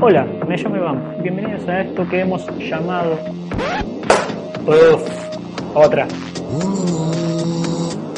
[0.00, 1.16] Hola, me llamo Iván.
[1.22, 3.18] Bienvenidos a esto que hemos llamado.
[4.64, 5.02] Uf,
[5.74, 6.06] otra.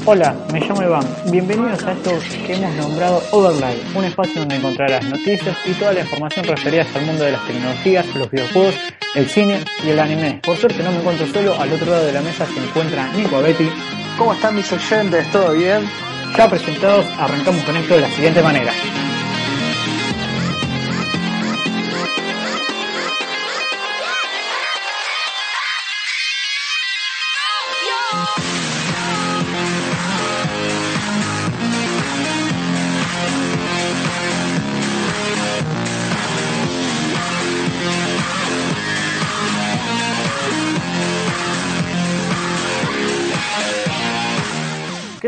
[0.05, 1.07] Hola, me llamo Iván.
[1.31, 2.11] Bienvenidos a esto
[2.47, 7.07] que hemos nombrado Overlay, un espacio donde encontrarás noticias y toda la información referida al
[7.07, 8.75] mundo de las tecnologías, los videojuegos,
[9.15, 10.39] el cine y el anime.
[10.45, 13.37] Por suerte no me encuentro solo, al otro lado de la mesa se encuentra Nico
[13.37, 13.71] Abetti.
[14.19, 15.31] ¿Cómo están mis oyentes?
[15.33, 15.81] ¿Todo bien?
[16.37, 18.71] Ya presentados, arrancamos con esto de la siguiente manera.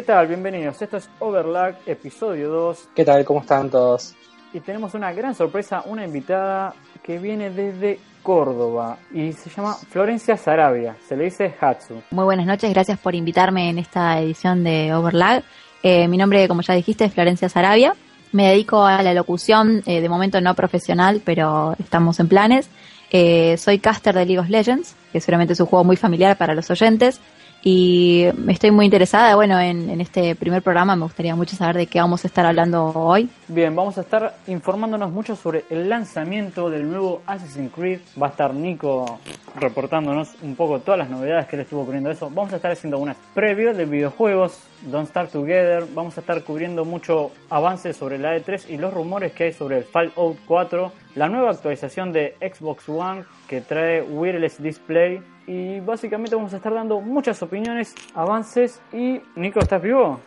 [0.02, 0.27] ¿Qué tal?
[0.27, 0.83] Bienvenidos.
[0.83, 2.88] Esto es Overlag, episodio 2.
[2.92, 3.24] ¿Qué tal?
[3.24, 4.16] ¿Cómo están todos?
[4.52, 10.36] Y tenemos una gran sorpresa, una invitada que viene desde Córdoba y se llama Florencia
[10.36, 10.97] Sarabia.
[11.06, 12.03] Se le dice Hatsu.
[12.11, 15.44] Muy buenas noches, gracias por invitarme en esta edición de Overlag.
[15.84, 17.94] Eh, mi nombre, como ya dijiste, es Florencia Sarabia.
[18.33, 22.69] Me dedico a la locución, eh, de momento no profesional, pero estamos en planes.
[23.12, 26.55] Eh, soy caster de League of Legends, que seguramente es un juego muy familiar para
[26.55, 27.20] los oyentes
[27.65, 32.01] y estoy muy interesada, bueno, en, este primer programa me gustaría mucho saber de qué
[32.01, 33.29] vamos a estar hablando hoy.
[33.47, 38.01] Bien, vamos a estar informándonos mucho sobre el lanzamiento del nuevo Assassin's Creed.
[38.21, 39.21] Va a estar Nico
[39.55, 42.31] reportándonos un poco todas las novedades que le estuvo ocurriendo eso.
[42.31, 45.85] Vamos a estar haciendo unas previews de videojuegos, Don't Start Together.
[45.95, 49.79] Vamos a estar cubriendo mucho avance sobre la E3 y los rumores que hay sobre
[49.79, 56.37] el Fallout 4, la nueva actualización de Xbox One que trae Wireless Display y básicamente
[56.37, 60.21] vamos a estar dando muchas opiniones, avances y Nico, ¿estás vivo?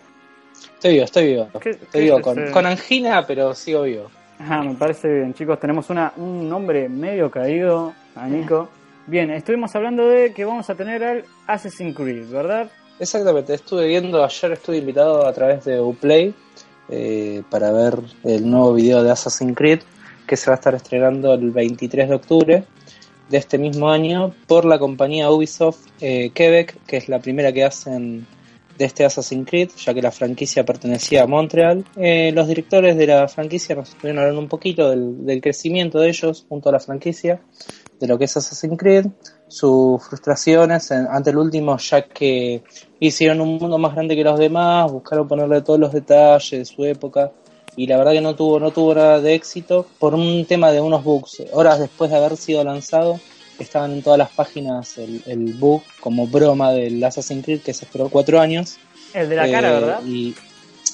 [0.75, 1.49] Estoy vivo, estoy vivo.
[1.53, 4.09] Estoy vivo con, con, angina, pero sigo vivo.
[4.39, 8.69] Ah, me parece bien, chicos, tenemos una, un nombre medio caído a Nico.
[9.07, 12.69] Bien, estuvimos hablando de que vamos a tener al Assassin's Creed, ¿verdad?
[12.99, 16.33] Exactamente, estuve viendo, ayer estuve invitado a través de Uplay
[16.89, 19.81] eh, para ver el nuevo video de Assassin's Creed
[20.25, 22.63] que se va a estar estrenando el 23 de octubre
[23.29, 27.63] de este mismo año por la compañía Ubisoft eh, Quebec, que es la primera que
[27.63, 28.27] hacen
[28.77, 31.85] de este Assassin's Creed, ya que la franquicia pertenecía a Montreal.
[31.95, 36.45] Eh, los directores de la franquicia nos estuvieron hablando un poquito del, crecimiento de ellos
[36.47, 37.41] junto a la franquicia,
[37.99, 39.07] de lo que es Assassin's Creed,
[39.47, 42.63] sus frustraciones en, ante el último, ya que
[42.99, 46.83] hicieron un mundo más grande que los demás, buscaron ponerle todos los detalles de su
[46.83, 47.31] época
[47.75, 50.81] y la verdad que no tuvo no tuvo nada de éxito por un tema de
[50.81, 51.43] unos bugs.
[51.51, 53.19] Horas después de haber sido lanzado,
[53.59, 57.85] estaban en todas las páginas el, el bug como broma del Assassin's Creed que se
[57.85, 58.77] esperó cuatro años.
[59.13, 60.01] El de la eh, cara, ¿verdad?
[60.05, 60.35] Y,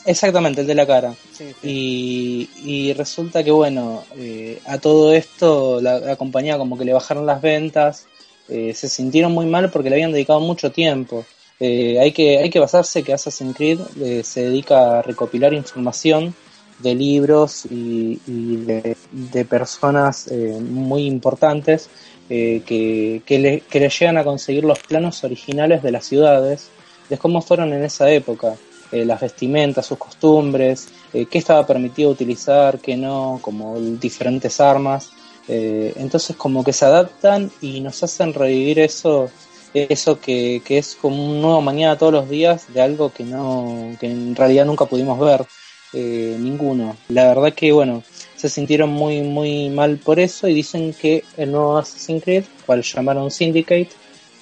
[0.05, 1.15] exactamente, el de la cara.
[1.31, 1.67] Sí, sí.
[1.67, 6.93] Y, y, resulta que, bueno, eh, a todo esto la, la, compañía como que le
[6.93, 8.05] bajaron las ventas,
[8.51, 11.25] eh, se sintieron muy mal porque le habían dedicado mucho tiempo.
[11.59, 16.35] Eh, hay, que, hay que basarse que Assassin's Creed eh, se dedica a recopilar información
[16.81, 21.89] de libros y, de, personas eh, muy importantes
[22.29, 26.69] eh, que, que, le, llegan a conseguir los planos originales de las ciudades,
[27.09, 28.55] de cómo fueron en esa época,
[28.91, 35.11] eh, las vestimentas, sus costumbres, qué estaba permitido utilizar, qué no, como diferentes armas.
[35.47, 39.29] entonces como que se adaptan y nos hacen revivir eso
[39.73, 43.95] eso que, que es como un nuevo mañana todos los días de algo que no
[43.99, 45.45] que en realidad nunca pudimos ver
[45.93, 46.97] eh, ninguno.
[47.09, 48.03] La verdad que, bueno,
[48.35, 52.81] se sintieron muy, muy mal por eso y dicen que el nuevo Assassin's Creed, cual
[52.81, 53.89] llamaron Syndicate,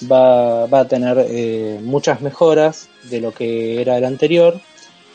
[0.10, 4.60] va, va a tener eh, muchas mejoras de lo que era el anterior.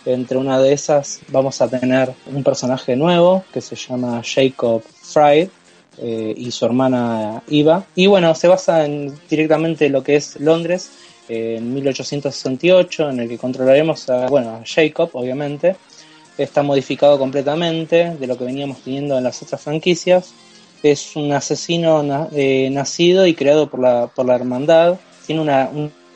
[0.05, 5.49] Entre una de esas vamos a tener un personaje nuevo que se llama Jacob Fry
[5.99, 7.87] eh, y su hermana Eva.
[7.95, 10.91] Y bueno, se basa en directamente lo que es Londres
[11.29, 15.77] eh, en 1868, en el que controlaremos bueno, a Jacob, obviamente,
[16.39, 20.35] está modificado completamente de lo que veníamos teniendo en las otras franquicias.
[20.83, 24.99] Es un asesino na eh, nacido y creado por la, por la hermandad.
[25.27, 25.71] Tiene una,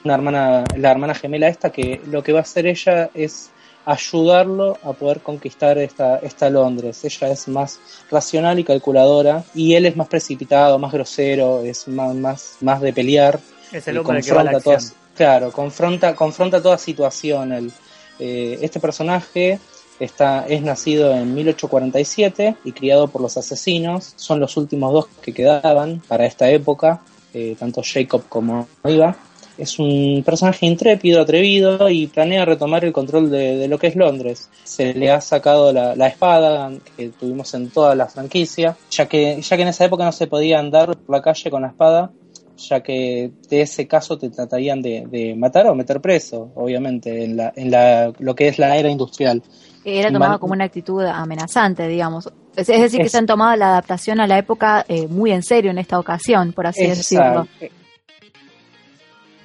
[0.04, 3.50] una hermana, la hermana gemela esta, que lo que va a hacer ella es
[3.86, 7.02] ayudarlo a poder conquistar esta, esta Londres.
[7.04, 12.14] Ella es más racional y calculadora y él es más precipitado, más grosero, es más,
[12.14, 13.40] más, más de pelear.
[13.72, 17.52] Es el hombre que va a la todas, Claro, confronta, confronta toda situación.
[17.52, 17.72] El,
[18.18, 19.58] eh, este personaje
[20.00, 24.12] Está, es nacido en 1847 y criado por los asesinos.
[24.16, 27.00] Son los últimos dos que quedaban para esta época,
[27.34, 29.16] eh, tanto Jacob como Iva.
[29.56, 34.48] es un personaje intrépido, atrevido y planea retomar el control de, lo que es Londres.
[34.62, 39.56] Se le ha sacado la, espada que tuvimos en toda la franquicia, ya que, ya
[39.56, 42.12] que en esa época no se podía andar por la calle con la espada,
[42.58, 47.52] ya que de ese caso te tratarían de, matar o meter preso, obviamente, en, la,
[47.56, 49.42] en la, lo que es la era industrial.
[49.84, 52.30] Era tomado como una actitud amenazante, digamos.
[52.56, 55.70] Es, decir, que se han tomado la adaptación a la época eh, muy en serio
[55.70, 57.46] en esta ocasión, por así decirlo.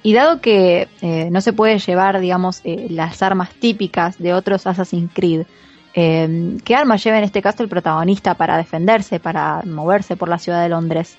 [0.02, 4.66] Y dado que eh, no se puede llevar, digamos, eh, las armas típicas de otros
[4.66, 5.46] Assassin's Creed,
[5.94, 10.38] eh, ¿qué arma lleva en este caso el protagonista para defenderse, para moverse por la
[10.38, 11.16] ciudad de Londres?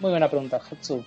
[0.00, 1.04] Muy buena pregunta, Hatsu.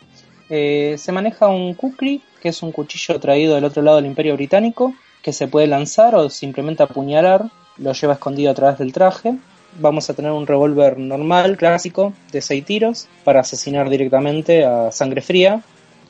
[0.50, 4.94] se maneja un kukri, que es un cuchillo traído del otro lado del Imperio Británico,
[5.21, 9.36] que se puede lanzar o simplemente apuñalar, lo lleva escondido a través del traje.
[9.80, 15.21] Vamos a tener un revólver normal, clásico, de 6 tiros, para asesinar directamente a sangre
[15.21, 15.62] fría,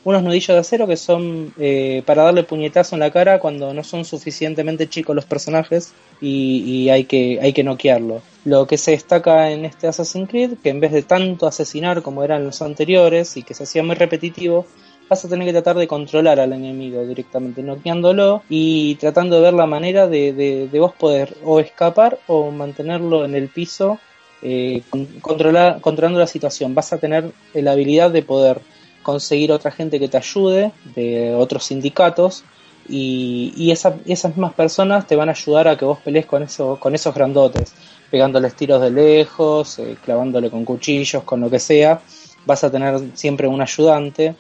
[0.06, 3.84] unos nudillos de acero que son eh, para darle puñetazo en la cara cuando no
[3.84, 8.22] son suficientemente chicos los personajes y, hay que hay que noquearlo.
[8.46, 12.24] Lo que se destaca en este Assassin's Creed que en vez de tanto asesinar como
[12.24, 14.66] eran los anteriores y que se hacía muy repetitivo
[15.10, 19.54] vas a tener que tratar de controlar al enemigo directamente, noqueándolo y tratando de ver
[19.54, 20.34] la manera de,
[20.72, 24.00] de, vos poder o escapar o mantenerlo en el piso
[24.42, 24.84] eh,
[25.22, 26.76] controlando la situación.
[26.76, 28.62] Vas a tener la habilidad de poder
[29.02, 32.44] conseguir otra gente que te ayude, de otros sindicatos,
[32.90, 36.96] y, esas mismas personas te van a ayudar a que vos pelees con, eso, con
[36.96, 37.74] esos grandotes,
[38.10, 42.02] pegándoles tiros de lejos, eh, clavándole con cuchillos, con lo que sea.
[42.46, 44.36] Vas a tener siempre un ayudante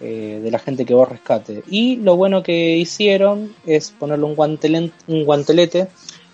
[0.00, 1.62] eh, de la gente que vos rescate.
[1.68, 5.88] Y lo bueno que hicieron es ponerle un, un guantelete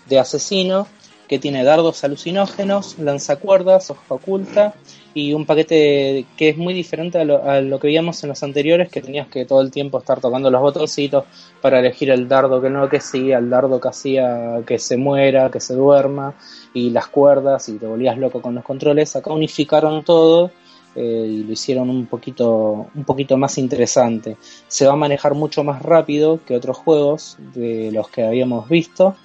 [0.07, 0.87] de asesino
[1.27, 4.73] que tiene dardos alucinógenos, lanzacuerdas, hoja oculta
[5.19, 9.01] y un paquete que es muy diferente a lo, que veíamos en los anteriores, que
[9.01, 11.25] tenías que todo el tiempo estar tocando los botoncitos
[11.61, 15.51] para elegir el dardo que no que sí, el dardo que hacía que se muera,
[15.51, 16.35] que se duerma,
[16.73, 19.15] y las cuerdas, y te volvías loco con los controles.
[19.15, 20.51] Acá unificaron todo
[20.95, 24.37] eh, y lo hicieron un poquito, un poquito más interesante.
[24.67, 29.15] Se va a manejar mucho más rápido que otros juegos de los que habíamos visto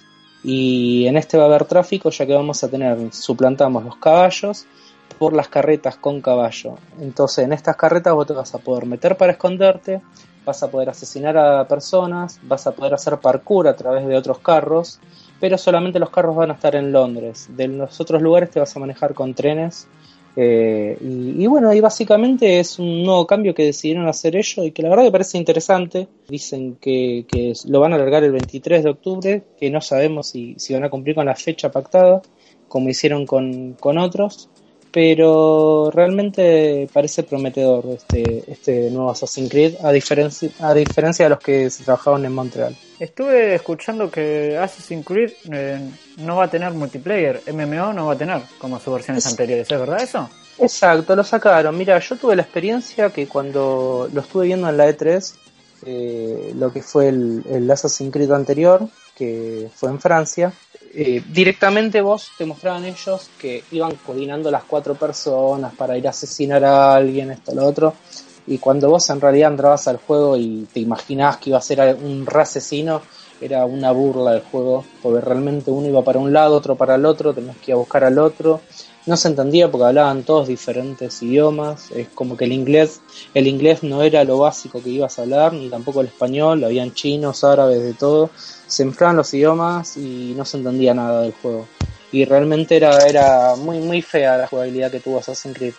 [0.43, 4.67] y en este va a haber tráfico ya que vamos a tener, suplantamos los caballos
[5.19, 6.77] por las carretas con caballo.
[7.01, 10.01] Entonces en estas carretas vos te vas a poder meter para esconderte,
[10.45, 14.39] vas a poder asesinar a personas, vas a poder hacer parkour a través de otros
[14.39, 15.01] carros,
[15.41, 17.49] pero solamente los carros van a estar en Londres.
[17.51, 19.89] De los otros lugares te vas a manejar con trenes
[20.37, 24.83] eh, y, bueno, y básicamente es un nuevo cambio que decidieron hacer ellos y que
[24.83, 26.09] la verdad me parece interesante.
[26.29, 27.25] Dicen que,
[27.67, 31.15] lo van a alargar el 23 de octubre, que no sabemos si, van a cumplir
[31.15, 32.21] con la fecha pactada,
[32.69, 34.51] como hicieron con otros
[34.95, 41.41] pero realmente parece prometedor este, este nuevo Assassin's Creed a diferencia, a diferencia de los
[41.41, 42.77] que se trabajaban en Montreal.
[43.01, 45.81] Estuve escuchando que Assassin's Creed eh,
[46.19, 49.81] no va a tener multiplayer, MMO no va a tener como sus versiones anteriores, ¿es
[49.81, 50.31] verdad eso?
[50.59, 51.77] Exacto, lo sacaron.
[51.77, 55.35] Mira, yo tuve la experiencia que cuando lo estuve viendo en la E3,
[55.87, 60.53] eh, lo que fue el, el Assassin's Creed anterior, que fue en Francia,
[60.97, 66.11] eh, directamente vos te mostraban ellos que iban coordinando las cuatro personas para ir a
[66.11, 67.95] asesinar a alguien, esto, lo otro.
[68.47, 71.97] Y cuando vos en realidad entrabas al juego y te imaginabas que iba a ser
[71.97, 73.03] un re asesino,
[73.41, 77.05] era una burla del juego, porque realmente uno iba para un lado, otro para el
[77.05, 78.61] otro, tenías que ir a buscar al otro.
[79.07, 83.03] No se entendía porque hablaban todos diferentes idiomas, es como que el inglés,
[83.35, 86.95] el inglés no era lo básico que ibas a hablar, ni tampoco el español, habían
[86.95, 88.31] chinos, árabes, de todo
[88.67, 91.69] se enfraban los idiomas y no se entendía nada del juego.
[92.13, 95.75] Y realmente era, era muy, muy fea la jugabilidad que tuvo Assassin's Creed.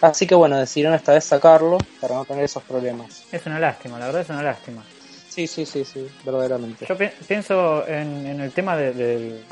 [0.00, 3.24] Así que bueno, decidieron esta vez sacarlo para no tener esos problemas.
[3.30, 4.82] Es una lástima, la verdad es una lástima.
[5.28, 6.86] Sí, sí, sí, sí, verdaderamente.
[6.88, 9.44] Yo pienso en, el tema del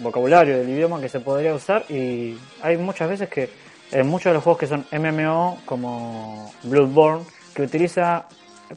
[0.00, 3.50] vocabulario, del idioma que se podría usar y hay muchas veces que
[3.90, 8.26] en muchos de los juegos que son MMO, como Bloodborne, que utiliza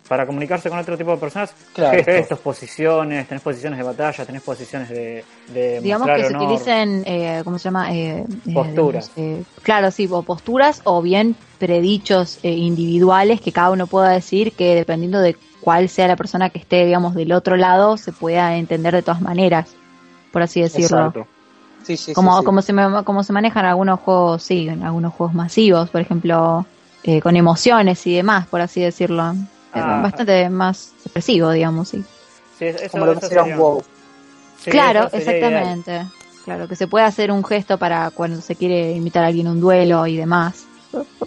[0.08, 4.42] para comunicarse con otro tipo de personas, claro, gestos, posiciones, tenés posiciones de batalla, tenés
[4.42, 7.94] posiciones de, de Digamos que se utilicen, eh, ¿cómo se llama?
[7.94, 9.12] Eh, eh posturas.
[9.16, 14.76] Eh, claro, sí, o posturas o bien predichos individuales que cada uno pueda decir que
[14.76, 18.94] dependiendo de cuál sea la persona que esté, digamos, del otro lado, se pueda entender
[18.94, 19.75] de todas maneras,
[20.36, 20.98] por así decirlo.
[20.98, 21.28] Exacto.
[21.84, 22.74] Sí, sí, como, como, se,
[23.06, 26.66] como se manejan algunos juegos, sí, en algunos juegos masivos, por ejemplo,
[27.24, 29.34] con emociones y demás, por así decirlo.
[29.72, 30.02] Ah.
[30.04, 32.04] bastante más expresivo, digamos, sí.
[32.92, 33.84] Como lo que sería un wow.
[34.66, 36.06] claro, exactamente.
[36.44, 39.52] Claro, que se puede hacer un gesto para cuando se quiere invitar a alguien a
[39.52, 40.66] un duelo y demás.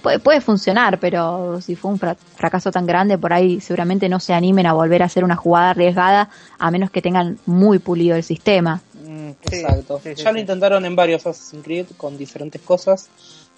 [0.02, 4.34] puede, puede funcionar, pero si fue un fracaso tan grande, por ahí seguramente no se
[4.34, 8.22] animen a volver a hacer una jugada arriesgada, a menos que tengan muy pulido el
[8.22, 8.82] sistema.
[9.08, 10.02] Mm, Exacto.
[10.14, 13.08] ya lo intentaron en varios Assassin's Creed con diferentes cosas.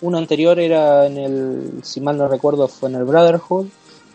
[0.00, 3.66] Uno anterior era en el, si mal no recuerdo, fue en el Brotherhood,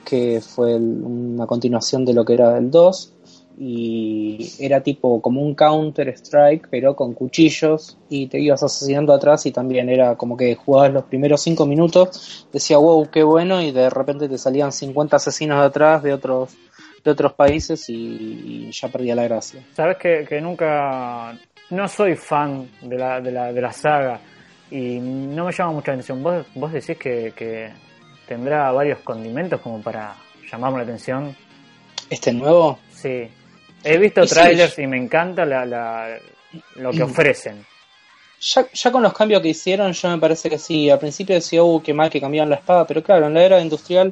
[0.06, 3.12] que fue una continuación de lo que era el 2
[3.58, 9.46] y era tipo como un Counter Strike pero con cuchillos y te ibas asesinando atrás
[9.46, 13.72] y también era como que jugabas los primeros 5 minutos, decía wow, qué bueno y
[13.72, 16.50] de repente te salían 50 asesinos atrás de otros
[17.06, 19.62] de otros países y, ya perdía la gracia.
[19.74, 21.38] Sabes que, que, nunca
[21.70, 24.20] no soy fan de la, de la, de la saga
[24.72, 26.24] y no me llama mucha atención.
[26.24, 27.72] Vos, vos decís que, que
[28.28, 30.16] tendrá varios condimentos como para
[30.52, 31.36] llamarme la atención.
[32.10, 32.80] ¿Este nuevo?
[32.92, 33.30] Sí.
[33.84, 36.18] He visto trailers y me encanta la,
[36.76, 37.64] lo que ofrecen.
[38.42, 40.90] Ya, ya con los cambios que hicieron, yo me parece que sí.
[40.90, 43.62] Al principio decía, uh, qué mal que cambiaron la espada, pero claro, en la era
[43.62, 44.12] industrial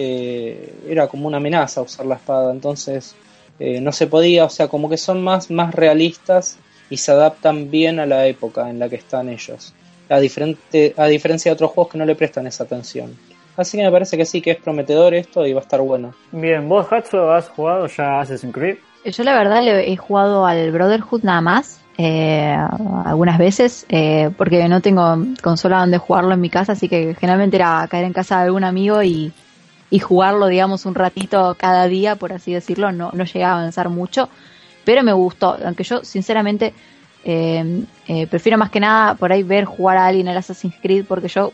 [0.00, 3.16] eh, era como una amenaza usar la espada, entonces
[3.58, 6.56] eh, no se podía, o sea, como que son más, más realistas
[6.88, 9.74] y se adaptan bien a la época en la que están ellos,
[10.08, 13.18] a, diferente, a diferencia de otros juegos que no le prestan esa atención.
[13.56, 16.14] Así que me parece que sí, que es prometedor esto y va a estar bueno.
[16.30, 18.76] Bien, ¿vos, Hatso, has jugado ya Assassin's Creed?
[19.04, 22.56] Yo la verdad le he jugado al Brotherhood nada más, eh,
[23.04, 27.56] algunas veces, eh, porque no tengo consola donde jugarlo en mi casa, así que generalmente
[27.56, 29.32] era caer en casa de algún amigo y,
[29.90, 33.88] y jugarlo, digamos, un ratito cada día, por así decirlo, no, no llegué a avanzar
[33.88, 34.28] mucho,
[34.84, 36.74] pero me gustó, aunque yo sinceramente
[37.24, 37.84] eh,
[38.30, 41.52] prefiero más que nada por ahí ver jugar a alguien al Assassin's Creed, porque yo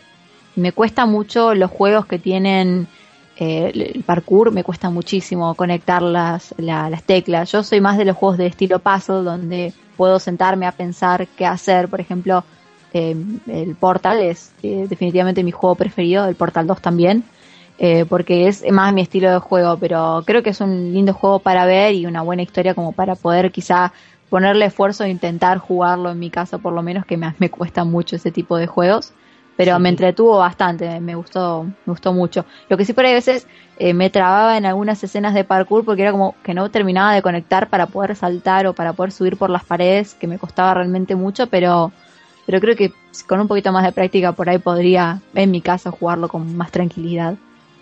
[0.57, 2.89] me cuesta mucho los juegos que tienen
[3.37, 7.51] eh, el parkour me cuesta muchísimo conectar las, las teclas.
[7.51, 11.45] Yo soy más de los juegos de estilo puzzle donde puedo sentarme a pensar qué
[11.45, 11.89] hacer.
[11.89, 12.45] Por ejemplo,
[12.93, 13.17] eh,
[13.49, 17.25] el Portal es eh, definitivamente mi juego preferido, el Portal 2 también,
[18.09, 21.67] porque es más mi estilo de juego, pero creo que es un lindo juego para
[21.67, 23.93] ver y una buena historia como para poder quizá
[24.35, 27.85] ponerle esfuerzo e intentar jugarlo en mi caso, por lo menos que me, me cuesta
[27.85, 29.13] mucho ese tipo de juegos.
[29.57, 32.45] Pero me entretuvo bastante, me gustó, me gustó mucho.
[32.69, 33.47] Lo que sí por ahí a veces
[33.79, 37.23] eh, me trababa en algunas escenas de parkour porque era como que no terminaba de
[37.23, 41.15] conectar para poder saltar o para poder subir por las paredes, que me costaba realmente
[41.15, 41.93] mucho, pero,
[42.47, 42.93] pero creo que
[43.29, 46.73] con un poquito más de práctica por ahí podría, en mi caso, jugarlo con más
[46.73, 47.37] tranquilidad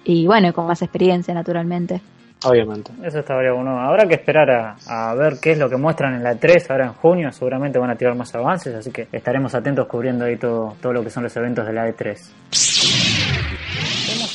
[0.05, 2.01] y bueno, con más experiencia naturalmente.
[2.45, 2.91] Obviamente.
[3.05, 3.79] Eso estaría bueno.
[3.81, 6.93] Habrá que esperar a, ver qué es lo que muestran en la 3 ahora en
[6.95, 7.31] junio.
[7.31, 11.05] Seguramente van a tirar más avances, así que estaremos atentos cubriendo ahí todo, todo lo
[11.05, 12.19] que son los eventos de la E3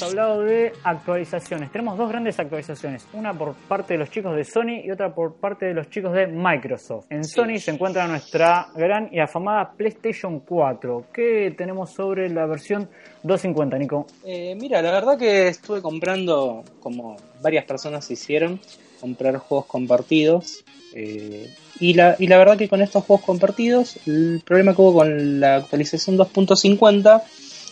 [0.01, 1.71] hablado de actualizaciones.
[1.71, 5.35] Tenemos dos grandes actualizaciones, una por parte de los chicos de Sony y otra por
[5.35, 7.05] parte de los chicos de Microsoft.
[7.09, 11.05] En Sony se encuentra nuestra gran y afamada PlayStation 4.
[11.13, 12.89] ¿Qué tenemos sobre la versión
[13.23, 14.07] 250, Nico?
[14.25, 18.59] Eh, mira, la verdad que estuve comprando, como varias personas hicieron,
[18.99, 20.63] comprar juegos compartidos.
[20.93, 24.93] Eh, y, la, y la verdad que con estos juegos compartidos, el problema que hubo
[24.93, 27.21] con la actualización 2.50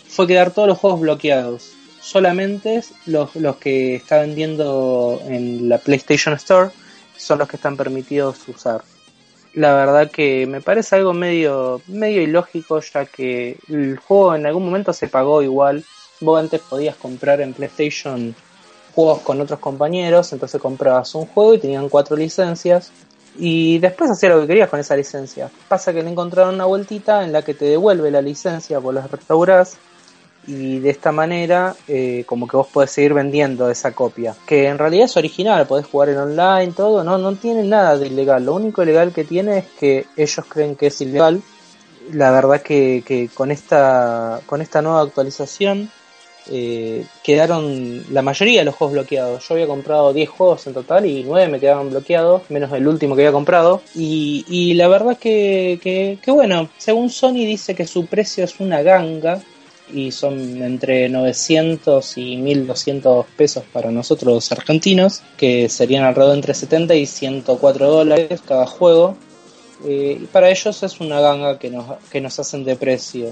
[0.08, 1.76] fue quedar todos los juegos bloqueados
[2.06, 6.70] solamente los, los que está vendiendo en la PlayStation Store
[7.18, 8.84] son los que están permitidos usar.
[9.56, 14.66] La verdad que me parece algo medio, medio ilógico ya que el juego en algún
[14.66, 15.84] momento se pagó igual.
[16.22, 18.36] Vos antes podías comprar en PlayStation
[18.94, 22.92] juegos con otros compañeros, entonces comprabas un juego y tenían cuatro licencias
[23.38, 25.50] y después hacías lo que querías con esa licencia.
[25.68, 29.08] Pasa que le encontraron una vueltita en la que te devuelve la licencia, vos la
[29.08, 29.78] restaurás
[30.48, 34.78] y de esta manera eh, como que vos podés seguir vendiendo esa copia que en
[34.78, 38.54] realidad es original podés jugar en online todo no no tiene nada de ilegal lo
[38.54, 41.42] único ilegal que tiene es que ellos creen que es ilegal
[42.12, 45.90] la verdad que, que con esta con esta nueva actualización
[46.48, 49.48] eh, quedaron la mayoría de los juegos bloqueados.
[49.48, 53.16] Yo había comprado 10 juegos en total y 9 me quedaban bloqueados, menos el último
[53.16, 53.82] que había comprado.
[53.96, 58.60] Y, y la verdad que, que, que, bueno, según Sony dice que su precio es
[58.60, 59.42] una ganga,
[59.94, 66.96] y son entre 900 y 1200 pesos para nosotros argentinos, que serían alrededor entre 70
[66.96, 69.16] y 104 dólares cada juego.
[69.86, 73.32] Eh, y para ellos es una ganga que nos, que nos hacen de precio.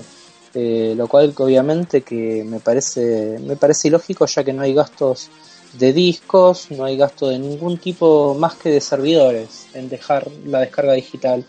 [0.55, 5.31] Eh, lo cual obviamente que me parece, me parece ilógico ya que no hay gastos
[5.74, 10.60] de discos, no hay gasto de ningún tipo más que de servidores en dejar la
[10.60, 11.43] descarga digital.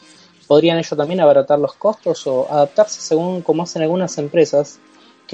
[0.47, 4.79] Podrían ellos también abaratar los costos o adaptarse según como hacen algunas empresas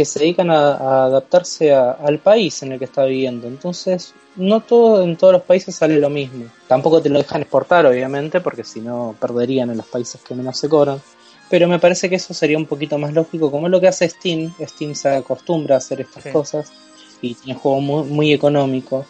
[0.01, 3.47] que se dedican a, adaptarse al país en el que está viviendo.
[3.47, 6.47] Entonces, no todo en todos los países sale lo mismo.
[6.67, 10.57] Tampoco te lo dejan exportar, obviamente, porque si no perderían en los países que menos
[10.57, 11.03] se cobran.
[11.51, 14.09] pero me parece que eso sería un poquito más lógico, como es lo que hace
[14.09, 14.55] Steam.
[14.59, 16.73] Steam se acostumbra a hacer estas cosas
[17.21, 19.05] y tiene un juego muy, muy económico.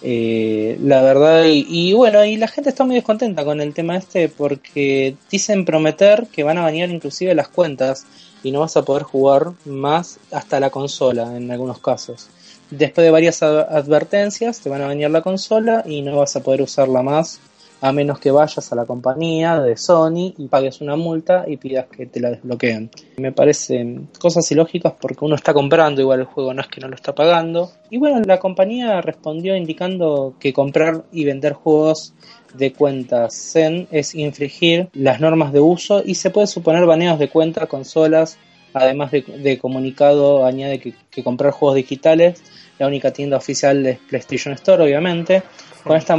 [0.00, 4.30] Eh, la verdad, y, bueno, y la gente está muy descontenta con el tema este
[4.30, 8.06] porque dicen prometer que van a banear inclusive las cuentas
[8.42, 12.28] y no vas a poder jugar más hasta la consola en algunos casos.
[12.70, 16.62] Después de varias advertencias te van a banear la consola y no vas a poder
[16.62, 17.40] usarla más
[17.80, 21.86] a menos que vayas a la compañía de Sony y pagues una multa y pidas
[21.86, 22.90] que te la desbloqueen.
[23.18, 26.88] Me parecen cosas ilógicas porque uno está comprando igual el juego, no es que no
[26.88, 27.70] lo está pagando.
[27.88, 32.14] Y bueno, la compañía respondió indicando que comprar y vender juegos
[32.54, 37.28] de cuentas Zen es infringir las normas de uso y se puede suponer baneos de
[37.28, 38.38] cuentas, consolas,
[38.74, 42.42] además de, comunicado añade que comprar juegos digitales
[42.80, 45.42] la única tienda oficial es PlayStation Store, obviamente.
[45.84, 46.16] Con esta,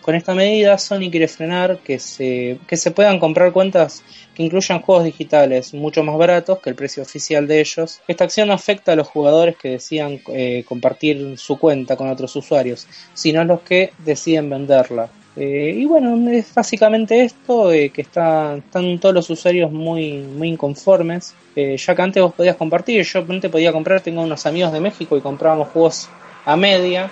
[0.00, 4.02] con esta medida, Sony quiere frenar que se, que se puedan comprar cuentas
[4.34, 8.00] que incluyan juegos digitales mucho más baratos que el precio oficial de ellos.
[8.08, 12.34] Esta acción no afecta a los jugadores que decían eh, compartir su cuenta con otros
[12.34, 15.10] usuarios, sino a los que deciden venderla.
[15.42, 20.48] Eh, y bueno, es básicamente esto, eh, que está, están todos los usuarios muy, muy
[20.48, 21.34] inconformes.
[21.56, 24.80] Eh, ya que antes vos podías compartir, yo antes podía comprar, tengo unos amigos de
[24.80, 26.10] México y comprábamos juegos
[26.44, 27.10] a media,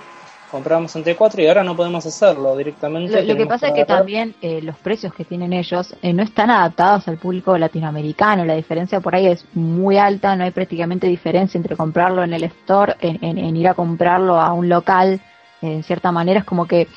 [0.51, 3.25] comprábamos entre cuatro y ahora no podemos hacerlo directamente.
[3.25, 7.17] Lo, que pasa es que también los precios que tienen ellos no están adaptados al
[7.17, 12.23] público latinoamericano, la diferencia por ahí es muy alta, no hay prácticamente diferencia entre comprarlo
[12.23, 15.21] en el store, en ir a comprarlo a un local,
[15.61, 16.89] en cierta manera es como que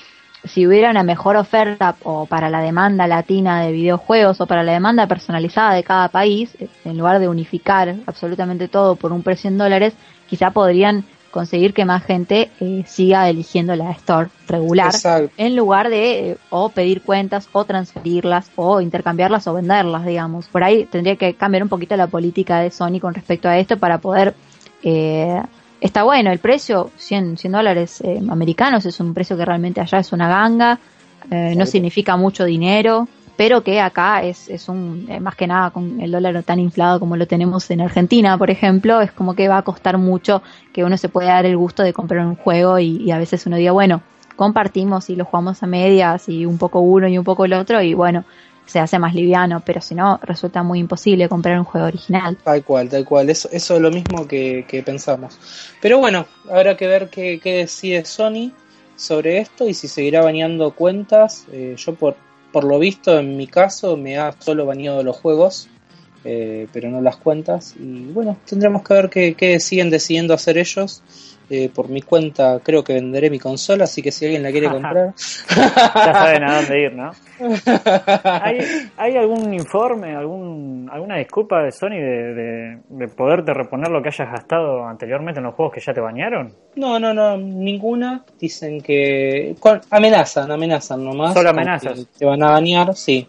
[0.43, 4.73] si hubiera una mejor oferta o para la demanda latina de videojuegos o para la
[4.73, 9.57] demanda personalizada de cada país, en lugar de unificar absolutamente todo por un precio en
[9.57, 9.93] dólares,
[10.27, 14.93] quizá podrían conseguir que más gente eh, siga eligiendo la store regular
[15.37, 20.47] en lugar de eh, o pedir cuentas o transferirlas o intercambiarlas o venderlas, digamos.
[20.47, 23.77] Por ahí tendría que cambiar un poquito la política de Sony con respecto a esto
[23.77, 24.35] para poder
[24.83, 25.41] eh,
[25.81, 29.97] está bueno, el precio, 100, 100 dólares eh, americanos, es un precio que realmente allá
[29.97, 30.79] es una ganga,
[31.29, 35.71] eh, no significa mucho dinero, pero que acá es, es un, eh, más que nada
[35.71, 39.47] con el dólar tan inflado como lo tenemos en Argentina, por ejemplo, es como que
[39.47, 42.77] va a costar mucho que uno se pueda dar el gusto de comprar un juego
[42.77, 44.03] y, y a veces uno diga, bueno,
[44.35, 47.81] compartimos y lo jugamos a medias y un poco uno y un poco el otro
[47.81, 48.23] y bueno,
[48.71, 52.37] se hace más liviano, pero si no, resulta muy imposible comprar un juego original.
[52.43, 55.37] Tal cual, tal cual, eso, eso es lo mismo que, pensamos.
[55.81, 58.51] Pero bueno, habrá que ver qué, decide Sony
[58.95, 61.45] sobre esto y si seguirá baneando cuentas.
[61.51, 62.15] Eh, yo por,
[62.53, 65.67] por lo visto, en mi caso, me ha solo baneado los juegos.
[66.23, 70.59] Eh, pero no las cuentas y bueno tendremos que ver qué, qué siguen decidiendo hacer
[70.59, 71.01] ellos
[71.53, 74.69] eh, por mi cuenta creo que venderé mi consola, así que si alguien la quiere
[74.69, 75.13] comprar...
[75.17, 77.11] ya saben a dónde ir, ¿no?
[78.95, 84.31] ¿Hay, algún informe, algún, alguna disculpa de Sony de, de, poderte reponer lo que hayas
[84.31, 86.53] gastado anteriormente en los juegos que ya te bañaron?
[86.77, 88.23] No, no, no, ninguna.
[88.39, 89.53] Dicen que...
[89.89, 91.33] amenazan, amenazan nomás.
[91.33, 92.07] Solo amenazas.
[92.17, 93.27] Te van a bañar, sí.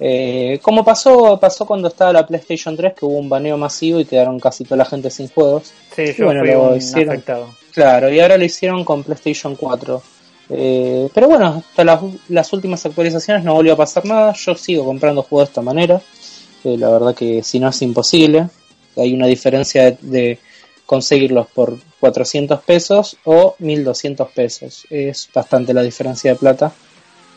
[0.00, 4.04] Eh, como pasó pasó cuando estaba la PlayStation 3 que hubo un baneo masivo y
[4.04, 5.72] quedaron casi toda la gente sin juegos.
[5.94, 7.48] Sí, yo bueno, lo hicieron, afectado.
[7.72, 10.02] Claro, y ahora lo hicieron con PlayStation 4.
[10.50, 14.32] Eh, pero bueno, hasta las, últimas actualizaciones no volvió a pasar nada.
[14.32, 16.00] Yo sigo comprando juegos de esta manera.
[16.64, 18.48] Eh, la verdad que si no es imposible.
[18.96, 20.38] Hay una diferencia de,
[20.86, 24.86] conseguirlos por 400 pesos o 1200 pesos.
[24.88, 26.72] Es bastante la diferencia de plata.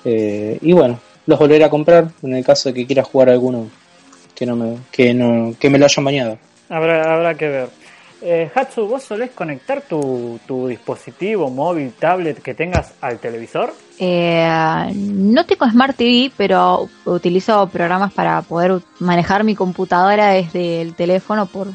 [0.06, 1.00] Eh, y bueno,
[1.32, 3.70] los volveré a comprar en el caso de que quiera jugar alguno
[4.36, 6.38] que no me, que no, que me lo hayan bañado.
[6.70, 7.70] Habrá, habrá que ver.
[8.24, 13.74] Eh, Hatsu, ¿vos solés conectar tu, dispositivo móvil, tablet que tengas al televisor?
[13.98, 14.48] Eh,
[14.94, 21.48] no tengo Smart TV, pero utilizo programas para poder manejar mi computadora desde el teléfono
[21.48, 21.70] por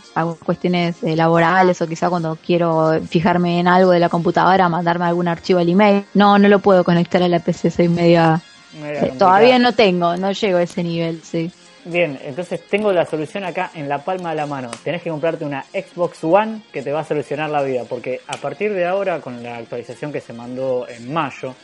[0.44, 5.28] cuestiones eh, laborales o quizá cuando quiero fijarme en algo de la computadora, mandarme algún
[5.28, 6.04] archivo al email.
[6.14, 8.42] No, no lo puedo conectar a la PC, soy media...
[8.82, 11.50] Eh, todavía no tengo, no llego a ese nivel, sí.
[11.84, 14.70] Bien, entonces tengo la solución acá en la palma de la mano.
[14.82, 18.36] Tenés que comprarte una Xbox One que te va a solucionar la vida, porque a
[18.38, 21.54] partir de ahora, con la actualización que se mandó en mayo,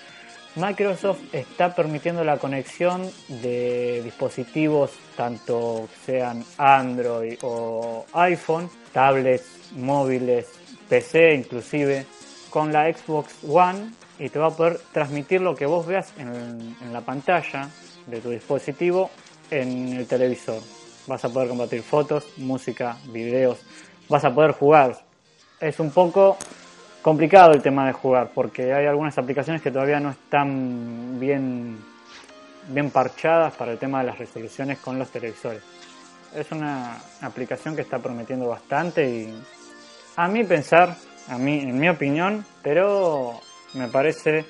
[0.55, 10.47] Microsoft está permitiendo la conexión de dispositivos, tanto sean Android o iPhone, tablets, móviles,
[10.89, 12.07] PC inclusive,
[12.51, 16.77] con la Xbox One y te va a poder transmitir lo que vos veas en,
[16.93, 17.69] la pantalla
[18.07, 19.11] de tu dispositivo
[19.51, 20.61] en el televisor.
[21.07, 23.59] Vas a poder compartir fotos, música, videos,
[24.09, 24.99] vas a poder jugar.
[25.61, 26.37] Es un poco
[27.01, 31.79] complicado el tema de jugar porque hay algunas aplicaciones que todavía no están bien
[32.69, 35.63] bien parchadas para el tema de las resoluciones con los televisores.
[36.35, 39.35] es una aplicación que está prometiendo bastante y
[40.17, 40.97] a mí pensar,
[41.29, 43.41] a mí, en mi opinión, pero
[43.75, 44.45] me parece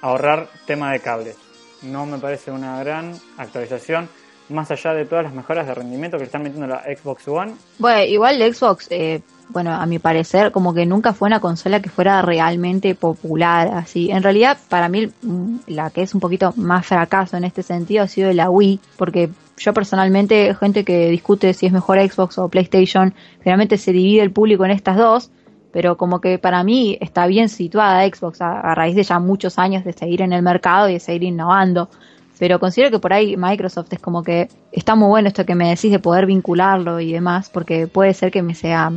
[0.00, 1.36] ahorrar tema de cables.
[1.82, 4.08] No me parece una gran actualización
[4.48, 7.54] más allá de todas las mejoras de rendimiento que están metiendo la Xbox One.
[7.78, 11.80] Bueno, igual la Xbox, eh, bueno, a mi parecer, como que nunca fue una consola
[11.80, 14.10] que fuera realmente popular, así.
[14.10, 18.04] En realidad, para mí, mm, la que es un poquito más fracaso en este sentido
[18.04, 22.48] ha sido la Wii, porque yo personalmente, gente que discute si es mejor Xbox o
[22.48, 25.30] PlayStation, generalmente se divide el público en estas dos,
[25.76, 29.84] pero como que para mí está bien situada Xbox a raíz de ya muchos años
[29.84, 31.90] de seguir en el mercado y de seguir innovando
[32.38, 35.68] pero considero que por ahí Microsoft es como que está muy bueno esto que me
[35.68, 38.90] decís de poder vincularlo y demás, porque puede ser que me sea,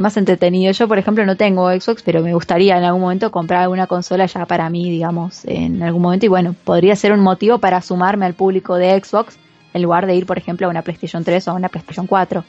[0.00, 0.72] más entretenido.
[0.72, 4.26] Yo, por ejemplo, no tengo Xbox, pero me gustaría en algún momento comprar alguna consola
[4.26, 6.26] ya para mí, digamos, en algún momento.
[6.26, 9.38] Y bueno, podría ser un motivo para sumarme al público de Xbox
[9.72, 12.44] en lugar de ir, por ejemplo, a una PlayStation 3 o a una PlayStation 4.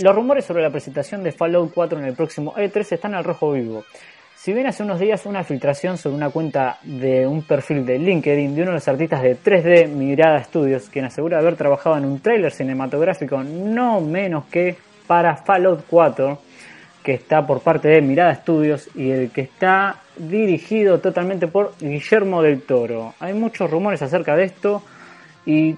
[0.00, 3.50] Los rumores sobre la presentación de Fallout 4 en el próximo E3 están al rojo
[3.50, 3.84] vivo.
[4.36, 8.54] Si bien hace unos días una filtración sobre una cuenta de un perfil de LinkedIn
[8.54, 12.20] de uno de los artistas de 3D Mirada Studios, quien asegura haber trabajado en un
[12.20, 14.76] tráiler cinematográfico no menos que
[15.08, 16.38] para Fallout 4,
[17.02, 22.40] que está por parte de Mirada Studios y el que está dirigido totalmente por Guillermo
[22.40, 23.14] del Toro.
[23.18, 24.80] Hay muchos rumores acerca de esto
[25.44, 25.74] y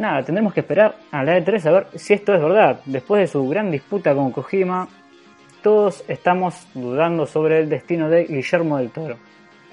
[0.00, 2.80] nada, tendremos que esperar a la E3 a ver si esto es verdad.
[2.86, 4.88] Después de su gran disputa con Kojima,
[5.62, 9.16] todos estamos dudando sobre el destino de Guillermo del Toro.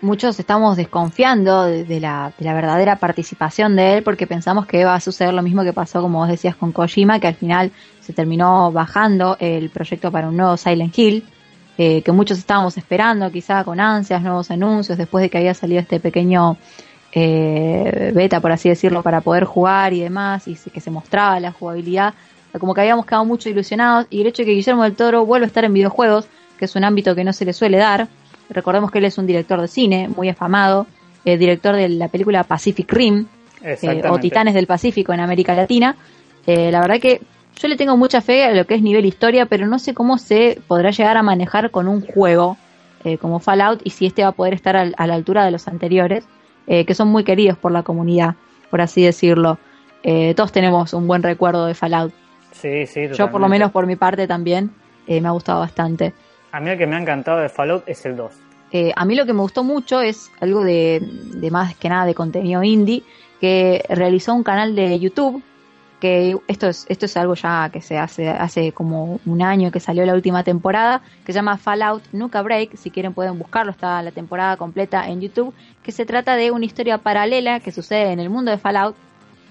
[0.01, 5.33] Muchos estamos desconfiando de, la, verdadera participación de él porque pensamos que va a suceder
[5.33, 9.37] lo mismo que pasó, como vos decías, con Kojima, que al final se terminó bajando
[9.39, 11.25] el proyecto para un nuevo Silent Hill,
[11.79, 15.81] eh, que muchos estábamos esperando, quizá con ansias, nuevos anuncios, después de que había salido
[15.81, 16.57] este pequeño
[17.13, 21.51] eh, beta, por así decirlo, para poder jugar y demás, y que se mostraba la
[21.51, 22.13] jugabilidad.
[22.59, 25.45] Como que habíamos quedado mucho ilusionados y el hecho de que Guillermo del Toro vuelva
[25.45, 28.07] a estar en videojuegos, que es un ámbito que no se le suele dar,
[28.49, 30.87] recordemos que él es un director de cine muy afamado,
[31.25, 33.25] eh, director de la película Pacific Rim
[33.61, 35.95] eh, o Titanes del Pacífico en América Latina,
[36.45, 37.21] eh, la verdad que
[37.59, 40.17] yo le tengo mucha fe a lo que es nivel historia, pero no sé cómo
[40.17, 42.57] se podrá llegar a manejar con un juego
[43.21, 46.25] como Fallout y si este va a poder estar a la altura de los anteriores,
[46.67, 48.35] que son muy queridos por la comunidad,
[48.69, 49.57] por así decirlo.
[50.35, 52.13] todos tenemos un buen recuerdo de Fallout.
[52.51, 54.71] Sí, sí, Yo por lo menos por mi parte también
[55.07, 56.13] eh, me ha gustado bastante.
[56.51, 58.31] A mí el que me ha encantado de Fallout es el 2.
[58.71, 61.01] Eh, a mí lo que me gustó mucho es algo de,
[61.51, 63.03] más que nada de contenido indie,
[63.39, 65.41] que realizó un canal de YouTube,
[65.99, 69.79] que esto es, esto es algo ya que se hace hace como un año que
[69.79, 74.01] salió la última temporada, que se llama Fallout Nuka Break, si quieren pueden buscarlo, está
[74.03, 78.19] la temporada completa en YouTube, que se trata de una historia paralela que sucede en
[78.19, 78.95] el mundo de Fallout,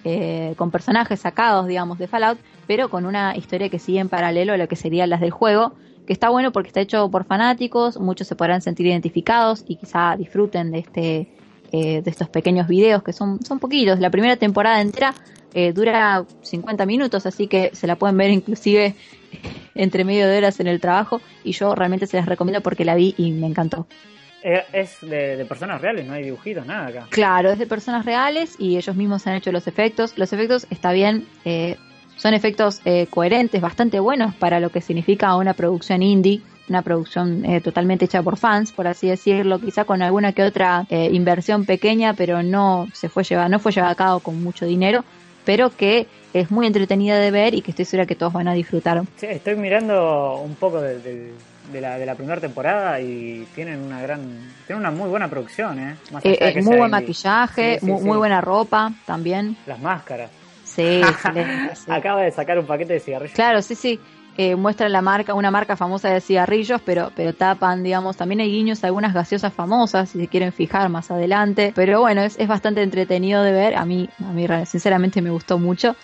[0.04, 4.52] eh, con personajes sacados, digamos, de Fallout, pero con una historia que sigue en paralelo
[4.52, 5.74] a lo que serían las del juego,
[6.06, 10.14] que está bueno porque está hecho por fanáticos, muchos se podrán sentir identificados y quizá
[10.16, 11.28] disfruten de este
[11.72, 13.98] eh, de estos pequeños videos que son, son poquitos.
[13.98, 15.14] La primera temporada entera
[15.56, 18.94] eh, dura 50 minutos, así que se la pueden ver inclusive
[19.74, 22.94] entre medio de horas en el trabajo y yo realmente se las recomiendo porque la
[22.94, 23.86] vi y me encantó.
[24.42, 27.06] Eh, es de, personas reales, no hay dibujitos, nada acá.
[27.08, 30.18] Claro, es de personas reales y ellos mismos han hecho los efectos.
[30.18, 31.76] Los efectos está bien, eh,
[32.16, 37.44] son efectos eh, coherentes, bastante buenos para lo que significa una producción indie, una producción
[37.62, 42.42] totalmente hecha por fans, por así decirlo, quizá con alguna que otra inversión pequeña, pero
[42.42, 45.04] no se fue llevada, no fue llevada a cabo con mucho dinero,
[45.46, 48.52] pero que es muy entretenida de ver y que estoy segura que todos van a
[48.52, 49.02] disfrutar.
[49.16, 51.32] Sí, estoy mirando un poco de
[51.72, 54.20] la, de la primera temporada y tienen una gran
[54.66, 55.96] tienen una muy buena producción ¿eh?
[56.22, 59.56] eh muy buen maquillaje muy, buena ropa también.
[59.66, 60.30] Las máscaras.
[60.66, 61.00] Sí,
[61.86, 63.34] acaba de sacar un paquete de cigarrillos.
[63.34, 63.98] Claro sí sí
[64.36, 68.50] eh, muestra la marca una marca famosa de cigarrillos pero pero tapan digamos también hay
[68.50, 72.48] guiños a algunas gaseosas famosas si se quieren fijar más adelante pero bueno es, es
[72.48, 75.96] bastante entretenido de ver a mí a mí sinceramente me gustó mucho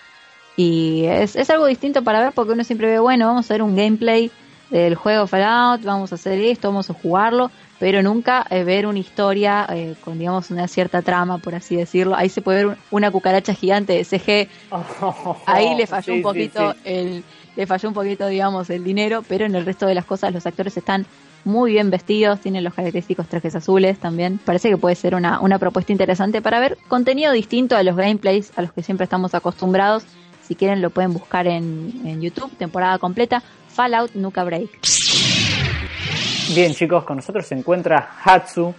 [0.55, 3.61] y es, es algo distinto para ver porque uno siempre ve bueno vamos a ver
[3.61, 4.31] un gameplay
[4.69, 8.97] del juego Fallout, vamos a hacer esto, vamos a jugarlo, pero nunca eh, ver una
[8.97, 12.15] historia eh, con, digamos, una cierta trama, por así decirlo.
[12.15, 14.49] Ahí se puede ver una cucaracha gigante de CG.
[15.45, 17.23] Ahí le falló un poquito el
[17.55, 20.45] le falló un poquito, digamos, el dinero, pero en el resto de las cosas los
[20.45, 21.05] actores están
[21.45, 24.39] muy bien vestidos, tienen los característicos trajes azules también.
[24.43, 28.51] Parece que puede ser una, una propuesta interesante para ver contenido distinto a los gameplays
[28.57, 30.05] a los que siempre estamos acostumbrados.
[30.41, 33.41] Si quieren lo pueden buscar en, en YouTube, temporada completa.
[33.69, 34.69] Fallout Nuka Break.
[36.53, 38.73] Bien chicos, con nosotros se encuentra Hatsu.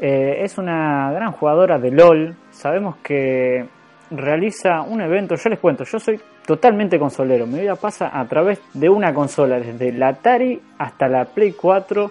[0.00, 2.36] Eh, es una gran jugadora de LOL.
[2.50, 3.66] Sabemos que
[4.10, 5.34] realiza un evento.
[5.36, 7.46] Yo les cuento, yo soy totalmente consolero.
[7.46, 12.10] Mi vida pasa a través de una consola, desde la Atari hasta la Play 4.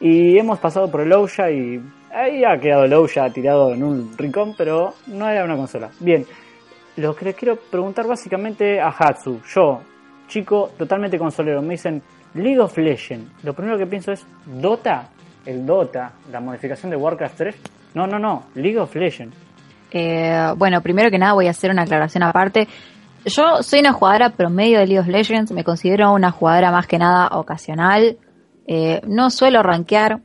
[0.00, 1.80] Y hemos pasado por el Ouya y
[2.12, 5.90] ahí ha quedado el Ouya tirado en un rincón, pero no era una consola.
[6.00, 6.26] Bien,
[6.96, 9.80] lo que les quiero preguntar básicamente a Hatsu, yo,
[10.28, 12.02] chico, totalmente consolero, me dicen
[12.34, 13.30] League of Legends.
[13.42, 15.08] Lo primero que pienso es Dota,
[15.44, 17.56] el Dota, la modificación de Warcraft 3.
[17.94, 19.36] No, no, no, League of Legends.
[19.90, 22.66] Eh, bueno, primero que nada voy a hacer una aclaración aparte.
[23.26, 26.96] Yo soy una jugadora promedio de League of Legends, me considero una jugadora más que
[26.96, 28.18] nada ocasional.
[28.68, 30.20] Eh, no suelo rankear,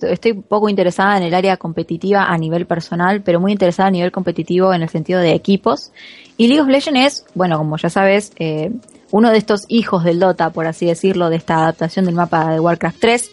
[0.00, 4.12] estoy poco interesada en el área competitiva a nivel personal, pero muy interesada a nivel
[4.12, 5.90] competitivo en el sentido de equipos.
[6.36, 8.70] Y League of Legends es, bueno, como ya sabes, eh,
[9.10, 12.60] uno de estos hijos del Dota, por así decirlo, de esta adaptación del mapa de
[12.60, 13.30] Warcraft 3,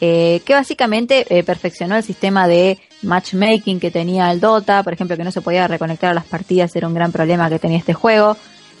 [0.00, 5.22] eh, que básicamente perfeccionó el sistema de matchmaking que tenía el Dota, por ejemplo, que
[5.22, 8.36] no se podía reconectar a las partidas, era un gran problema que tenía este juego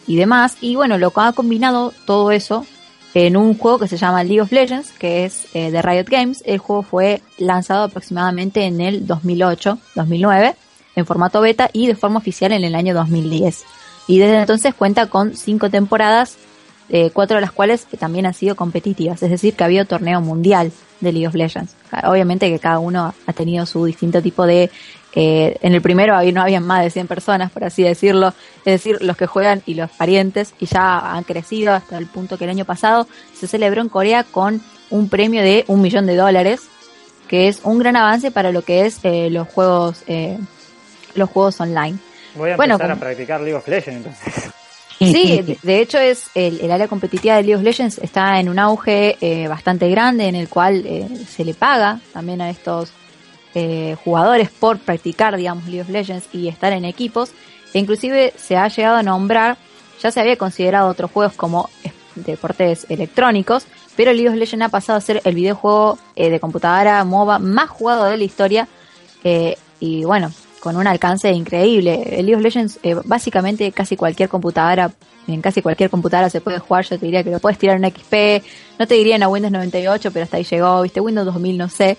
[0.06, 0.56] y demás.
[0.60, 2.66] Y bueno, lo que ha combinado todo eso
[3.14, 6.42] en un juego que se llama League of Legends, que es eh, de Riot Games.
[6.46, 10.54] El juego fue lanzado aproximadamente en el 2008-2009
[10.96, 13.64] en formato beta y de forma oficial en el año 2010.
[14.08, 16.36] Y desde entonces cuenta con cinco temporadas,
[16.88, 20.20] eh, cuatro de las cuales también han sido competitivas, es decir, que ha habido torneo
[20.20, 21.74] mundial de League of Legends.
[22.04, 24.70] Obviamente que cada uno ha tenido su distinto tipo de
[25.18, 28.98] eh, en el primero no había más de 100 personas, por así decirlo, es decir,
[29.00, 32.50] los que juegan y los parientes, y ya han crecido hasta el punto que el
[32.50, 36.60] año pasado se celebró en Corea con un premio de un millón de dólares,
[37.28, 40.36] que es un gran avance para lo que es eh, los juegos eh,
[41.14, 41.96] los juegos online.
[42.34, 44.52] Voy a empezar a practicar League of Legends entonces.
[44.98, 49.46] Sí, de hecho es el, área competitiva de League of Legends está en un auge
[49.48, 50.84] bastante grande en el cual
[51.28, 52.92] se le paga también a estos
[53.58, 57.30] eh, jugadores por practicar, digamos, League of Legends y estar en equipos.
[57.72, 59.56] E inclusive se ha llegado a nombrar,
[59.98, 61.70] ya se había considerado otros juegos como
[62.16, 67.02] deportes electrónicos, pero League of Legends ha pasado a ser el videojuego eh, de computadora
[67.02, 68.68] MOBA más jugado de la historia
[69.24, 70.30] eh, y bueno,
[70.60, 72.02] con un alcance increíble.
[72.18, 74.90] El League of Legends, básicamente casi cualquier computadora,
[75.28, 77.90] en casi cualquier computadora se puede jugar, yo te diría que lo puedes tirar en
[77.90, 78.44] XP,
[78.78, 81.68] no te diría en a Windows 98, pero hasta ahí llegó, viste, Windows 2000 no
[81.68, 81.96] sé,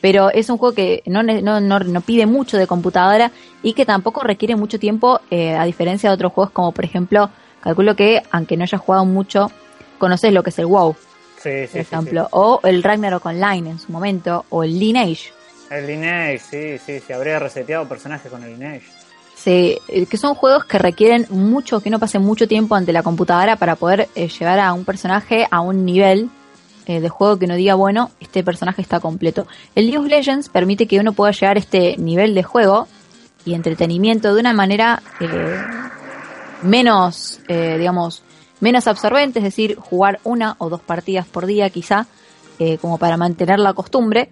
[0.00, 3.30] pero es un juego que no, no, no, pide mucho de computadora
[3.62, 7.30] y que tampoco requiere mucho tiempo, eh, a diferencia de otros juegos como por ejemplo,
[7.60, 9.50] calculo que aunque no hayas jugado mucho,
[9.98, 10.96] conoces lo que es el WoW,
[11.36, 15.32] sí, sí, por ejemplo, o el Ragnarok Online en su momento, o el Lineage.
[15.70, 18.86] El Lineage, sí, sí, se habría reseteado personajes con el Lineage.
[19.36, 23.04] Sí, eh, que son juegos que requieren mucho, que no pasen mucho tiempo ante la
[23.04, 26.28] computadora para poder eh, llevar a un personaje a un nivel
[26.86, 29.46] eh, de juego que no diga, bueno, este personaje está completo.
[29.76, 32.88] El League Legends permite que uno pueda llegar a este nivel de juego
[33.44, 35.56] y entretenimiento de una manera eh,
[36.62, 38.22] menos, digamos,
[38.58, 42.06] menos absorbente, es decir, jugar una o dos partidas por día quizá,
[42.82, 44.28] como para mantener la costumbre,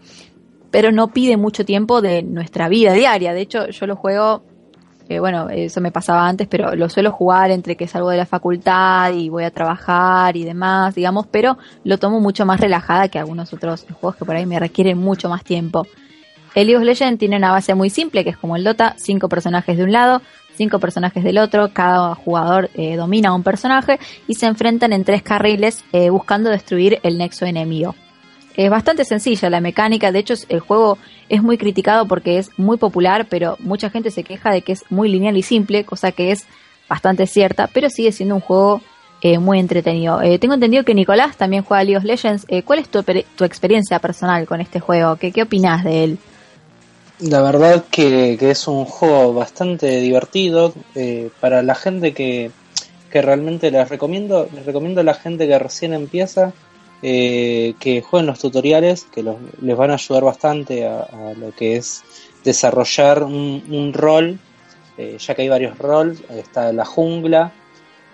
[0.70, 3.32] pero no pide mucho tiempo de nuestra vida diaria.
[3.32, 4.42] De hecho, yo lo juego
[5.18, 9.14] bueno, eso me pasaba antes, pero lo suelo jugar entre que salgo de la facultad
[9.14, 13.54] y voy a trabajar y demás, digamos, pero lo tomo mucho más relajada que algunos
[13.54, 15.86] otros juegos que por ahí me requieren mucho más tiempo.
[16.54, 19.30] El League of Legends tiene una base muy simple, que es como el Dota, cinco
[19.30, 20.20] personajes de un lado,
[20.54, 25.22] cinco personajes del otro, cada jugador eh, domina un personaje y se enfrentan en tres
[25.22, 27.94] carriles eh, buscando destruir el nexo enemigo.
[28.58, 32.76] Es bastante sencilla la mecánica, de hecho el juego es muy criticado porque es muy
[32.76, 36.32] popular, pero mucha gente se queja de que es muy lineal y simple, cosa que
[36.32, 36.44] es
[36.88, 38.80] bastante cierta, pero sigue siendo un juego
[39.20, 40.20] eh, muy entretenido.
[40.22, 42.46] Eh, tengo entendido que Nicolás también juega League of Legends.
[42.48, 45.14] Eh, ¿Cuál es tu, tu, experiencia personal con este juego?
[45.14, 46.18] ¿Qué, qué opinas de él?
[47.20, 50.74] La verdad que, que, es un juego bastante divertido
[51.38, 52.50] para la gente que,
[53.08, 56.52] que realmente les recomiendo, les recomiendo a la gente que recién empieza
[57.00, 62.02] eh, que jueguen los tutoriales, que les van a ayudar bastante a, lo que es
[62.42, 64.40] desarrollar un, rol,
[64.96, 67.52] eh, ya que hay varios roles, está la jungla,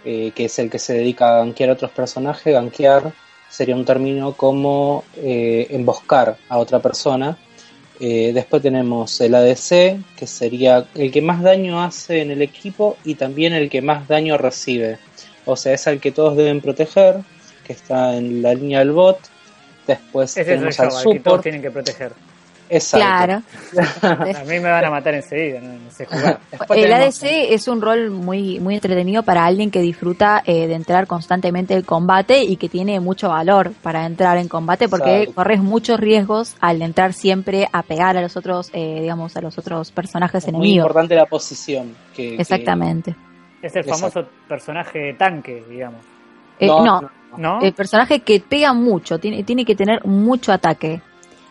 [0.04, 3.14] eh, que es el que se dedica a gankear a otros personajes, gankear
[3.48, 7.38] sería un término como emboscar a otra persona.
[7.98, 13.14] después tenemos el ADC, que sería el que más daño hace en el equipo y
[13.14, 14.98] también el que más daño recibe.
[15.46, 17.20] O sea, es el que todos deben proteger
[17.64, 19.18] que está en la línea del bot.
[19.86, 21.42] Después tenemos al support.
[21.42, 22.12] tienen que proteger.
[22.90, 23.42] Claro.
[24.02, 26.40] a mí me van a matar enseguida, no, sé jugar.
[26.74, 31.06] El ADC es un rol muy muy entretenido para alguien que disfruta eh, de entrar
[31.06, 36.00] constantemente en combate y que tiene mucho valor para entrar en combate porque corres muchos
[36.00, 40.44] riesgos al entrar siempre a pegar a los otros, eh, digamos, a los otros personajes
[40.44, 40.66] enemigos.
[40.66, 41.94] Muy importante la posición.
[42.14, 43.14] Que, Exactamente.
[43.62, 46.00] Es el famoso personaje tanque, digamos.
[46.58, 47.10] Eh, no, no,
[47.62, 51.00] el personaje que pega mucho, tiene, tiene que tener mucho ataque.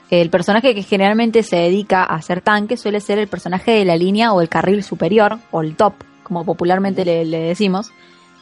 [0.09, 3.95] El personaje que generalmente se dedica a hacer tanque suele ser el personaje de la
[3.95, 5.93] línea o el carril superior, o el top,
[6.23, 7.91] como popularmente le, decimos.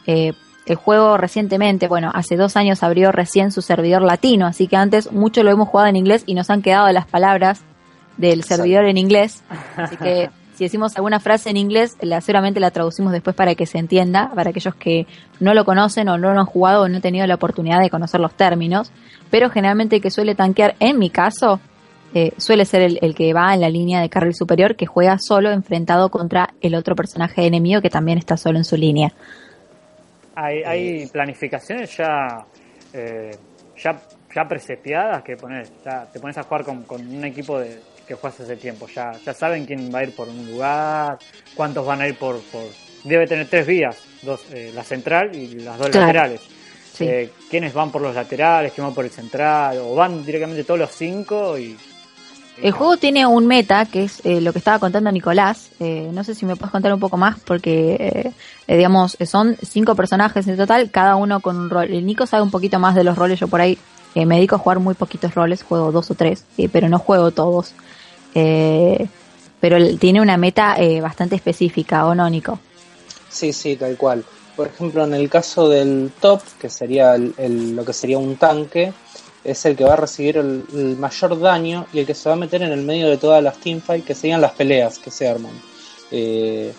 [0.06, 0.32] Eh,
[0.66, 5.10] el juego recientemente, bueno, hace dos años abrió recién su servidor latino, así que antes
[5.10, 7.62] mucho lo hemos jugado en inglés y nos han quedado las palabras
[8.16, 9.42] del servidor en inglés.
[9.76, 10.30] Así que
[10.62, 14.30] si decimos alguna frase en inglés, la, seguramente la traducimos después para que se entienda,
[14.32, 15.08] para aquellos que
[15.40, 17.90] no lo conocen o no lo han jugado o no han tenido la oportunidad de
[17.90, 18.92] conocer los términos.
[19.28, 21.58] Pero generalmente el que suele tanquear, en mi caso,
[22.14, 25.50] eh, suele ser el, que va en la línea de carril superior, que juega solo
[25.50, 29.12] enfrentado contra el otro personaje enemigo que también está solo en su línea.
[30.36, 32.46] Hay, planificaciones ya,
[32.92, 33.36] eh,
[33.82, 34.00] ya,
[34.32, 35.72] ya que pones,
[36.12, 37.80] te pones a jugar con un equipo de,
[38.12, 38.86] que juegas hace tiempo.
[38.94, 41.18] Ya, ya saben quién va a ir por un lugar,
[41.54, 42.40] cuántos van a ir por...
[42.40, 42.62] por...
[43.04, 46.40] Debe tener tres vías, dos, eh, la central y las dos laterales.
[47.00, 50.78] Eh, quiénes van por los laterales, quién va por el central, o van directamente todos
[50.78, 51.76] los cinco y...
[52.62, 55.70] el juego tiene un meta, que es eh, lo que estaba contando Nicolás.
[55.80, 58.30] no sé si me puedes contar un poco más, porque,
[58.68, 61.90] digamos, son cinco personajes en total, cada uno con un rol.
[61.90, 63.78] El Nico sabe un poquito más de los roles, yo por ahí
[64.14, 67.74] me dedico a jugar muy poquitos roles, juego dos o tres, pero no juego todos.
[68.34, 69.06] Eh,
[69.60, 72.28] pero tiene una meta eh, bastante específica, ¿o no?
[73.28, 74.24] Sí, sí, tal cual.
[74.56, 78.92] Por ejemplo, en el caso del top, que sería lo que sería un tanque,
[79.44, 82.38] es el que va a recibir el, mayor daño y el que se va a
[82.38, 85.52] meter en el medio de todas las teamfights, que serían las peleas que se arman.
[86.10, 86.72] Eh,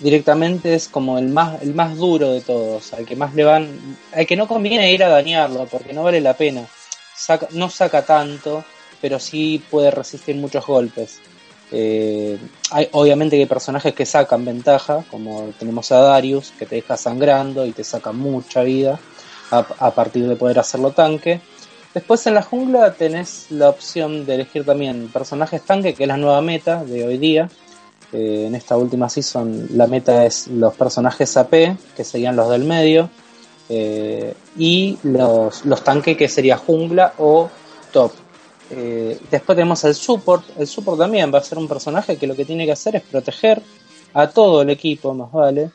[0.00, 3.96] directamente es como el más, el más duro de todos, al que más le van,
[4.12, 6.66] al que no conviene ir a dañarlo, porque no vale la pena.
[7.52, 8.64] no saca tanto,
[9.04, 11.18] pero sí puede resistir muchos golpes.
[11.70, 12.38] Eh,
[12.70, 16.96] hay obviamente que hay personajes que sacan ventaja, como tenemos a Darius, que te deja
[16.96, 18.98] sangrando y te saca mucha vida
[19.50, 21.42] a, partir de poder hacerlo tanque.
[21.92, 26.16] Después en la jungla tenés la opción de elegir también personajes tanque, que es la
[26.16, 27.50] nueva meta de hoy día.
[28.10, 32.64] Eh, en esta última season la meta es los personajes AP, que serían los del
[32.64, 33.10] medio,
[33.68, 37.50] eh, y los, los tanques que sería jungla o
[37.92, 38.23] top.
[38.76, 40.44] Eh, después tenemos el support.
[40.58, 43.02] El support también va a ser un personaje que lo que tiene que hacer es
[43.02, 43.62] proteger
[44.12, 45.70] a todo el equipo, más vale.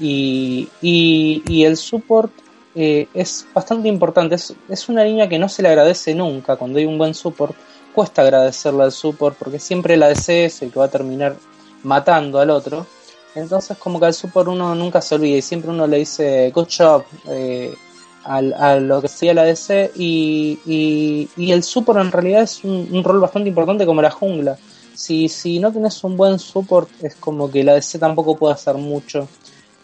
[0.00, 2.32] Y, y, el support
[2.74, 4.36] eh, es bastante importante.
[4.68, 7.56] Es, una línea que no se le agradece nunca cuando hay un buen support.
[7.92, 11.36] Cuesta agradecerle al support porque siempre el ADC es el que va a terminar
[11.82, 12.86] matando al otro.
[13.34, 16.68] Entonces como que al support uno nunca se olvida y siempre uno le dice good
[16.76, 17.04] job.
[17.28, 17.74] Eh,
[18.28, 20.58] a lo que sería la DC y,
[21.36, 24.58] y, el support en realidad es un, rol bastante importante como la jungla.
[24.94, 28.74] Si, si no tienes un buen support es como que la DC tampoco puede hacer
[28.74, 29.28] mucho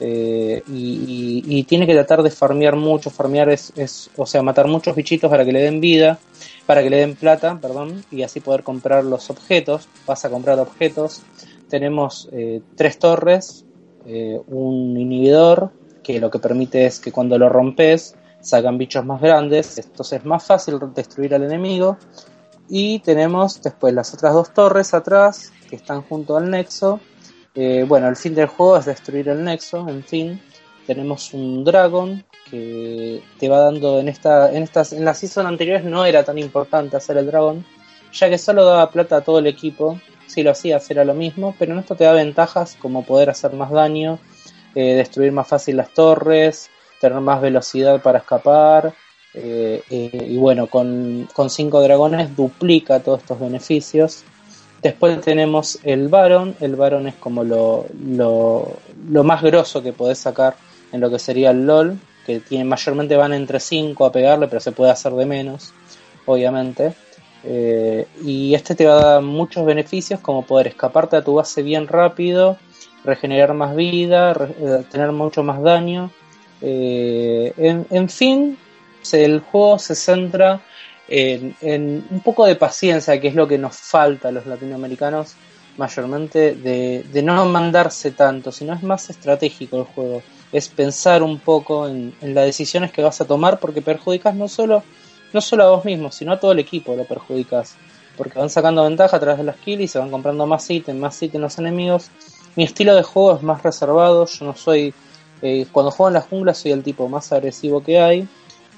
[0.01, 4.95] eh, y, tiene que tratar de farmear mucho, farmear es, es, o sea, matar muchos
[4.95, 6.19] bichitos para que le den vida,
[6.67, 9.89] para que le den plata, perdón, y así poder comprar los objetos.
[10.07, 11.23] Vas a comprar objetos.
[11.71, 13.65] Tenemos eh, tres torres,
[14.07, 15.71] eh, un inhibidor,
[16.03, 20.25] que lo que permite es que cuando lo rompes sacan bichos más grandes, entonces es
[20.25, 21.97] más fácil destruir al enemigo.
[22.69, 27.01] Y tenemos después las otras dos torres atrás que están junto al nexo.
[27.55, 30.41] Eh, bueno, el fin del juego es destruir el nexo, en fin.
[30.87, 35.85] Tenemos un dragón que te va dando en esta, en estas, en las season anteriores
[35.85, 37.65] no era tan importante hacer el dragón,
[38.13, 39.99] ya que solo daba plata a todo el equipo.
[40.27, 43.53] Si lo hacías era lo mismo, pero en esto te da ventajas como poder hacer
[43.53, 44.19] más daño,
[44.75, 46.71] eh, destruir más fácil las torres,
[47.09, 48.95] tener más velocidad para escapar.
[49.35, 54.25] Eh, eh, y bueno, con, con cinco dragones duplica todos estos beneficios.
[54.81, 56.57] Después tenemos el Baron.
[56.61, 60.57] El Baron es como lo, lo, más grosso que podés sacar
[60.93, 61.99] en lo que sería el LOL.
[62.25, 65.75] Que tiene, mayormente van entre 5 a pegarle, pero se puede hacer de menos,
[66.25, 66.95] obviamente.
[67.43, 71.61] Eh, y este te va a dar muchos beneficios, como poder escaparte a tu base
[71.63, 72.57] bien rápido,
[73.05, 74.33] regenerar más vida,
[74.91, 76.11] tener mucho más daño
[76.67, 78.57] eh, en, fin,
[79.13, 80.63] el juego se centra
[81.09, 81.55] en,
[82.11, 85.35] un poco de paciencia, que es lo que nos falta a los latinoamericanos
[85.77, 90.23] mayormente, de, no mandarse tanto, sino es más estratégico el juego.
[90.53, 94.83] Es pensar un poco en, las decisiones que vas a tomar porque perjudicas no solo,
[95.35, 97.77] no solo a vos mismo, sino a todo el equipo lo perjudicas.
[98.17, 100.99] porque van sacando ventaja a través de las kills y se van comprando más ítems,
[100.99, 102.11] más ítems los enemigos.
[102.57, 104.95] Mi estilo de juego es más reservado, yo no soy...
[105.47, 108.27] Eh, cuando juego en la jungla soy el tipo más agresivo que hay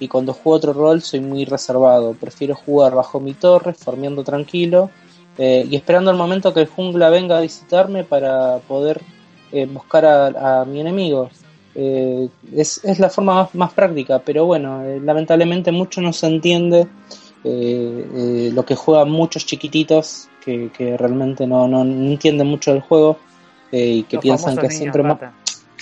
[0.00, 2.14] y cuando juego otro rol soy muy reservado.
[2.14, 4.90] Prefiero jugar bajo mi torre, farmeando tranquilo
[5.38, 9.00] eh, y esperando el momento que el jungla venga a visitarme para poder
[9.52, 11.30] eh, buscar a, mi enemigo.
[11.74, 16.88] Eh, es, es, la forma más, práctica, pero bueno, lamentablemente mucho no se entiende
[17.44, 23.18] lo que juegan muchos chiquititos que, realmente no, no, entienden mucho del juego
[23.70, 25.18] y que piensan que siempre más...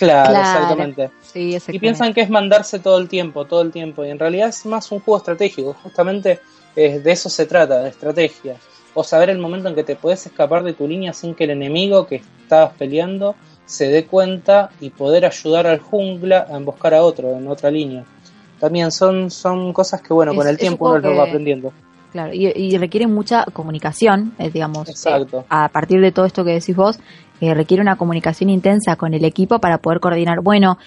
[0.05, 1.11] Claro, exactamente.
[1.35, 4.05] y piensan que es mandarse todo el tiempo, todo el tiempo.
[4.05, 5.77] Y en realidad es más un juego estratégico.
[5.83, 6.41] Justamente
[6.75, 8.57] de eso se trata, de estrategia
[8.95, 11.51] o saber el momento en que te puedes escapar de tu línea sin que el
[11.51, 13.35] enemigo que estabas peleando
[13.67, 18.05] se dé cuenta y poder ayudar al jungla a emboscar a otro en otra línea.
[18.61, 21.73] También son, son cosas que, bueno, con el tiempo uno lo va aprendiendo.
[22.13, 24.89] Claro, y, y requiere mucha comunicación, eh, digamos.
[24.89, 25.41] Exacto.
[25.41, 27.01] Eh, a partir de todo esto que decís vos,
[27.41, 30.41] eh, requiere una comunicación intensa con el equipo para poder coordinar.
[30.41, 30.79] Bueno,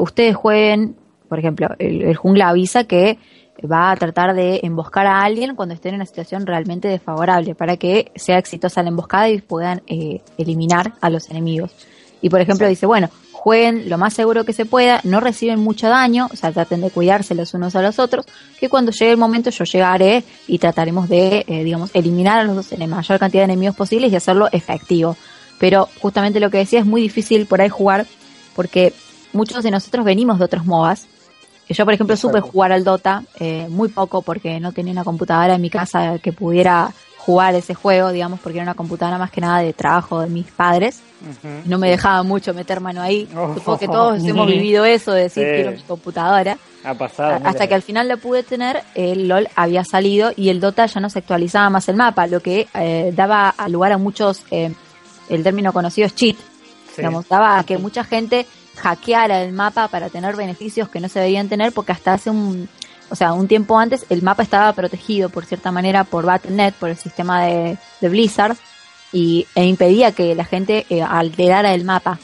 [0.00, 0.96] ustedes jueguen,
[1.28, 3.18] por ejemplo, el jungla avisa que
[3.64, 7.76] va a tratar de emboscar a alguien cuando esté en una situación realmente desfavorable para
[7.76, 11.72] que sea exitosa la emboscada y puedan eh, eliminar a los enemigos.
[12.20, 15.88] Y por ejemplo dice, bueno, jueguen lo más seguro que se pueda, no reciben mucho
[15.88, 18.26] daño, o sea, traten de cuidarse los unos a los otros,
[18.58, 22.56] que cuando llegue el momento yo llegaré y trataremos de, eh, digamos, eliminar a los
[22.56, 25.16] dos en la mayor cantidad de enemigos posibles y hacerlo efectivo.
[25.58, 28.06] Pero justamente lo que decía es muy difícil por ahí jugar
[28.54, 28.92] porque
[29.32, 31.06] muchos de nosotros venimos de otros MOBAs
[31.74, 35.54] yo, por ejemplo, supe jugar al Dota eh, muy poco porque no tenía una computadora
[35.54, 39.42] en mi casa que pudiera jugar ese juego, digamos, porque era una computadora más que
[39.42, 41.02] nada de trabajo de mis padres.
[41.66, 43.28] No me dejaba mucho meter mano ahí.
[43.36, 43.52] Oh.
[43.54, 46.56] Supongo que todos hemos vivido eso de decir quiero mi computadora.
[46.84, 47.38] Ha pasado.
[47.44, 51.00] Hasta que al final la pude tener, el LOL había salido y el Dota ya
[51.00, 54.72] no se actualizaba más el mapa, lo que eh, daba lugar a muchos, eh,
[55.28, 56.36] el término conocido es cheat,
[56.96, 61.20] digamos, daba a que mucha gente hackeara el mapa para tener beneficios que no se
[61.20, 62.68] debían tener porque hasta hace un,
[63.10, 66.90] o sea, un tiempo antes el mapa estaba protegido por cierta manera por Battle.net, por
[66.90, 68.56] el sistema de, Blizzard,
[69.12, 72.18] y, e impedía que la gente eh, alterara el mapa.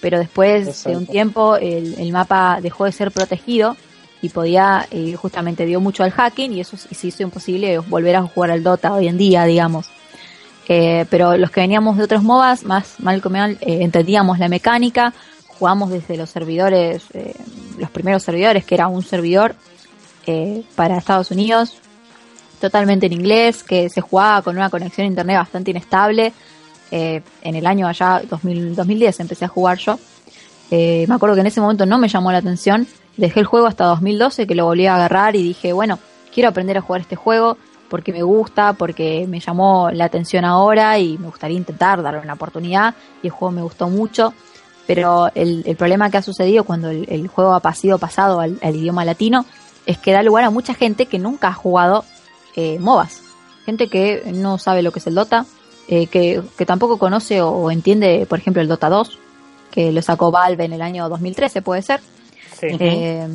[0.00, 3.76] Pero después de un tiempo el, mapa dejó de ser protegido
[4.20, 8.22] y podía, eh, justamente dio mucho al hacking y eso se hizo imposible volver a
[8.22, 9.88] jugar al Dota hoy en día, digamos.
[10.68, 15.14] Eh, pero los que veníamos de otros MOBAs, más mal que mal, entendíamos la mecánica,
[15.58, 17.34] jugamos desde los servidores, eh,
[17.78, 19.54] los primeros servidores, que era un servidor
[20.26, 21.76] eh, para Estados Unidos,
[22.60, 26.32] totalmente en inglés, que se jugaba con una conexión a internet bastante inestable.
[26.90, 29.98] Eh, en el año allá 2000, 2010 empecé a jugar yo.
[30.70, 32.86] me acuerdo que en ese momento no me llamó la atención.
[33.16, 35.98] Dejé el juego hasta 2012 que lo volví a agarrar y dije, bueno,
[36.32, 37.56] quiero aprender a jugar este juego
[37.88, 42.34] porque me gusta, porque me llamó la atención ahora y me gustaría intentar darle una
[42.34, 44.32] oportunidad y el juego me gustó mucho
[44.86, 49.04] pero el, el problema que ha sucedido cuando el, juego ha sido pasado al, idioma
[49.04, 49.44] latino
[49.84, 52.04] es que da lugar a mucha gente que nunca ha jugado
[52.54, 53.22] eh, MOBAs.
[53.64, 55.44] Gente que no sabe lo que es el Dota,
[55.88, 59.18] eh, que, que, tampoco conoce o, entiende, por ejemplo, el Dota 2,
[59.72, 62.00] que lo sacó Valve en el año 2013, puede ser.
[62.62, 63.28] Eh,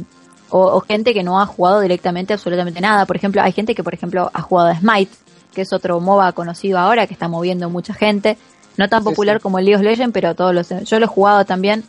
[0.52, 3.06] o, gente que no ha jugado directamente absolutamente nada.
[3.06, 5.12] Por ejemplo, hay gente que, por ejemplo, ha jugado a Smite,
[5.54, 8.38] que es otro MOBA conocido ahora, que está moviendo mucha gente.
[8.78, 11.46] No tan popular como el League of Legends, pero todos los, yo lo he jugado
[11.46, 11.84] también.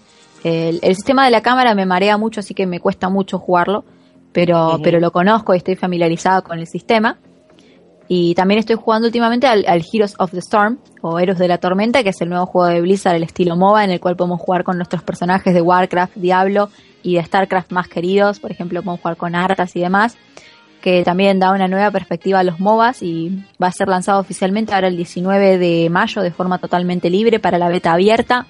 [0.45, 3.85] El, sistema de la cámara me marea mucho, así que me cuesta mucho jugarlo,
[4.33, 7.19] pero, pero lo conozco y estoy familiarizado con el sistema.
[8.15, 12.03] Y también estoy jugando últimamente al, Heroes of the Storm, o Héroes de la Tormenta,
[12.03, 14.65] que es el nuevo juego de Blizzard, el estilo MOBA, en el cual podemos jugar
[14.65, 16.69] con nuestros personajes de Warcraft, Diablo
[17.03, 18.39] y de StarCraft más queridos.
[18.39, 20.19] Por ejemplo, podemos jugar con Arthas y demás
[20.83, 24.75] que también da una nueva perspectiva a los MOBAs y va a ser lanzado oficialmente
[24.75, 28.47] ahora el 19 de mayo de forma totalmente libre para la beta abierta,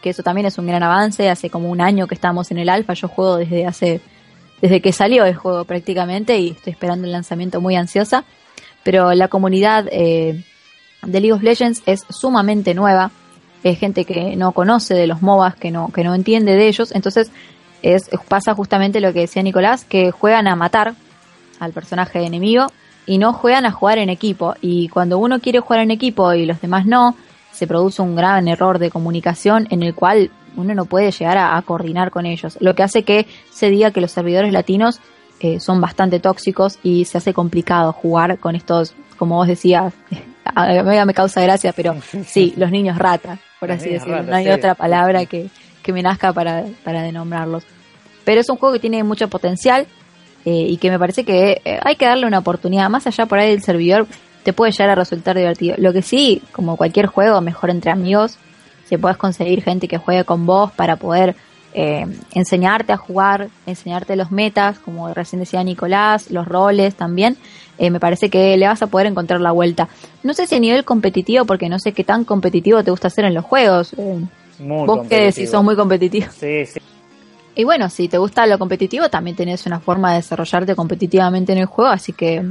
[0.00, 2.70] que eso también es un gran avance, hace como un año que estamos en el
[2.70, 4.00] alfa, yo juego desde hace
[4.60, 8.24] desde que salió el juego prácticamente y estoy esperando el lanzamiento muy ansiosa,
[8.82, 10.44] pero la comunidad eh,
[11.02, 13.10] de League of Legends es sumamente nueva,
[13.62, 16.92] es gente que no conoce de los MOBAs, que no que no entiende de ellos,
[16.92, 17.30] entonces
[17.82, 20.94] es pasa justamente lo que decía Nicolás, que juegan a matar
[21.60, 22.66] al personaje enemigo
[23.06, 24.54] y no juegan a jugar en equipo.
[24.60, 27.16] Y cuando uno quiere jugar en equipo y los demás no,
[27.52, 31.60] se produce un gran error de comunicación en el cual uno no puede llegar a,
[31.62, 32.58] coordinar con ellos.
[32.60, 35.00] Lo que hace que se diga que los servidores latinos
[35.40, 39.92] eh, son bastante tóxicos y se hace complicado jugar con estos, como vos decías,
[40.44, 44.22] a mí me causa gracia, pero sí, los niños ratas, por así decirlo.
[44.22, 45.48] no hay otra palabra que,
[45.82, 47.64] que me nazca para, para denombrarlos.
[48.24, 49.86] Pero es un juego que tiene mucho potencial,
[50.44, 53.38] eh, y que me parece que eh, hay que darle una oportunidad, más allá por
[53.38, 54.06] ahí del servidor,
[54.44, 55.74] te puede llegar a resultar divertido.
[55.78, 58.38] Lo que sí, como cualquier juego, mejor entre amigos,
[58.88, 61.36] si puedes conseguir gente que juegue con vos para poder
[61.74, 67.36] eh, enseñarte a jugar, enseñarte los metas, como recién decía Nicolás, los roles también,
[67.78, 69.88] eh, me parece que le vas a poder encontrar la vuelta.
[70.22, 73.24] No sé si a nivel competitivo, porque no sé qué tan competitivo te gusta hacer
[73.24, 73.94] en los juegos.
[73.96, 74.24] Eh,
[74.60, 76.26] vos qué decís, sos muy competitivo.
[76.32, 76.80] Sí, sí.
[77.54, 81.58] Y bueno, si te gusta lo competitivo, también tenés una forma de desarrollarte competitivamente en
[81.58, 82.44] el juego, así que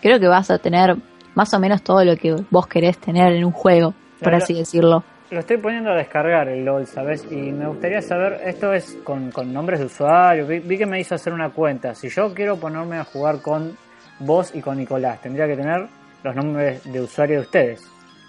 [0.00, 0.96] creo que vas a tener
[1.34, 5.04] más o menos todo lo que vos querés tener en un juego, por así decirlo.
[5.30, 7.26] Lo estoy poniendo a descargar el LOL, ¿sabes?
[7.30, 11.32] Y me gustaría saber, esto es con, nombres de usuario, vi, que me hizo hacer
[11.32, 11.94] una cuenta.
[11.94, 13.76] Si yo quiero ponerme a jugar con
[14.18, 15.86] vos y con Nicolás, tendría que tener
[16.22, 17.82] los nombres de usuario de ustedes.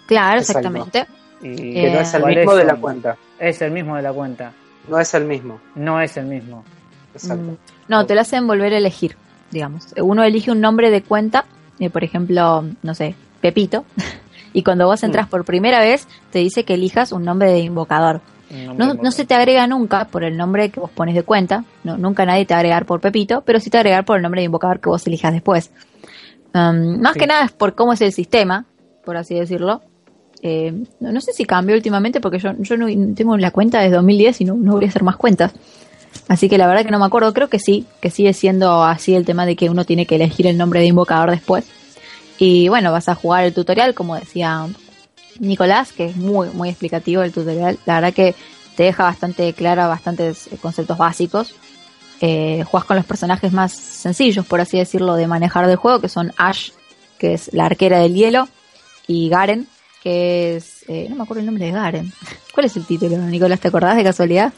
[0.06, 1.06] Claro, exactamente.
[1.42, 3.16] Y que no es el mismo de la cuenta.
[3.38, 4.52] Es el mismo de la cuenta.
[4.88, 5.60] No es el mismo.
[5.74, 6.64] No es el mismo.
[7.14, 7.52] Exacto.
[7.52, 7.56] Mm,
[7.88, 9.16] no, te lo hacen volver a elegir,
[9.50, 9.94] digamos.
[10.00, 11.44] Uno elige un nombre de cuenta,
[11.78, 13.84] eh, por ejemplo, no sé, Pepito.
[14.56, 15.30] y cuando vos entras mm.
[15.30, 18.22] por primera vez, te dice que elijas un nombre de invocador.
[18.50, 21.98] No, no, se te agrega nunca por el nombre que vos pones de cuenta, no,
[21.98, 24.16] nunca nadie te va a agregar por Pepito, pero sí te va a agregar por
[24.16, 25.72] el nombre de invocador que vos elijas después.
[26.54, 28.64] Um, más que nada es por cómo es el sistema,
[29.04, 29.82] por así decirlo.
[30.40, 34.40] Eh, no, sé si cambió últimamente porque yo, yo no tengo la cuenta desde 2010
[34.40, 35.52] y no, no voy a hacer más cuentas.
[36.28, 39.14] Así que la verdad que no me acuerdo, creo que sí, que sigue siendo así
[39.14, 41.66] el tema de que uno tiene que elegir el nombre de invocador después.
[42.38, 44.66] Y bueno, vas a jugar el tutorial, como decía
[45.38, 47.78] Nicolás, que es muy, muy explicativo el tutorial.
[47.86, 48.34] La verdad que
[48.76, 51.54] te deja bastante clara bastantes eh, conceptos básicos.
[52.20, 56.08] Eh, juegas con los personajes más sencillos, por así decirlo, de manejar del juego, que
[56.08, 56.70] son Ash,
[57.18, 58.48] que es la arquera del hielo,
[59.06, 59.66] y Garen,
[60.02, 60.84] que es...
[60.88, 62.12] Eh, no me acuerdo el nombre de Garen.
[62.54, 63.60] ¿Cuál es el título, Nicolás?
[63.60, 64.52] ¿Te acordás de casualidad?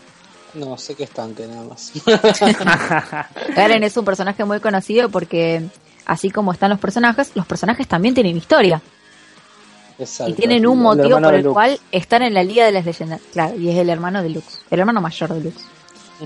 [0.55, 1.93] No, sé que es tanque nada más.
[3.57, 5.64] Garen es un personaje muy conocido porque
[6.09, 8.83] así como están los personajes, los personajes también tienen historia.
[9.99, 10.33] Exacto.
[10.33, 13.21] Y tienen un motivo por el cual están en la Liga de las Leyendas.
[13.33, 15.65] Claro, y es el hermano de Lux, el hermano mayor de Lux.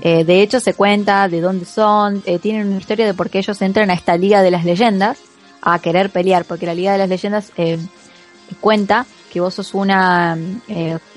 [0.01, 3.39] Eh, de hecho, se cuenta de dónde son, eh, tienen una historia de por qué
[3.39, 5.19] ellos entran a esta Liga de las Leyendas
[5.61, 7.77] a querer pelear, porque la Liga de las Leyendas eh,
[8.59, 10.37] cuenta que vos sos una,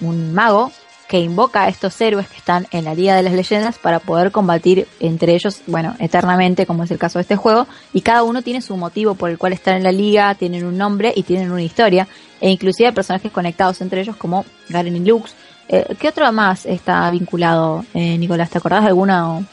[0.00, 0.72] un mago
[1.08, 4.32] que invoca a estos héroes que están en la Liga de las Leyendas para poder
[4.32, 8.42] combatir entre ellos, bueno, eternamente, como es el caso de este juego, y cada uno
[8.42, 11.52] tiene su motivo por el cual están en la liga, tienen un nombre y tienen
[11.52, 12.08] una historia,
[12.40, 15.34] e inclusive personajes conectados entre ellos como Garen y Lux.
[15.68, 18.50] Eh, ¿Qué otro más está vinculado, eh, Nicolás?
[18.50, 19.46] ¿Te acordás de alguna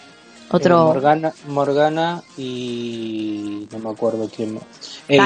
[0.49, 0.81] otro?
[0.81, 4.63] Eh, Morgana, Morgana y no me acuerdo quién más.
[5.07, 5.19] El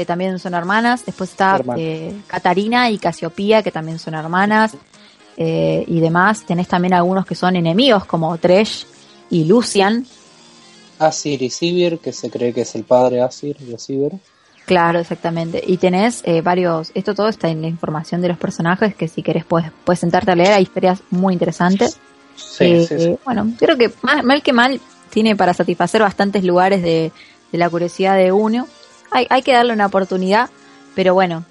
[0.00, 1.04] que también son hermanas.
[1.04, 4.74] Después está eh, Catarina y Casiopía, que también son hermanas.
[5.36, 6.46] Eh, y demás.
[6.46, 8.86] Tenés también algunos que son enemigos, como Tresh
[9.28, 10.06] y Lucian.
[10.98, 14.12] Asir y Sibir, que se cree que es el padre Asir y Sibir.
[14.64, 15.62] Claro, exactamente.
[15.66, 19.22] Y tenés eh, varios, esto todo está en la información de los personajes, que si
[19.22, 21.98] querés puedes, puedes sentarte a leer, hay historias muy interesantes.
[22.36, 24.80] Sí, sí, Bueno, creo que mal, que mal
[25.10, 27.12] tiene para satisfacer bastantes lugares de,
[27.52, 28.66] de la curiosidad de uno
[29.10, 30.50] hay, hay que darle una oportunidad,
[30.94, 31.44] pero bueno,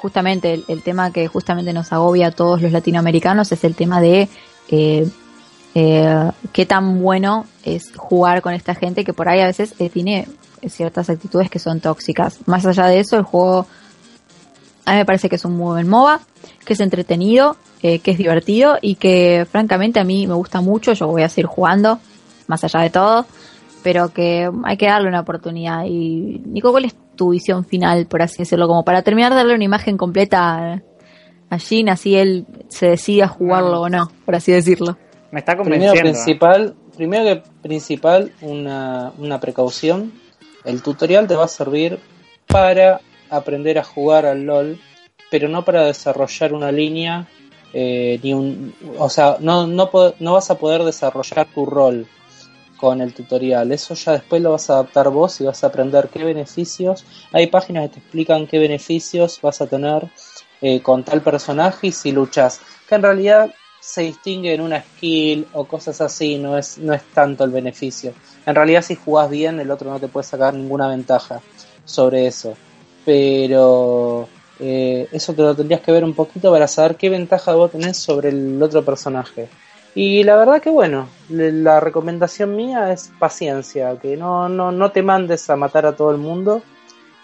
[0.00, 4.28] justamente el, tema que justamente nos agobia a todos los latinoamericanos es el tema de
[4.68, 5.06] eh,
[5.74, 9.90] eh, qué tan bueno es jugar con esta gente que por ahí a veces eh,
[9.90, 10.26] tiene
[10.68, 12.38] ciertas actitudes que son tóxicas.
[12.46, 13.66] Más allá de eso, el juego
[14.86, 16.20] a mí me parece que es un muy buen MOBA,
[16.64, 21.06] que es entretenido, que es divertido y que francamente a mí me gusta mucho, yo
[21.06, 21.98] voy a seguir jugando,
[22.46, 23.26] más allá de todo
[23.82, 25.84] pero que hay que darle una oportunidad.
[25.84, 28.68] Y Nico, ¿cuál es tu visión final, por así decirlo?
[28.68, 30.82] Como para terminar de darle una imagen completa
[31.50, 34.96] a Jin, así él se decida jugarlo o no, por así decirlo.
[35.30, 35.92] Me está convenciendo.
[35.92, 40.12] Primero, principal, primero que principal, una, una precaución.
[40.64, 41.98] El tutorial te va a servir
[42.46, 43.00] para
[43.30, 44.78] aprender a jugar al LOL,
[45.30, 47.28] pero no para desarrollar una línea,
[47.72, 52.06] eh, ni un, o sea, no, no, no vas a poder desarrollar tu rol
[52.80, 53.70] con el tutorial.
[53.72, 57.04] Eso ya después lo vas a adaptar vos y vas a aprender qué beneficios.
[57.32, 60.08] Hay páginas que te explican qué beneficios vas a tener
[60.62, 62.60] eh, con tal personaje y si luchas.
[62.88, 67.02] Que en realidad se distingue en una skill o cosas así, no es, no es
[67.12, 68.14] tanto el beneficio.
[68.46, 71.42] En realidad si jugás bien el otro no te puede sacar ninguna ventaja
[71.84, 72.54] sobre eso.
[73.04, 74.26] Pero
[74.58, 77.98] eh, eso te lo tendrías que ver un poquito para saber qué ventaja vos tenés
[77.98, 79.48] sobre el otro personaje.
[79.94, 85.02] Y la verdad que bueno, la recomendación mía es paciencia, que no, no, no te
[85.02, 86.62] mandes a matar a todo el mundo,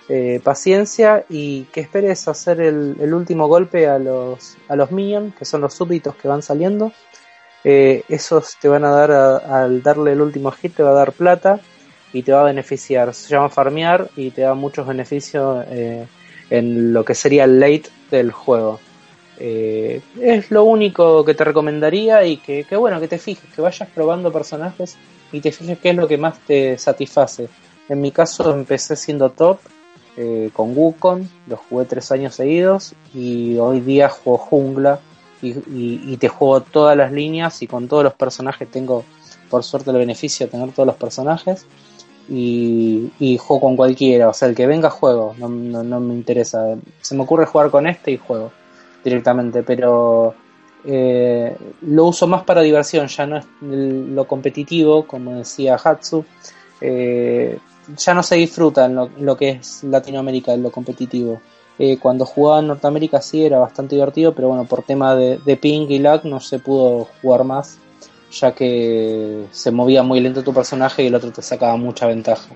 [0.09, 5.35] eh, paciencia y que esperes hacer el, el, último golpe a los, a los minions,
[5.35, 6.93] que son los súbditos que van saliendo.
[7.65, 11.13] Eh, esos te van a dar, al darle el último hit, te va a dar
[11.13, 11.59] plata
[12.13, 13.13] y te va a beneficiar.
[13.15, 16.07] Se llama farmear y te da muchos beneficios eh,
[16.51, 18.79] en lo que sería el late del juego.
[19.39, 23.89] Eh, es lo único que te recomendaría y que, bueno, que te fijes, que vayas
[23.95, 24.97] probando personajes
[25.33, 27.49] y te fijes qué es lo que más te satisface.
[27.89, 29.59] En mi caso empecé siendo top
[30.17, 35.01] eh, con Wukong, lo jugué tres años seguidos y hoy día juego jungla
[35.43, 39.05] y, te juego todas las líneas y con todos los personajes tengo
[39.51, 41.67] por suerte el beneficio de tener todos los personajes
[42.29, 46.77] y, juego con cualquiera, o sea, el que venga juego, no, no, me interesa.
[47.01, 48.51] Se me ocurre jugar con este y juego
[49.07, 50.35] directamente, pero
[50.85, 56.25] eh, lo uso más para diversión, ya no es lo competitivo, como decía Hatsu.
[56.81, 57.59] Eh,
[57.97, 61.41] ya no se disfruta en lo, que es Latinoamérica, en lo competitivo.
[61.79, 65.57] Eh, cuando jugaba en Norteamérica sí era bastante divertido, pero bueno, por tema de, de
[65.57, 67.79] ping y lag no se pudo jugar más
[68.31, 72.49] ya que se movía muy lento tu personaje y el otro te sacaba mucha ventaja.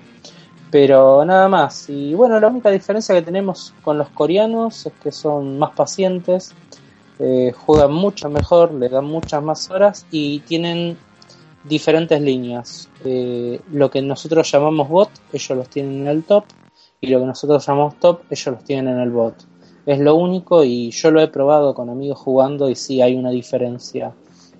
[0.71, 1.89] Pero nada más.
[1.89, 6.53] Y bueno, la única diferencia que tenemos con los coreanos es que son más pacientes,
[7.19, 10.97] eh, juegan mucho mejor, le dan muchas más horas y tienen
[11.65, 12.89] diferentes líneas.
[13.03, 16.45] Eh, lo que nosotros llamamos bot, ellos los tienen en el top,
[17.01, 19.35] y lo que nosotros llamamos top, ellos los tienen en el bot.
[19.85, 23.31] Es lo único y yo lo he probado con amigos jugando y sí hay una
[23.31, 24.13] diferencia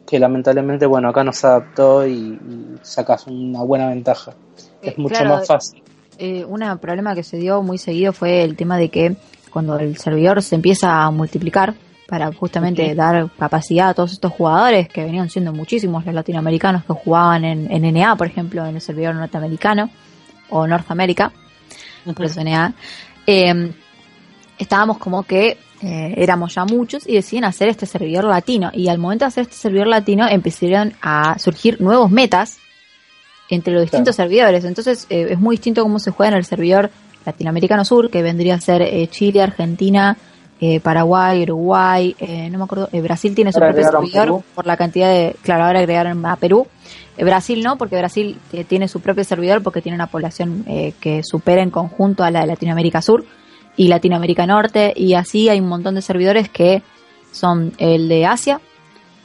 [0.06, 2.38] que lamentablemente, bueno, acá no se adaptó y,
[2.82, 4.34] sacas una buena ventaja.
[4.82, 5.84] Eh, es mucho más fácil.
[6.24, 9.16] Eh, un problema que se dio muy seguido fue el tema de que
[9.50, 11.74] cuando el servidor se empieza a multiplicar
[12.08, 16.94] para justamente dar capacidad a todos estos jugadores que venían siendo muchísimos los latinoamericanos que
[16.94, 19.90] jugaban en, en NA, por ejemplo, en el servidor norteamericano
[20.52, 21.32] o Norteamérica,
[22.16, 22.76] por eso NA,
[23.26, 23.74] eh,
[24.60, 28.70] estábamos como que eh, éramos ya muchos y deciden hacer este servidor latino.
[28.74, 32.60] Y al momento de hacer este servidor latino empezaron a surgir nuevos metas
[33.52, 34.66] entre los distintos servidores.
[34.66, 36.90] Entonces eh, es muy distinto cómo se juega en el servidor
[37.26, 40.18] latinoamericano sur, que vendría a ser eh, Chile, Argentina,
[40.84, 42.16] Paraguay, Uruguay,
[42.52, 46.24] no me acuerdo, Brasil tiene su propio servidor por la cantidad de, claro, ahora agregaron
[46.24, 46.68] a Perú.
[47.18, 48.38] Brasil no, porque Brasil
[48.68, 50.64] tiene su propio servidor porque tiene una población
[51.00, 53.26] que supera en conjunto a la de Latinoamérica Sur
[53.76, 56.84] y Latinoamérica Norte y así hay un montón de servidores que
[57.32, 58.62] son el de Asia,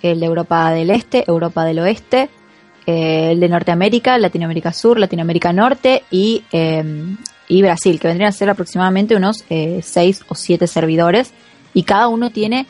[0.03, 2.31] el de Europa del Este, Europa del Oeste,
[2.87, 7.17] eh, el de Norteamérica, Latinoamérica Sur, Latinoamérica Norte y, em,
[7.49, 11.33] y Brasil, que vendrían a ser aproximadamente unos eh, seis o siete servidores
[11.75, 12.67] y cada uno tiene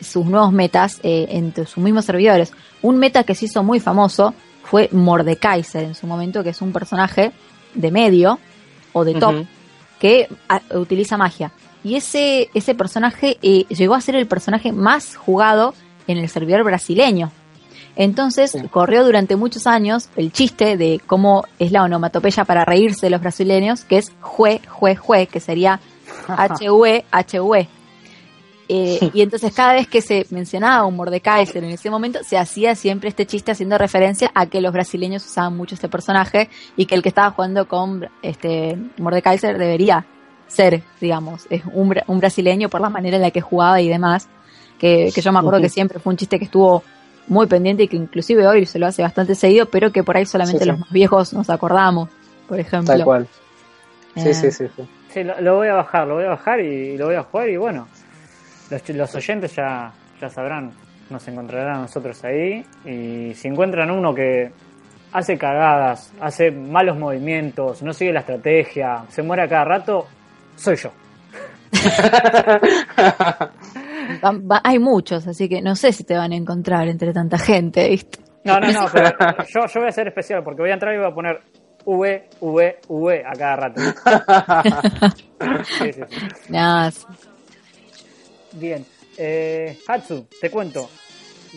[0.00, 2.52] sus nuevos metas eh, entre sus mismos servidores.
[2.82, 6.72] Un meta que se hizo muy famoso fue Mordekaiser en su momento, que es un
[6.72, 7.32] personaje
[7.74, 8.38] de medio
[8.92, 9.46] o de top,
[9.98, 11.52] que ah, utiliza magia.
[11.84, 15.74] Y ese, ese personaje eh, llegó a ser el personaje más jugado
[16.06, 17.30] en el servidor brasileño.
[17.96, 23.10] Entonces corrió durante muchos años el chiste de cómo es la onomatopeya para reírse de
[23.10, 25.80] los brasileños, que es jue, jue, jue, que sería
[26.28, 27.68] H-U-E, H-U-E.
[28.68, 32.74] Eh, y entonces cada vez que se mencionaba un Mordekaiser en ese momento, se hacía
[32.74, 36.96] siempre este chiste haciendo referencia a que los brasileños usaban mucho este personaje y que
[36.96, 40.04] el que estaba jugando con este Mordekaiser debería
[40.48, 44.28] ser, digamos, un, un brasileño por la manera en la que jugaba y demás.
[44.78, 46.82] Que, que yo me acuerdo que siempre fue un chiste que estuvo
[47.28, 50.26] muy pendiente y que inclusive hoy se lo hace bastante seguido, pero que por ahí
[50.26, 52.08] solamente los más viejos nos acordamos,
[52.48, 52.92] por ejemplo.
[52.92, 53.28] Tal cual.
[54.16, 54.66] Sí, sí, sí.
[55.12, 57.48] Sí, lo, lo, voy a bajar, lo voy a bajar y lo voy a jugar
[57.48, 57.86] y bueno,
[58.70, 60.72] los, oyentes ya, ya sabrán,
[61.10, 62.64] nos encontrarán a nosotros ahí.
[62.84, 64.50] Y si encuentran uno que
[65.12, 70.06] hace cagadas, hace malos movimientos, no sigue la estrategia, se muere a cada rato,
[70.56, 70.90] soy yo.
[74.64, 78.18] Hay muchos, así que no sé si te van a encontrar entre tanta gente, ¿viste?
[78.44, 79.10] No, no, no, pero
[79.48, 81.40] yo, yo voy a ser especial porque voy a entrar y voy a poner
[81.84, 83.80] V, V, V a cada rato.
[85.78, 87.06] sí, sí, sí.
[88.52, 88.84] Bien.
[89.18, 90.88] Eh, Hatsu, te cuento.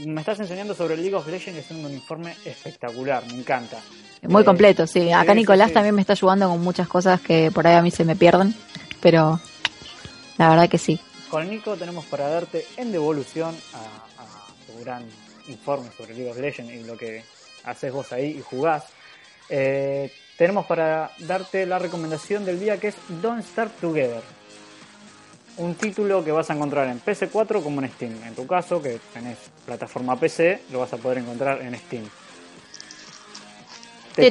[0.06, 3.78] Me estás enseñando sobre el League of Legends es un informe espectacular, me encanta.
[4.28, 5.12] Muy completo, sí.
[5.12, 8.06] Acá Nicolás también me está ayudando con muchas cosas que por ahí a mí se
[8.06, 8.54] me pierden,
[9.02, 9.40] pero
[10.38, 11.00] la verdad que sí.
[11.30, 15.04] Con Nico tenemos para darte en devolución a, tu gran
[15.48, 17.24] informe sobre League of Legends y lo que
[17.64, 18.86] haces vos ahí y jugás.
[19.50, 24.22] Eh, tenemos para darte la recomendación del día que es Don't Start Together
[25.60, 28.24] un título que vas a encontrar en PC4 como en Steam.
[28.24, 32.10] En tu caso, que tenés plataforma PC, lo vas a poder encontrar en Steam.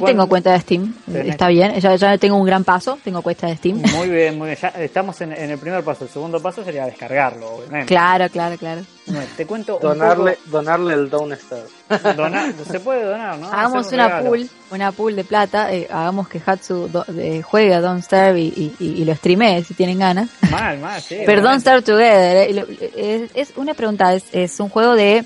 [0.01, 3.57] Tengo cuenta de Steam, está bien, ya, ya tengo un gran paso, tengo cuenta de
[3.57, 3.81] Steam.
[3.93, 7.55] Muy bien, muy bien, ya estamos en, el primer paso, el segundo paso sería descargarlo,
[7.55, 7.87] obviamente.
[7.87, 8.81] Claro, claro, claro.
[9.35, 11.59] te cuento donarle, donarle el Downstar.
[12.15, 13.51] Donar, se puede donar, ¿no?
[13.51, 16.89] Hagamos una pool, una pool de plata, eh, hagamos que Hatsu
[17.43, 20.29] juegue a Don't Starve y, y, lo streamee si tienen ganas.
[20.51, 21.19] Mal, mal, sí.
[21.25, 25.25] Pero Don't Starve Together, eh, es, una pregunta, es, es un juego de...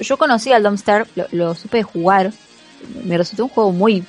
[0.00, 2.32] Yo conocí al Don't Starve, lo, lo supe jugar
[3.04, 4.04] me resultó un juego muy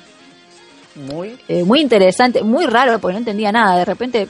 [0.94, 3.78] muy eh, muy interesante, muy raro porque no entendía nada.
[3.78, 4.28] De repente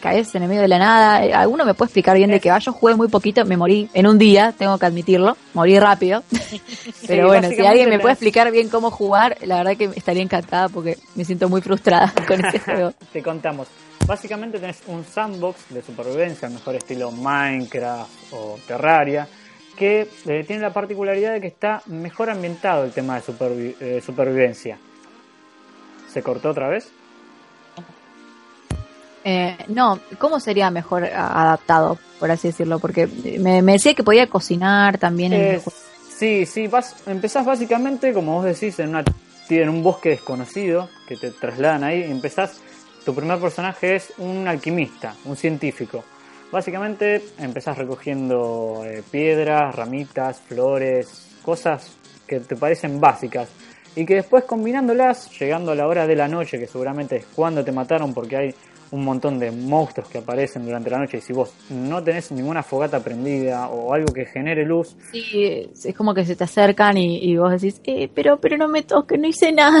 [0.00, 1.24] caes en el medio de la nada.
[1.24, 2.58] Eh, ¿Alguno me puede explicar bien de qué va?
[2.58, 6.22] Yo jugué muy poquito, me morí en un día, tengo que admitirlo, morí rápido.
[7.06, 10.68] Pero bueno, si alguien me puede explicar bien cómo jugar, la verdad que estaría encantada
[10.68, 12.92] porque me siento muy frustrada con este juego.
[13.12, 13.68] Te contamos.
[14.06, 19.26] Básicamente tenés un sandbox de supervivencia, mejor estilo Minecraft o Terraria,
[19.76, 24.78] que eh, tiene la particularidad de que está mejor ambientado el tema de eh, supervivencia.
[26.12, 26.90] ¿Se cortó otra vez?
[29.22, 32.78] Eh, no, ¿cómo sería mejor adaptado, por así decirlo?
[32.78, 35.62] Porque me, decía que podía cocinar también en el.
[36.08, 39.04] Sí, sí, vas, empezás básicamente, como vos decís, en, una,
[39.50, 42.60] en un bosque desconocido, que te trasladan ahí, y empezás,
[43.04, 46.04] tu primer personaje es un alquimista, un científico
[46.50, 53.48] Básicamente empezás recogiendo eh, piedras, ramitas, flores, cosas que te parecen básicas
[53.96, 57.64] y que después combinándolas, llegando a la hora de la noche, que seguramente es cuando
[57.64, 58.54] te mataron porque hay
[58.90, 62.62] un montón de monstruos que aparecen durante la noche y si vos no tenés ninguna
[62.62, 64.96] fogata prendida o algo que genere luz...
[65.10, 68.82] Sí, es como que se te acercan y, vos decís, eh, pero, pero no me
[68.82, 69.80] toques, no hice nada.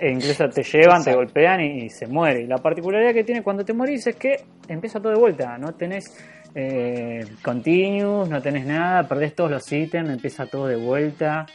[0.00, 2.42] E incluso te llevan, te golpean y, se muere.
[2.42, 5.72] Y la particularidad que tiene cuando te morís es que empieza todo de vuelta, no
[5.74, 6.16] tenés
[6.54, 11.46] eh, continuous, no tenés nada, perdés todos los ítems, empieza todo de vuelta.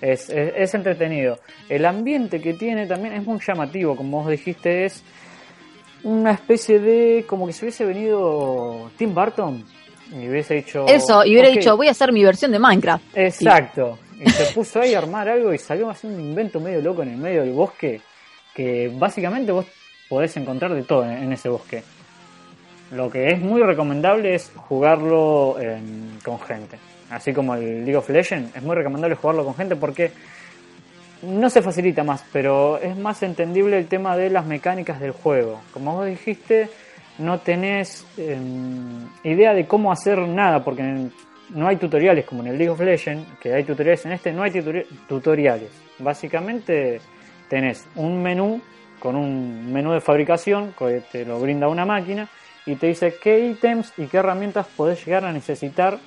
[0.00, 1.38] Es, es entretenido.
[1.68, 5.02] El ambiente que tiene también es muy llamativo, como vos dijiste, es
[6.04, 7.24] una especie de.
[7.26, 9.64] como que se hubiese venido Tim Burton
[10.12, 10.86] y hubiese dicho.
[10.86, 13.16] Eso, y hubiera dicho, voy a hacer mi versión de Minecraft.
[13.16, 13.98] Exacto.
[14.20, 17.10] Y se puso ahí a armar algo y salió haciendo un invento medio loco en
[17.10, 18.00] el medio del bosque.
[18.54, 19.66] Que básicamente vos
[20.08, 21.82] podés encontrar de todo en, ese bosque.
[22.92, 25.56] Lo que es muy recomendable es jugarlo
[26.22, 26.78] con gente.
[27.10, 30.12] Así como el League of Legends, es muy recomendable jugarlo con gente porque
[31.26, 35.60] no se facilita más, pero es más entendible el tema de las mecánicas del juego.
[35.72, 36.68] Como vos dijiste,
[37.18, 41.08] no tenés em, idea de cómo hacer nada, porque
[41.50, 44.42] no hay tutoriales como en el League of Legends, que hay tutoriales en este, no
[44.42, 44.52] hay
[45.08, 45.70] tutoriales.
[45.98, 47.00] Básicamente
[47.48, 48.60] tenés un menú
[48.98, 52.28] con un menú de fabricación que te lo brinda una máquina
[52.64, 55.98] y te dice qué ítems y qué herramientas podés llegar a necesitar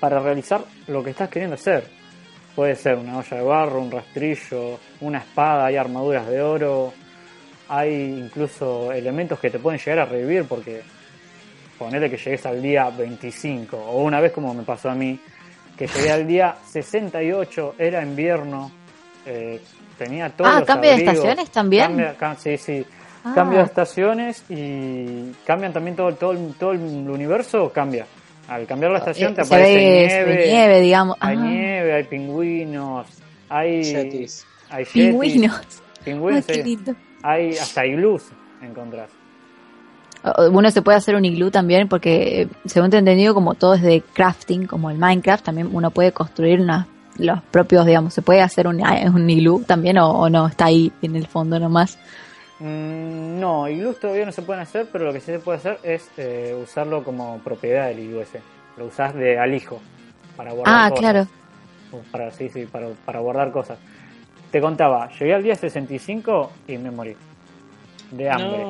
[0.00, 2.03] para realizar lo que estás queriendo hacer
[2.54, 6.92] Puede ser una olla de barro, un rastrillo, una espada, hay armaduras de oro,
[7.68, 10.82] hay incluso elementos que te pueden llegar a revivir porque
[11.78, 15.18] ponele que llegues al día 25 o una vez como me pasó a mí
[15.76, 18.70] que llegué al día 68 era invierno
[19.26, 19.60] eh,
[19.98, 22.86] tenía todo ah cambio de estaciones también sí sí.
[23.24, 23.32] Ah.
[23.34, 28.06] cambio de estaciones y cambian también todo todo todo el universo cambia
[28.48, 31.16] al cambiar la estación eh, te aparece nieve, nieve, digamos.
[31.20, 33.06] Hay nieve, hay pingüinos,
[33.48, 34.46] hay yetis.
[34.70, 35.82] Hay pingüinos.
[36.04, 36.44] Pingüinos.
[37.22, 38.24] hay hasta iglús
[38.62, 39.10] encontrás.
[40.50, 43.74] Uno se puede hacer un iglú también porque, eh, según te he entendido, como todo
[43.74, 46.86] es de crafting, como el Minecraft, también uno puede construir una,
[47.18, 50.90] los propios, digamos, se puede hacer un, un iglú también o, o no, está ahí
[51.02, 51.98] en el fondo nomás.
[52.64, 55.78] Mm, no, iglús todavía no se pueden hacer, pero lo que sí se puede hacer
[55.82, 58.40] es eh, usarlo como propiedad del iglú ese.
[58.78, 59.82] Lo usás de alijo
[60.34, 61.26] para guardar ah, claro.
[62.10, 63.78] Para, sí, sí, para, para guardar cosas.
[64.50, 67.14] Te contaba, llegué al día 65 y me morí.
[68.10, 68.64] De hambre.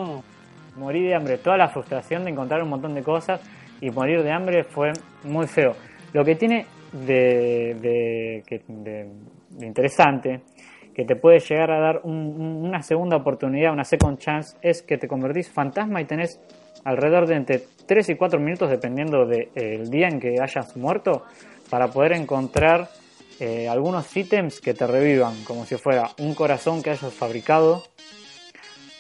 [0.75, 1.39] Morí de hambre.
[1.39, 3.41] Toda la frustración de encontrar un montón de cosas
[3.81, 4.93] y morir de hambre fue
[5.23, 5.77] muy feo.
[6.13, 9.09] Lo que tiene de, de, de,
[9.51, 10.43] de interesante
[10.95, 15.09] que te puede llegar a dar una segunda oportunidad, una second chance, es que te
[15.09, 16.41] convertís fantasma y tenés
[16.85, 21.25] alrededor de entre 3 y 4 minutos, dependiendo del día en que hayas muerto,
[21.71, 22.89] para poder encontrar
[23.41, 27.83] eh, algunos ítems que te revivan, como si fuera un corazón que hayas fabricado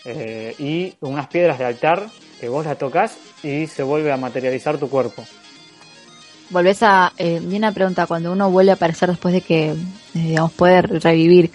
[0.04, 2.08] eh, y unas piedras de altar
[2.40, 5.24] que vos las tocas y se vuelve a materializar tu cuerpo.
[6.50, 7.12] Volvés a.
[7.16, 9.76] Eh, una pregunta: cuando uno vuelve a aparecer después de que, eh,
[10.12, 11.50] digamos, puede revivir,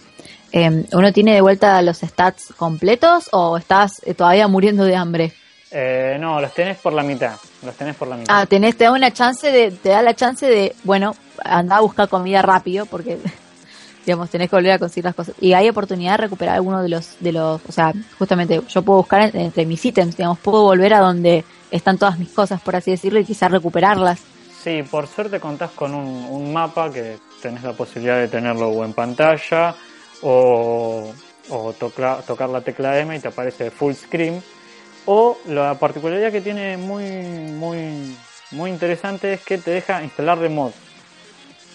[0.52, 5.34] Em, ¿uno tiene de vuelta los stats completos o estás eh, todavía muriendo de hambre?
[5.72, 7.36] Eh, no, los tenés por la mitad.
[7.64, 8.36] Los tenés por la mitad.
[8.36, 11.82] Ah, tenés, te da una chance de, te da la chance de, bueno, anda a
[11.82, 13.20] buscar comida rápido porque.
[14.06, 15.36] digamos, tenés que volver a conseguir las cosas.
[15.40, 19.00] Y hay oportunidad de recuperar alguno de los, de los, o sea, justamente yo puedo
[19.00, 22.90] buscar entre mis ítems, digamos, puedo volver a donde están todas mis cosas, por así
[22.90, 24.20] decirlo, y quizás recuperarlas.
[24.64, 28.94] Sí, por suerte contás con un, mapa que tenés la posibilidad de tenerlo o en
[28.94, 29.76] pantalla
[30.22, 31.14] o,
[31.80, 34.42] tocar la tecla M y te aparece full screen.
[35.06, 38.16] O la particularidad que tiene muy, muy,
[38.52, 40.76] muy interesante es que te deja instalar de mods.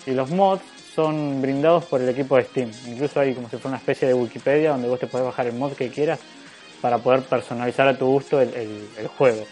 [0.06, 0.62] Y los mods
[0.94, 2.70] son brindados por el equipo de Steam.
[2.86, 5.54] Incluso hay como si fuera una especie de Wikipedia donde vos te podés bajar el
[5.54, 6.20] mod que quieras
[6.80, 9.44] para poder personalizar a tu gusto el, juego.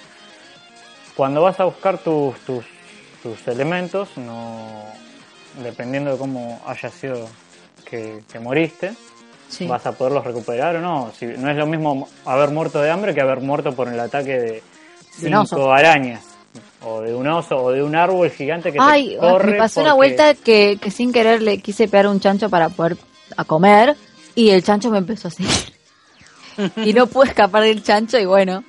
[1.17, 2.65] Cuando vas a buscar tus, tus,
[3.47, 4.85] elementos, no
[5.63, 7.29] dependiendo de cómo haya sido
[7.85, 8.93] que, moriste,
[9.69, 11.13] vas a poderlos recuperar o no.
[11.19, 14.39] Si, no es lo mismo haber muerto de hambre que haber muerto por el ataque
[14.39, 14.63] de
[15.11, 16.25] cinco arañas
[16.85, 19.81] o de un oso o de un árbol gigante que Ay, te corre me pasó
[19.81, 22.97] una vuelta que, sin querer le quise pegar un chancho para poder
[23.37, 23.97] a comer
[24.35, 25.73] y el chancho me empezó a seguir.
[26.85, 28.65] y no pude escapar del chancho y bueno,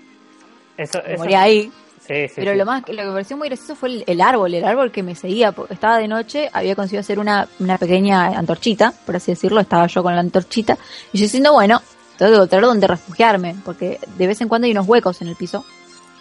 [0.78, 1.72] eso, morí ahí.
[2.08, 5.04] Pero lo más lo que me pareció muy gracioso fue el, árbol, el árbol que
[5.04, 9.62] me seguía, estaba de noche, había conseguido hacer una, una pequeña antorchita, por así decirlo,
[9.62, 10.78] estaba yo con la antorchita,
[11.14, 11.82] y yo diciendo, bueno,
[12.18, 15.36] tengo que tener donde refugiarme, porque de vez en cuando hay unos huecos en el
[15.36, 15.66] piso,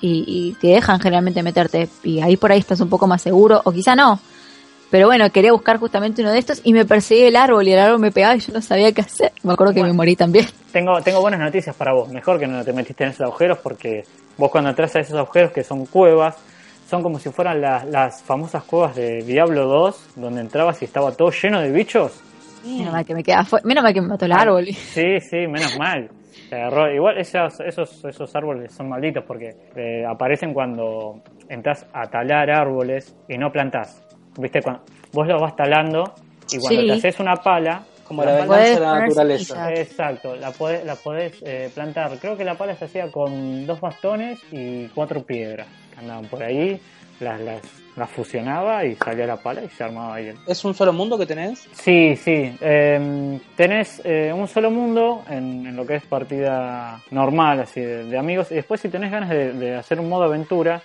[0.03, 3.73] y, te dejan generalmente meterte y ahí por ahí estás un poco más seguro o
[3.73, 4.19] quizá no.
[4.91, 7.79] Pero bueno, quería buscar justamente uno de estos y me perseguí el árbol y el
[7.79, 9.33] árbol me pegaba y yo no sabía qué hacer.
[9.43, 10.47] Me acuerdo que me morí también.
[10.71, 12.11] Tengo, tengo buenas noticias para vos.
[12.11, 14.05] Mejor que no te metiste en esos agujeros porque
[14.43, 16.37] vos cuando entras a esos agujeros que son cuevas,
[16.89, 21.13] son como si fueran las, las famosas cuevas de Diablo 2, donde entrabas y estaba
[21.13, 22.21] todo lleno de bichos.
[22.65, 24.67] Menos mal que me queda menos mal que me mató el árbol.
[24.67, 26.11] Sí, sí, menos mal.
[26.93, 33.17] Igual esos, esos, esos árboles son malditos porque eh, aparecen cuando entras a talar árboles
[33.29, 34.05] y no plantás.
[34.41, 34.61] ¿Viste?
[34.61, 34.83] Cuando
[35.13, 36.15] vos los vas talando
[36.51, 37.85] y cuando te haces una pala.
[38.13, 39.73] Como la, venganza de la naturaleza.
[39.73, 42.19] Exacto, la podés, la podés eh, plantar.
[42.19, 46.43] Creo que la pala se hacía con dos bastones y cuatro piedras que andaban por
[46.43, 46.79] ahí.
[47.21, 47.63] Las, las
[47.97, 50.35] la fusionaba y salía la pala y se armaba ahí.
[50.47, 51.67] ¿Es un solo mundo que tenés?
[51.73, 52.55] Sí, sí.
[52.61, 58.51] Em, tenés eh, un solo mundo en, lo que es partida normal, así de, amigos.
[58.51, 60.83] Y después, si tenés ganas de, hacer un modo aventura,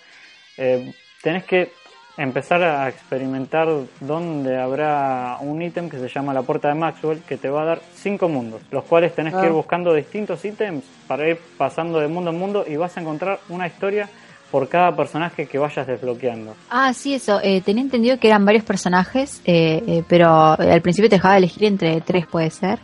[0.58, 1.72] eh, tenés que
[2.18, 3.68] empezar a experimentar
[4.00, 7.66] donde habrá un ítem que se llama la puerta de Maxwell que te va a
[7.66, 9.54] dar cinco mundos, los cuales tenés que ir ah.
[9.54, 13.68] buscando distintos ítems para ir pasando de mundo en mundo y vas a encontrar una
[13.68, 14.10] historia
[14.52, 16.56] por cada personaje que vayas desbloqueando.
[16.70, 17.40] Ah, sí, eso.
[17.44, 21.66] Eh, tenía entendido que eran varios personajes, eh, eh, pero al principio te dejaba elegir
[21.66, 22.80] entre tres, ¿puede ser?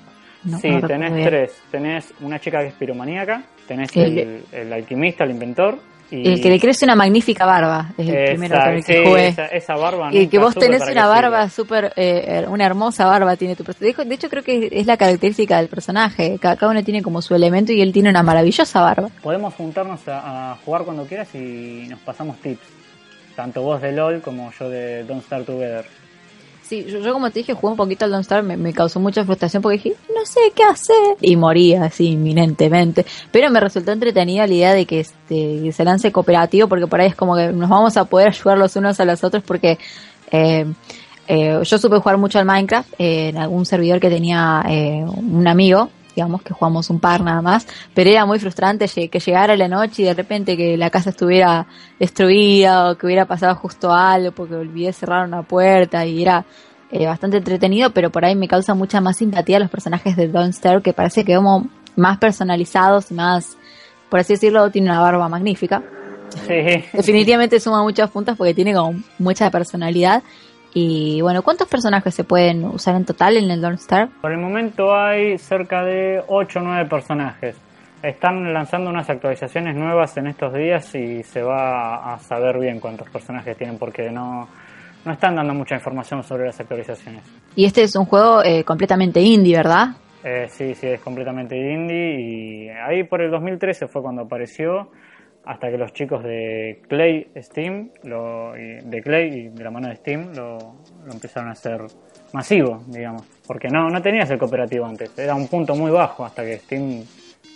[0.61, 1.61] sí, tenés tres.
[1.71, 5.79] Tenés una chica que es piromaníaca, tenés el alquimista, el inventor,
[6.11, 9.35] el que le crece una magnífica barba, es el primero que jugué.
[9.51, 13.63] Esa, barba y que vos tenés una barba súper, eh, una hermosa barba tiene tu
[13.63, 14.05] personaje.
[14.05, 16.37] De hecho, creo que es la característica del personaje.
[16.39, 19.09] Cada, uno tiene como su elemento y él tiene una maravillosa barba.
[19.21, 22.67] Podemos juntarnos a, jugar cuando quieras y nos pasamos tips.
[23.35, 25.85] Tanto vos de LOL como yo de Don't Start Together.
[26.73, 29.61] Sí, yo, como te dije, jugué un poquito al Don't Star, me, causó mucha frustración
[29.61, 31.17] porque dije, no sé qué hacer.
[31.21, 33.05] Y moría así inminentemente.
[33.31, 37.09] Pero me resultó entretenida la idea de que este, se lance cooperativo porque por ahí
[37.09, 39.77] es como que nos vamos a poder ayudar los unos a los otros porque
[40.31, 40.65] eh,
[41.27, 45.91] eh, yo supe jugar mucho al Minecraft eh, en algún servidor que tenía un amigo
[46.15, 50.03] digamos que jugamos un par nada más, pero era muy frustrante que llegara la noche
[50.03, 51.67] y de repente que la casa estuviera
[51.99, 56.45] destruida o que hubiera pasado justo algo porque olvidé cerrar una puerta y era
[56.91, 60.55] eh, bastante entretenido, pero por ahí me causa mucha más simpatía los personajes de Don't
[60.83, 63.57] que parece que como más personalizados y más,
[64.09, 65.81] por así decirlo, tiene una barba magnífica.
[66.93, 70.23] Definitivamente suma muchas puntas porque tiene como mucha personalidad
[70.73, 74.09] y bueno, ¿cuántos personajes se pueden usar en total en el Dawn Star?
[74.21, 77.55] Por el momento hay cerca de 8 o 9 personajes.
[78.01, 83.09] Están lanzando unas actualizaciones nuevas en estos días y se va a saber bien cuántos
[83.09, 84.47] personajes tienen porque no,
[85.05, 87.23] no están dando mucha información sobre las actualizaciones.
[87.55, 89.89] Y este es un juego eh, completamente indie, ¿verdad?
[90.23, 94.89] Eh, sí, sí, es completamente indie y ahí por el 2013 fue cuando apareció
[95.45, 99.95] hasta que los chicos de Clay Steam, lo, de Clay y de la mano de
[99.97, 100.57] Steam lo,
[101.11, 101.81] empezaron a hacer
[102.31, 106.43] masivo, digamos, porque no, no tenías el cooperativo antes, era un punto muy bajo hasta
[106.43, 107.03] que Steam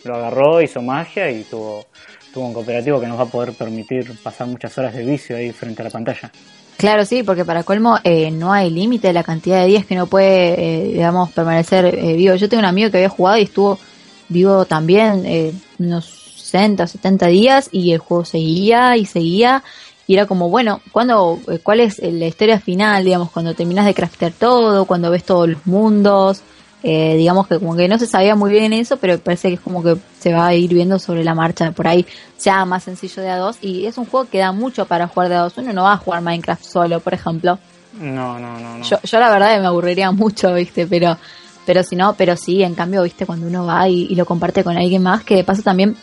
[0.04, 1.86] lo agarró, hizo magia y tuvo,
[2.34, 5.52] tuvo un cooperativo que nos va a poder permitir pasar muchas horas de vicio ahí
[5.52, 6.32] frente a la pantalla.
[6.78, 9.96] Claro, sí, porque para colmo eh, no hay límite de la cantidad de días que
[9.96, 12.36] no puede, eh, digamos, permanecer eh, vivo.
[12.36, 13.80] Yo tengo un amigo que había jugado y estuvo
[14.30, 16.17] vivo también unos
[16.48, 19.64] 60 o 70 días y el juego seguía y seguía.
[20.08, 23.94] Y era como, bueno, ¿cuándo, eh, ¿cuál es la historia final, digamos, cuando terminas de
[23.94, 26.42] craftear todo, cuando ves todos los mundos?
[26.84, 29.60] Eh, digamos que como que no se sabía muy bien eso, pero parece que es
[29.60, 32.06] como que se va a ir viendo sobre la marcha, por ahí
[32.38, 35.28] sea más sencillo de a dos, y es un juego que da mucho para jugar
[35.28, 37.60] de a dos, uno no va a jugar Minecraft solo, por ejemplo.
[38.00, 38.84] No, no, no.
[38.84, 41.18] Yo, yo la verdad me aburriría mucho, viste, pero
[41.68, 44.78] pero si no, pero sí, en cambio, viste, cuando uno va y, lo comparte con
[44.78, 45.98] alguien más, que de paso también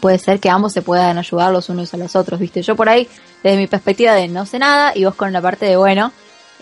[0.00, 2.62] puede ser que ambos se puedan ayudar los unos a los otros, viste.
[2.62, 3.08] Yo por ahí,
[3.42, 6.12] desde mi perspectiva de no sé nada, y vos con la parte de, bueno,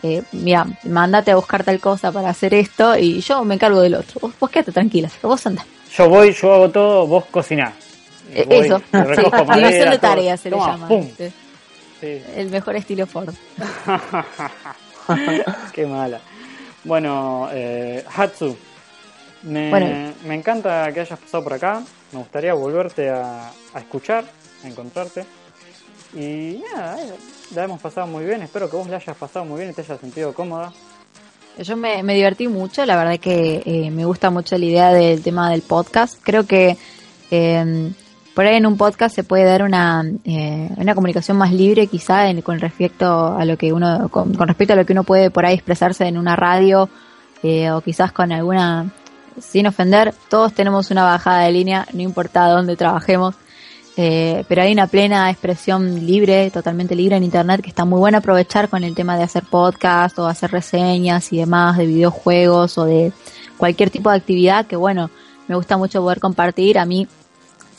[0.02, 3.94] eh, mira, mándate a buscar tal cosa para hacer esto, y yo me encargo del
[3.94, 4.20] otro.
[4.20, 5.66] Vos, vos quédate tranquila, vos andás.
[5.96, 7.74] Yo voy, yo hago todo, vos cocinás.
[8.34, 8.84] Eh, eso, sí,
[9.54, 10.88] división de tareas se le llama.
[12.00, 13.34] El mejor estilo Ford.
[15.72, 16.20] Qué mala.
[16.84, 18.56] Bueno, eh, Hatsu,
[19.42, 21.82] me, me, encanta que hayas pasado por acá.
[22.12, 24.24] Me gustaría volverte a, escuchar,
[24.64, 25.24] a encontrarte.
[26.14, 27.12] Y nada, eh,
[27.54, 28.42] la hemos pasado muy bien.
[28.42, 30.72] Espero que vos la hayas pasado muy bien y te hayas sentido cómoda.
[31.58, 35.50] Yo me, divertí mucho, la verdad que eh, me gusta mucho la idea del tema
[35.50, 36.18] del podcast.
[36.22, 36.76] Creo que
[37.30, 37.92] eh,
[38.34, 42.24] por ahí en un podcast se puede dar una, eh, una comunicación más libre quizá
[42.42, 45.54] con respecto a lo que uno con, respecto a lo que uno puede por ahí
[45.54, 46.88] expresarse en una radio
[47.42, 48.90] eh, o quizás con alguna
[49.40, 53.34] sin ofender todos tenemos una bajada de línea no importa dónde trabajemos
[53.96, 58.18] eh, pero hay una plena expresión libre totalmente libre en internet que está muy buena
[58.18, 62.84] aprovechar con el tema de hacer podcast o hacer reseñas y demás de videojuegos o
[62.84, 63.12] de
[63.58, 65.10] cualquier tipo de actividad que bueno
[65.48, 67.06] me gusta mucho poder compartir a mí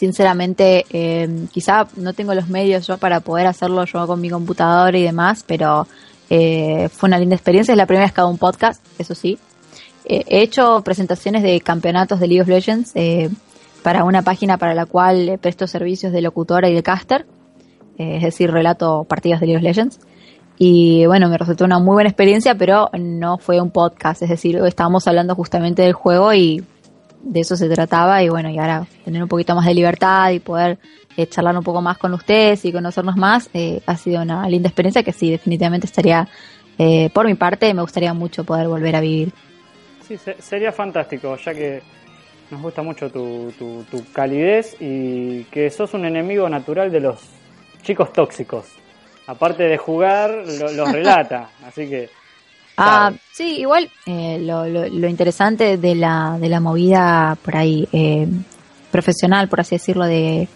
[0.04, 4.97] sinceramente, eh, quizá no tengo los medios yo para poder hacerlo yo con mi computadora
[4.97, 5.88] y demás, pero
[6.30, 7.72] eh, fue una linda experiencia.
[7.72, 9.39] Es la primera vez que hago un podcast, eso sí.
[10.06, 13.30] Eh, he hecho presentaciones de campeonatos de League of Legends eh,
[13.82, 17.26] para una página para la cual presto servicios de locutora y de caster,
[17.97, 19.99] es decir, relato partidas de League of Legends.
[20.58, 24.58] Y bueno, me resultó una muy buena experiencia, pero no fue un podcast, es decir,
[24.66, 26.64] estábamos hablando justamente del juego y
[27.24, 30.39] de eso se trataba y bueno, y ahora tener un poquito más de libertad y
[30.39, 30.78] poder
[31.16, 34.68] eh, charlar un poco más con ustedes y conocernos más, eh, ha sido una linda
[34.68, 36.28] experiencia que sí, definitivamente estaría,
[36.78, 39.32] eh, por mi parte, me gustaría mucho poder volver a vivir.
[40.08, 41.82] Sí, sería fantástico, ya que
[42.51, 47.22] nos gusta mucho tu, tu, tu calidez y que sos un enemigo natural de los
[47.82, 48.66] chicos tóxicos.
[49.28, 52.10] Aparte de jugar, los relata, así que
[52.78, 58.28] Ah, sí, igual eh, lo, lo, interesante de la, de la movida por ahí eh,
[58.91, 60.47] profesional, por así decirlo, de,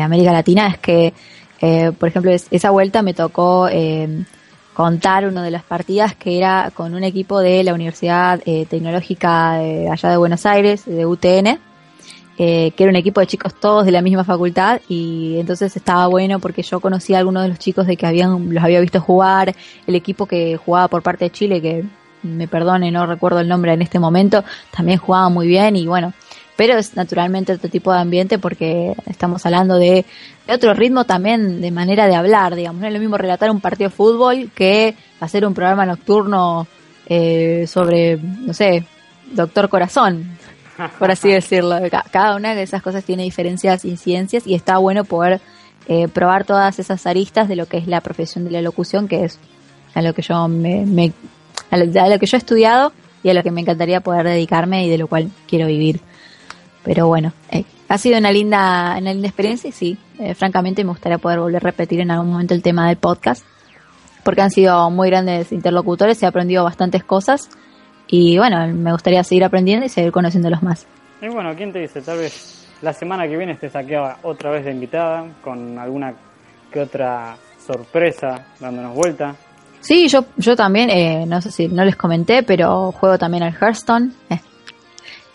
[0.00, 1.12] América Latina es que,
[1.60, 3.68] eh, por ejemplo, esa vuelta me tocó
[4.74, 9.88] contar una de las partidas que era con un equipo de la Universidad Tecnológica de
[9.88, 11.58] allá de Buenos Aires, de UTN,
[12.36, 16.08] eh, que era un equipo de chicos todos de la misma facultad y entonces estaba
[16.08, 19.00] bueno porque yo conocía a algunos de los chicos de que habían los había visto
[19.00, 19.54] jugar,
[19.86, 21.84] el equipo que jugaba por parte de Chile, que
[22.24, 26.12] me perdone, no recuerdo el nombre en este momento, también jugaba muy bien y bueno,
[26.56, 30.04] pero es naturalmente otro tipo de ambiente porque estamos hablando de,
[30.48, 33.90] otro ritmo también de manera de hablar, digamos, no es lo mismo relatar un partido
[33.90, 36.66] de fútbol que hacer un programa nocturno
[37.06, 38.84] eh, sobre, no sé,
[39.32, 40.36] Doctor Corazón,
[40.98, 41.76] por así decirlo.
[42.10, 45.40] Cada una de esas cosas tiene diferencias, incidencias y está bueno poder
[45.86, 49.24] eh, probar todas esas aristas de lo que es la profesión de la locución, que
[49.24, 49.38] es
[49.94, 51.12] a lo que yo me,
[51.70, 52.92] a, lo, que yo he estudiado
[53.22, 56.00] y a lo que me encantaría poder dedicarme y de lo cual quiero vivir.
[56.84, 60.90] Pero bueno, eh, ha sido una linda, una linda experiencia y sí, eh, francamente me
[60.90, 63.44] gustaría poder volver a repetir en algún momento el tema del podcast,
[64.22, 67.48] porque han sido muy grandes interlocutores, he aprendido bastantes cosas
[68.06, 70.86] y bueno, me gustaría seguir aprendiendo y seguir conociéndolos más.
[71.22, 72.02] Y bueno, ¿quién te dice?
[72.02, 76.14] Tal vez la semana que viene te saqueaba otra vez de invitada con alguna
[76.70, 79.34] que otra sorpresa dándonos vuelta.
[79.80, 83.54] Sí, yo, yo también, eh, no sé si no les comenté, pero juego también al
[83.54, 84.12] Hearthstone.
[84.30, 84.38] Eh.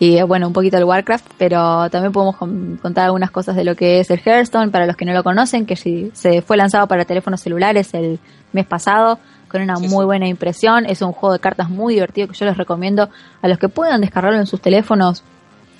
[0.00, 2.36] Y eh, bueno, un poquito al Warcraft, pero también podemos
[2.80, 5.66] contar algunas cosas de lo que es el Hearthstone para los que no lo conocen,
[5.66, 8.18] que si se fue lanzado para teléfonos celulares el
[8.52, 10.86] mes pasado con una muy buena impresión.
[10.86, 13.10] Es un juego de cartas muy divertido que yo les recomiendo
[13.42, 15.22] a los que puedan descargarlo en sus teléfonos,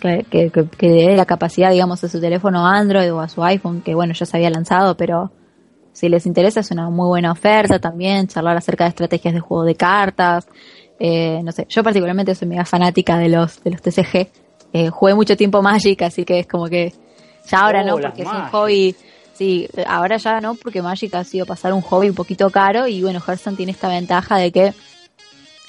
[0.01, 3.81] que, que, que, dé la capacidad, digamos, a su teléfono Android o a su iPhone,
[3.81, 5.31] que bueno, ya se había lanzado, pero
[5.93, 9.65] si les interesa es una muy buena oferta también, charlar acerca de estrategias de juego
[9.65, 10.47] de cartas.
[11.01, 14.29] Eh, no sé, yo particularmente soy mega fanática de los, de los TCG.
[14.73, 16.93] Eh, jugué mucho tiempo Magic, así que es como que
[17.49, 18.95] ya ahora no, oh, porque es un hobby
[19.41, 23.01] Sí, ahora ya no, porque Magic ha sido pasar un hobby un poquito caro y
[23.01, 24.75] bueno, Hearthstone tiene esta ventaja de que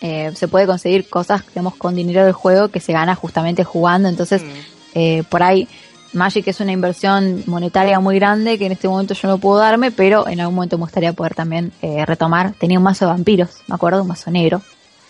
[0.01, 4.09] eh, se puede conseguir cosas, digamos, con dinero del juego que se gana justamente jugando,
[4.09, 4.47] entonces mm.
[4.95, 5.69] eh, por ahí
[6.11, 9.89] Magic es una inversión monetaria muy grande que en este momento yo no puedo darme,
[9.89, 12.51] pero en algún momento me gustaría poder también eh, retomar.
[12.59, 14.61] Tenía un mazo de vampiros, me acuerdo, un mazo negro.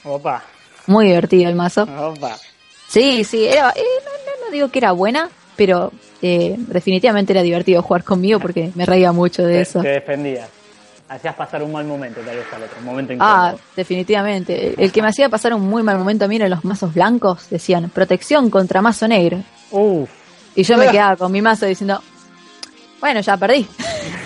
[0.03, 0.43] Opa.
[0.87, 1.83] Muy divertido el mazo.
[1.83, 2.37] Opa.
[2.87, 3.83] Sí, sí, era, eh,
[4.43, 5.91] no, digo que era buena, pero
[6.21, 9.81] eh, definitivamente era divertido jugar conmigo porque me reía mucho de eso.
[9.81, 10.49] Te defendías.
[11.07, 14.81] Hacías pasar un mal momento, tal vez al otro, momento Ah, definitivamente.
[14.81, 17.49] El que me hacía pasar un muy mal momento a mí eran los mazos blancos.
[17.49, 19.43] Decían, protección contra mazo negro.
[19.71, 20.09] Uf.
[20.55, 22.01] Y yo me quedaba con mi mazo diciendo,
[23.01, 23.67] bueno, ya perdí.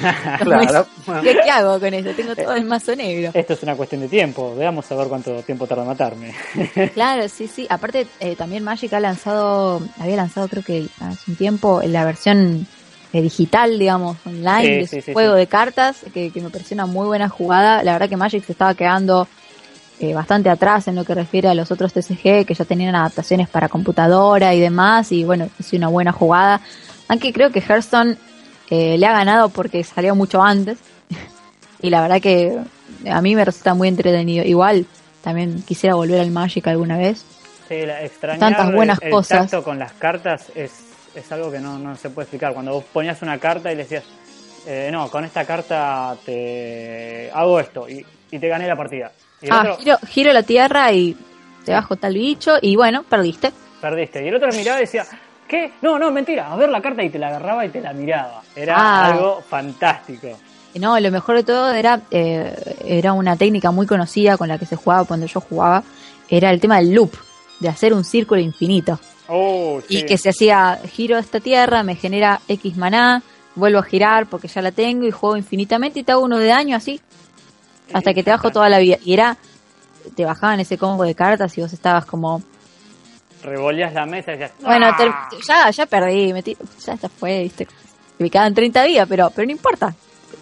[0.42, 0.86] claro.
[1.24, 2.10] ¿Qué, hago con eso?
[2.12, 3.32] Tengo todo el mazo negro.
[3.34, 4.54] Esto es una cuestión de tiempo.
[4.56, 6.34] Veamos a ver cuánto tiempo tarda en matarme.
[6.94, 7.66] claro, sí, sí.
[7.70, 12.68] Aparte, eh, también Magic ha lanzado, había lanzado creo que hace un tiempo la versión
[13.14, 17.82] eh, digital, digamos, online de juego de cartas, que, me pareció una muy buena jugada.
[17.82, 19.26] La verdad que Magic se estaba quedando
[20.02, 23.48] eh, bastante atrás en lo que refiere a los otros TCG que ya tenían adaptaciones
[23.48, 25.14] para computadora y demás.
[25.14, 26.60] Y bueno, es una buena jugada.
[27.08, 28.18] Aunque creo que Hearthstone
[28.70, 30.78] eh, le ha ganado porque salió mucho antes.
[31.82, 32.58] y la verdad que
[33.10, 34.46] a mí me resulta muy entretenido.
[34.46, 34.86] Igual
[35.22, 37.26] también quisiera volver al Magic alguna vez.
[37.68, 37.82] Sí,
[38.40, 39.52] Tantas buenas cosas.
[39.64, 40.86] con las cartas es
[41.16, 42.54] es algo que no, no se puede explicar.
[42.54, 44.04] Cuando vos ponías una carta y le decías,
[44.68, 48.06] eh, no, con esta carta te hago esto y,
[48.38, 49.12] te gané la partida.
[49.50, 49.78] ah,
[50.10, 51.16] giro, la tierra y
[51.64, 53.54] te bajo tal bicho y bueno, perdiste.
[53.80, 54.26] Perdiste.
[54.26, 55.06] Y el otro miraba y decía,
[55.48, 55.74] ¿qué?
[55.82, 58.42] No, no, mentira, a ver la carta y te la agarraba y te la miraba.
[58.56, 59.06] Era ah.
[59.12, 60.38] algo fantástico.
[60.80, 62.54] No, lo mejor de todo era, eh,
[62.86, 65.84] era una técnica muy conocida con la que se jugaba cuando yo jugaba,
[66.30, 67.14] era el tema del loop,
[67.60, 69.00] de hacer un círculo infinito.
[69.28, 73.24] Oh, y que se hacía giro a esta tierra, me genera X maná,
[73.56, 76.48] vuelvo a girar porque ya la tengo y juego infinitamente y te hago uno de
[76.48, 77.00] daño así,
[77.94, 78.98] hasta que te bajo toda la vida.
[79.04, 79.38] Y era,
[80.16, 82.44] te bajaban ese combo de cartas y vos estabas como...
[83.46, 84.52] Revolías la mesa y decías...
[84.62, 85.30] Bueno, ¡Ah!
[85.48, 87.68] ya, ya perdí, metí, ya, ya fue, viste.
[88.18, 89.96] Me quedaban 30 vidas, pero, pero no importa.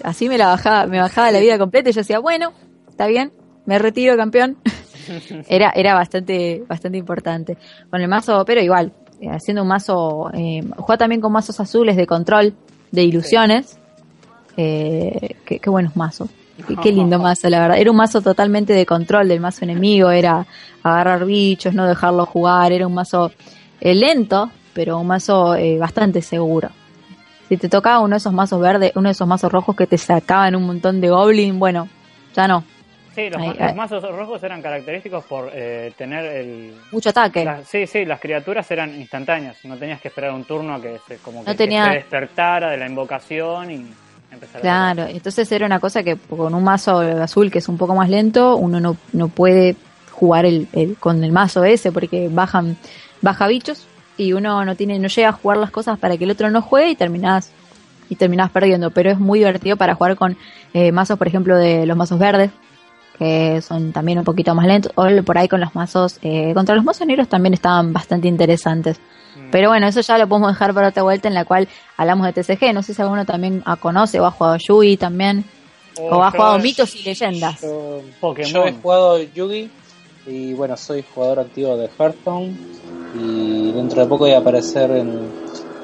[0.04, 2.54] Así me la bajaba, me bajaba la vida completa y yo decía, bueno,
[2.90, 3.34] está bien,
[3.66, 4.58] me retiro campeón.
[5.48, 7.58] era, era bastante, bastante importante.
[7.90, 8.94] Con el mazo, pero igual,
[9.24, 12.54] eh, haciendo un mazo, eh, juega también con mazos azules de control,
[12.92, 13.80] de ilusiones.
[14.58, 16.30] Eh, qué, buenos mazos.
[16.82, 17.78] Qué, lindo mazo, la verdad.
[17.78, 20.46] Era un mazo totalmente de control del mazo enemigo, era
[20.84, 23.32] agarrar bichos, no dejarlo jugar, era un mazo
[23.80, 26.70] eh, lento, pero un mazo bastante seguro.
[27.50, 29.98] Si te tocaba uno de esos mazos verdes, uno de esos mazos rojos que te
[29.98, 31.88] sacaban un montón de goblin, bueno,
[32.34, 32.64] ya no,
[33.14, 36.74] Sí, los, mazos rojos eran característicos por eh, tener el...
[36.92, 37.48] Mucho ataque.
[37.64, 39.64] sí, sí, las criaturas eran instantáneas.
[39.66, 43.70] No tenías que esperar un turno a que se, como que, despertara de la invocación
[43.70, 43.94] y
[44.34, 47.96] empezar Claro, entonces era una cosa que con un mazo azul que es un poco
[47.96, 49.76] más lento, uno no, no puede
[50.12, 50.68] jugar el,
[51.00, 52.78] con el mazo ese porque bajan
[53.22, 56.32] baja bichos y uno no tiene no llega a jugar las cosas para que el
[56.32, 57.52] otro no juegue y terminás
[58.10, 60.38] y terminás perdiendo, pero es muy divertido para jugar con
[60.74, 62.52] eh, mazos, por ejemplo, de los mazos verdes,
[63.18, 66.76] que son también un poquito más lentos, o por ahí con los mazos, eh, contra
[66.76, 69.00] los mazos negros también estaban bastante interesantes.
[69.54, 72.34] Pero bueno, eso ya lo podemos dejar para otra vuelta en la cual hablamos de
[72.34, 72.74] TCG.
[72.74, 75.46] No sé si alguno también conoce o ha jugado Yugi también.
[76.00, 77.62] Oh, o ha jugado mitos y leyendas.
[77.62, 78.02] Yo,
[78.36, 79.70] yo he jugado Yugi
[80.26, 82.58] y bueno, soy jugador activo de Hearthstone
[83.14, 85.32] y dentro de poco voy a aparecer en,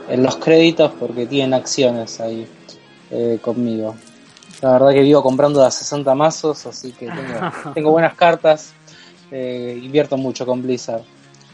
[0.09, 2.47] en los créditos porque tienen acciones ahí
[3.11, 3.95] eh, conmigo.
[4.63, 7.07] La verdad que vivo comprando a 60 mazos, así que
[7.75, 8.73] tengo, buenas cartas.
[9.29, 11.03] Eh, invierto mucho con Blizzard.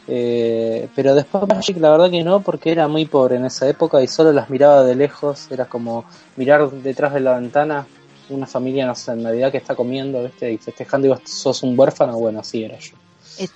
[0.07, 4.01] Eh, pero después Magic la verdad que no, porque era muy pobre en esa época
[4.01, 5.51] y solo las miraba de lejos.
[5.51, 7.85] Era como mirar detrás de la ventana
[8.29, 10.51] una familia, no sé, en Navidad que está comiendo, ¿viste?
[10.51, 12.17] Y festejando y vos sos un huérfano.
[12.17, 12.95] Bueno, así era yo.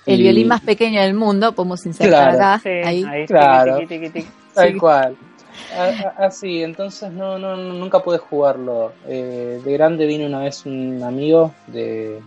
[0.06, 2.60] El, violín más pequeño del mundo, podemos insertar acá.
[2.64, 3.04] ahí.
[3.26, 3.78] claro.
[4.54, 5.16] Tal cual.
[6.16, 8.92] Así, ah, entonces no, no, nunca pude jugarlo.
[9.06, 12.20] Eh, de grande vino una vez un amigo de,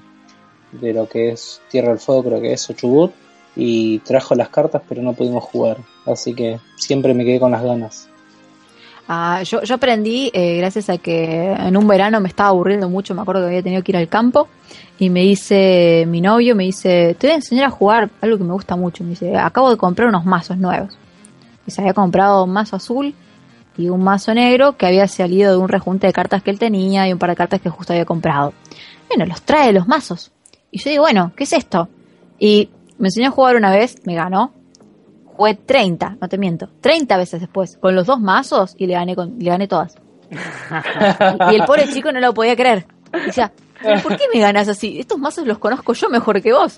[0.72, 3.14] de lo que es Tierra del Fuego, creo que es Ochubut,
[3.56, 5.78] y trajo las cartas, pero no pudimos jugar.
[6.06, 8.10] Así que siempre me quedé con las ganas.
[9.08, 13.22] Ah, yo, aprendí eh, gracias a que en un verano me estaba aburriendo mucho, me
[13.22, 14.48] acuerdo que había tenido que ir al campo
[14.98, 18.46] y me dice mi novio, me dice, te voy a enseñar a jugar algo que
[18.46, 20.98] me gusta mucho, me dice, acabo de comprar unos mazos nuevos.
[21.68, 23.14] Y se había comprado un mazo azul
[23.78, 27.08] y un mazo negro que había salido de un rejunte de cartas que él tenía
[27.08, 28.54] y un par de cartas que justo había comprado.
[29.10, 30.32] Bueno, los trae los mazos.
[30.72, 31.90] Y yo digo, bueno, ¿qué es esto?
[32.40, 32.70] Y
[33.04, 34.54] me enseñó a jugar una vez, me ganó.
[35.26, 39.14] Jugué 30, no te miento, 30 veces después, con los dos mazos y le gané,
[39.14, 39.96] con, le gané todas.
[41.52, 42.86] y, el pobre chico no lo podía creer.
[43.26, 43.52] decía,
[44.02, 45.00] ¿por qué me ganas así?
[45.00, 46.78] Estos mazos los conozco yo mejor que vos.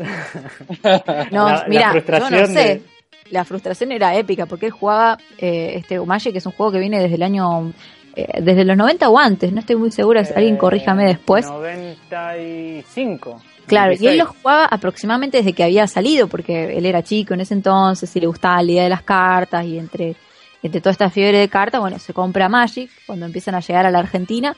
[1.31, 2.81] No, mira, yo no sé
[3.29, 6.79] la frustración era épica porque él jugaba eh, este Magic, que es un juego que
[6.79, 7.73] viene desde el año
[8.15, 11.45] eh, desde los 90 o antes, no estoy muy segura, si alguien corríjame eh, después.
[11.45, 13.41] 95.
[13.65, 17.41] Claro, y él lo jugaba aproximadamente desde que había salido, porque él era chico en
[17.41, 20.15] ese entonces y le gustaba la idea de las cartas y entre,
[20.61, 23.91] entre toda esta fiebre de cartas, bueno, se compra Magic cuando empiezan a llegar a
[23.91, 24.55] la Argentina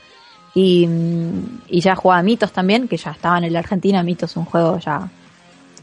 [0.54, 4.44] y, mm, y ya jugaba Mitos también, que ya estaban en la Argentina, Mitos un
[4.44, 5.08] juego ya...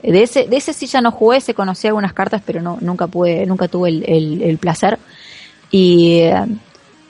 [0.04, 3.08] De ese, de ese sí ya no jugué, se conocía algunas cartas, pero no, nunca
[3.08, 5.00] pude, nunca tuve el, el, el placer.
[5.72, 6.30] Y,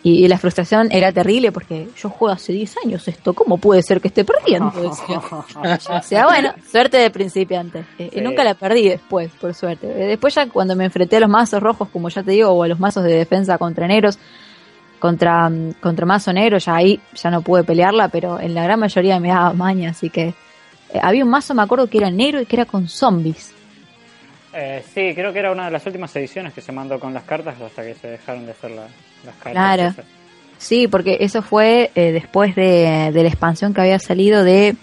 [0.06, 3.82] eh, y, la frustración era terrible porque yo juego hace 10 años esto, ¿cómo puede
[3.82, 4.72] ser que esté perdiendo?
[4.80, 7.86] o sea, bueno, suerte de principiante.
[7.98, 9.88] Eh, y nunca la perdí después, por suerte.
[9.88, 12.62] Eh, después ya cuando me enfrenté a los mazos rojos, como ya te digo, o
[12.62, 14.20] a los mazos de defensa contra negros,
[15.00, 15.52] contra,
[15.82, 19.30] contra mazo negro, ya ahí ya no pude pelearla, pero en la gran mayoría me
[19.30, 20.28] daba maña, así que
[20.94, 23.54] eh, había un mazo, me acuerdo que era negro y que era con zombies.
[24.94, 27.60] sí, creo que era una de las últimas ediciones que se mandó con las cartas
[27.60, 28.54] hasta que se dejaron de
[29.32, 29.96] hacer la, Claro.
[30.58, 34.76] Sí, porque eso fue eh, después de, la expansión que había salido de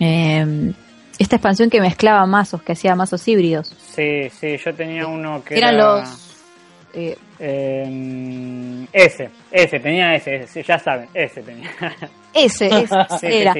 [0.00, 0.72] em,
[1.18, 3.68] esta expansión que mezclaba mazos, que hacía mazos híbridos.
[3.94, 5.84] Sí, sí, yo tenía uno que eran era...
[5.84, 6.26] los
[7.38, 11.70] eh, ese, ese, tenía ese, ese, ya saben, ese tenía.
[12.32, 12.66] Ese,
[13.10, 13.54] ese era.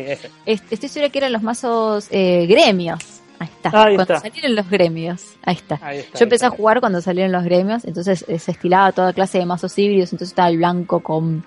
[0.47, 3.16] Estoy segura que eran los mazos eh, gremios.
[3.39, 3.71] Ahí está.
[3.71, 5.37] cuando salieron los gremios.
[5.45, 5.79] Ahí está.
[5.93, 9.47] Yo empecé a jugar cuando salieron los gremios, entonces eh, se estilaba toda clase de
[9.47, 11.45] mazos híbridos, entonces estaba el blanco con,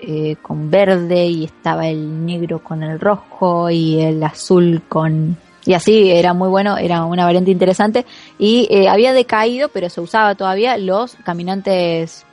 [0.00, 5.36] eh, con verde y estaba el negro con el rojo y el azul con...
[5.64, 8.04] Y así era muy bueno, era una variante interesante
[8.36, 12.26] y eh, había decaído, pero se usaba todavía los caminantes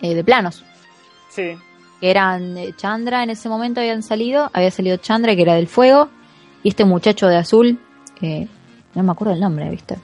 [0.00, 0.64] de planos.
[1.30, 1.56] Sí.
[2.00, 6.10] Que eran Chandra en ese momento habían salido, había salido Chandra que era del fuego
[6.62, 7.80] y este muchacho de azul
[8.20, 9.96] no me acuerdo el nombre, ¿viste?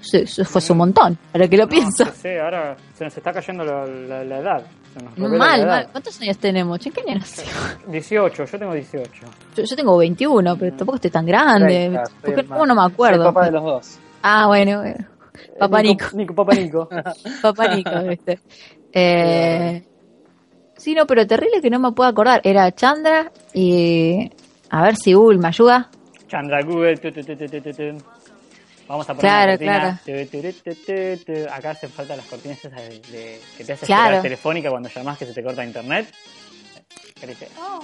[0.00, 2.06] Eso fue su montón, para que lo pienso.
[2.14, 4.64] Sí, ahora se nos está cayendo la, edad.
[5.16, 5.88] mal, mal.
[5.92, 6.84] ¿Cuántos años tenemos?
[6.86, 7.20] ¿En qué año
[7.88, 9.26] 18, yo tengo 18.
[9.56, 12.00] Yo, tengo 21, pero tampoco estoy tan grande.
[12.22, 13.24] porque no me acuerdo.
[13.24, 13.98] papá de los dos.
[14.22, 15.06] Ah, bueno, bueno.
[15.58, 16.06] Papá Nico.
[16.14, 16.34] Nico.
[16.34, 16.88] papá Nico.
[17.42, 18.40] papá Nico, ¿viste?
[18.92, 19.82] Eh,
[20.76, 22.40] sí, no, pero terrible que no me puedo acordar.
[22.44, 24.30] Era Chandra y...
[24.70, 25.90] A ver si Google me ayuda.
[26.30, 26.96] Chandra Google.
[28.86, 30.00] Vamos a poner claro, cortina.
[30.04, 31.54] Claro.
[31.54, 34.22] Acá hacen falta las cortinas esas de, que te hace claro.
[34.22, 36.12] telefónica cuando llamas que se te corta internet.
[37.60, 37.80] Oh.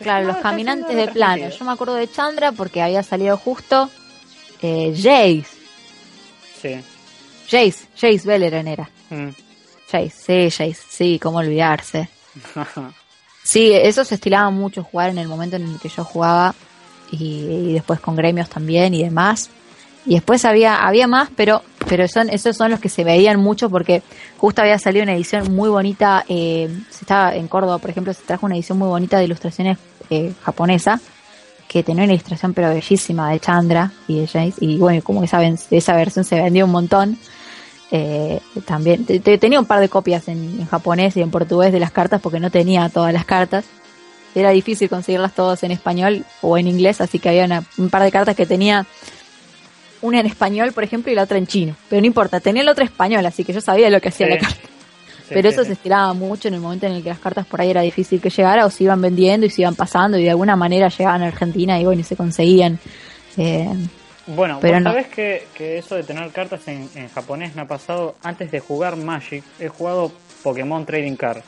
[0.00, 1.48] Claro, los caminantes de plano.
[1.48, 3.90] Yo me acuerdo de Chandra porque había salido justo
[4.62, 5.46] eh, Jace.
[6.60, 6.80] Sí.
[7.50, 8.88] Jace, Jace Bellerin era.
[9.10, 9.28] Mm.
[9.90, 12.08] Jace, sí, Jace, sí, cómo olvidarse.
[13.42, 16.54] sí, eso se estilaba mucho jugar en el momento en el que yo jugaba
[17.10, 19.50] y, después con gremios también y demás.
[20.04, 23.68] Y después había, había más, pero, pero son, esos son los que se veían mucho
[23.68, 24.02] porque
[24.36, 28.22] justo había salido una edición muy bonita, eh, se estaba en Córdoba, por ejemplo, se
[28.22, 29.78] trajo una edición muy bonita de ilustraciones
[30.08, 31.00] eh, japonesa,
[31.66, 35.26] que tenía una ilustración pero bellísima de Chandra y de Jace, y bueno, como que
[35.26, 37.18] saben, esa versión se vendió un montón.
[37.92, 42.20] Eh, también tenía un par de copias en, japonés y en portugués de las cartas
[42.20, 43.64] porque no tenía todas las cartas
[44.36, 48.12] era difícil conseguirlas todas en español o en inglés, así que había un par de
[48.12, 48.86] cartas que tenía
[50.02, 51.74] una en español, por ejemplo, y la otra en chino.
[51.88, 54.38] Pero no importa, tenía la otra español, así que yo sabía lo que hacía la
[54.38, 54.68] carta.
[55.28, 57.70] Pero eso se estiraba mucho en el momento en el que las cartas por ahí
[57.70, 60.54] era difícil que llegara o se iban vendiendo y se iban pasando y de alguna
[60.54, 62.78] manera llegaban a Argentina y bueno, y se conseguían.
[63.36, 63.68] Eh,
[64.26, 64.90] bueno, pero no.
[64.90, 68.60] sabes que, que, eso de tener cartas en, en, japonés me ha pasado antes de
[68.60, 69.42] jugar Magic.
[69.58, 71.42] He jugado Pokémon Trading Card.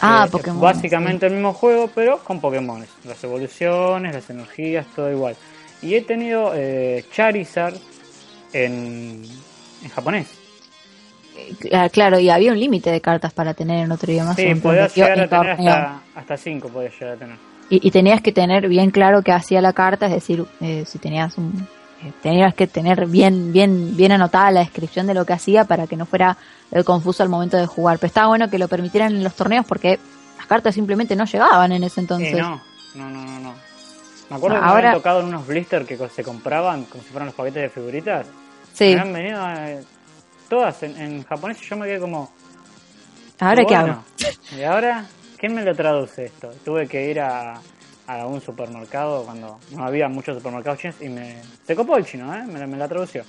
[0.00, 0.60] Ah, eh, Pokémon.
[0.60, 2.84] Básicamente el mismo juego, pero con Pokémon.
[3.04, 5.36] Las evoluciones, las energías, todo igual.
[5.82, 7.74] Y he tenido eh, Charizard
[8.52, 9.24] en,
[9.82, 10.28] en japonés.
[11.36, 14.34] Eh, claro, y había un límite de cartas para tener en otro idioma.
[14.34, 17.36] Sí, podías llegar a tener hasta, hasta cinco, podías llegar a tener.
[17.72, 21.68] Y, tenías que tener bien claro qué hacía la carta, es decir, si tenías un...
[22.22, 25.96] tenías que tener bien, bien, bien anotada la descripción de lo que hacía para que
[25.96, 26.36] no fuera
[26.70, 27.98] el confuso al momento de jugar.
[27.98, 29.98] Pero estaba bueno que lo permitieran en los torneos porque
[30.38, 32.36] las cartas simplemente no llegaban en ese entonces.
[32.36, 32.60] no,
[32.94, 33.70] no, no, no.
[34.30, 37.26] Me acuerdo que me habían tocado en unos blisters que se compraban como si fueran
[37.26, 38.26] los paquetes de figuritas.
[38.72, 38.94] Sí.
[38.94, 39.80] Me han venido eh,
[40.48, 42.30] todas en, japonés y yo me quedé como...
[43.40, 44.04] ¿Ahora qué hago?
[44.56, 45.06] ¿Y ahora
[45.36, 46.52] quién me lo traduce esto?
[46.64, 47.60] Tuve que ir a,
[48.18, 51.36] a un supermercado cuando no había muchos supermercados chinos y me...
[51.64, 52.44] Se copó el chino, ¿eh?
[52.46, 53.24] Me, me la tradució.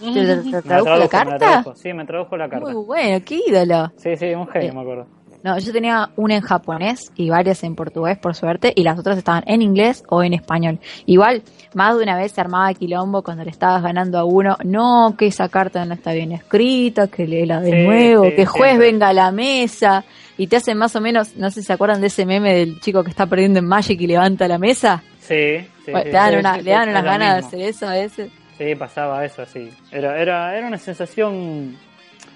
[0.00, 1.64] ¿Te, tradujo, la carta?
[1.76, 2.72] sí, me tradujo la carta.
[2.72, 3.92] Muy bueno, qué ídolo.
[3.96, 5.06] Sí, sí, un genio, me acuerdo.
[5.44, 9.18] No, yo tenía una en japonés y varias en portugués, por suerte, y las otras
[9.18, 10.78] estaban en inglés o en español.
[11.06, 11.42] Igual,
[11.74, 14.56] más de una vez se armaba quilombo cuando le estabas ganando a uno.
[14.64, 19.08] No, que esa carta no está bien escrita, que léela de nuevo, que juez venga
[19.08, 20.04] a la mesa.
[20.38, 22.80] Y te hacen más o menos, no sé si se acuerdan de ese meme del
[22.80, 25.02] chico que está perdiendo en Magic y levanta la mesa.
[25.20, 28.30] Sí, sí, le dan, le dan unas ganas de hacer eso a veces.
[28.58, 29.70] Sí, pasaba eso, sí.
[29.90, 31.76] Era, era, era una sensación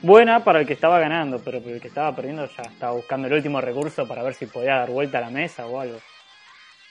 [0.02, 3.34] buena para el que estaba ganando, pero el que estaba perdiendo ya estaba buscando el
[3.34, 5.98] último recurso para ver si podía dar vuelta a la mesa o algo.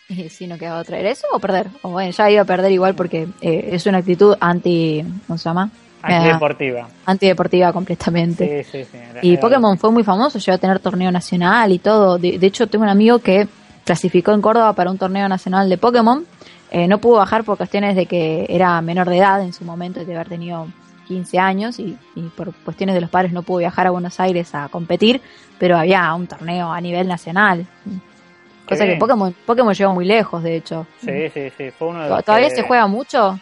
[0.08, 1.68] Y si no quedaba traer eso o perder.
[1.82, 5.04] O bueno, ya iba a perder igual porque eh, es una actitud anti.
[5.26, 5.72] ¿Cómo se llama?
[6.06, 6.88] Antideportiva.
[7.06, 8.64] Antideportiva completamente.
[8.64, 8.98] Sí, sí, sí.
[9.22, 12.18] y Pokémon fue muy famoso, llegó a tener torneo nacional y todo.
[12.18, 13.48] De, hecho, tengo un amigo que
[13.84, 16.26] clasificó en Córdoba para un torneo nacional de Pokémon.
[16.72, 20.04] Eh, no pudo bajar por cuestiones de que era menor de edad en su momento,
[20.04, 20.68] de haber tenido
[21.08, 21.98] 15 años y,
[22.36, 25.22] por cuestiones de los padres no pudo viajar a Buenos Aires a competir,
[25.60, 27.66] pero había un torneo a nivel nacional.
[28.68, 30.88] Cosa que Pokémon, Pokémon llegó muy lejos, de hecho.
[31.00, 31.72] Sí, sí, sí.
[31.78, 33.40] ¿Todavía se juega mucho?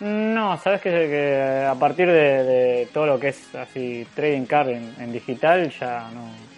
[0.00, 5.70] No, sabes que, a partir de, todo lo que es así trading card en, digital
[5.78, 6.50] ya no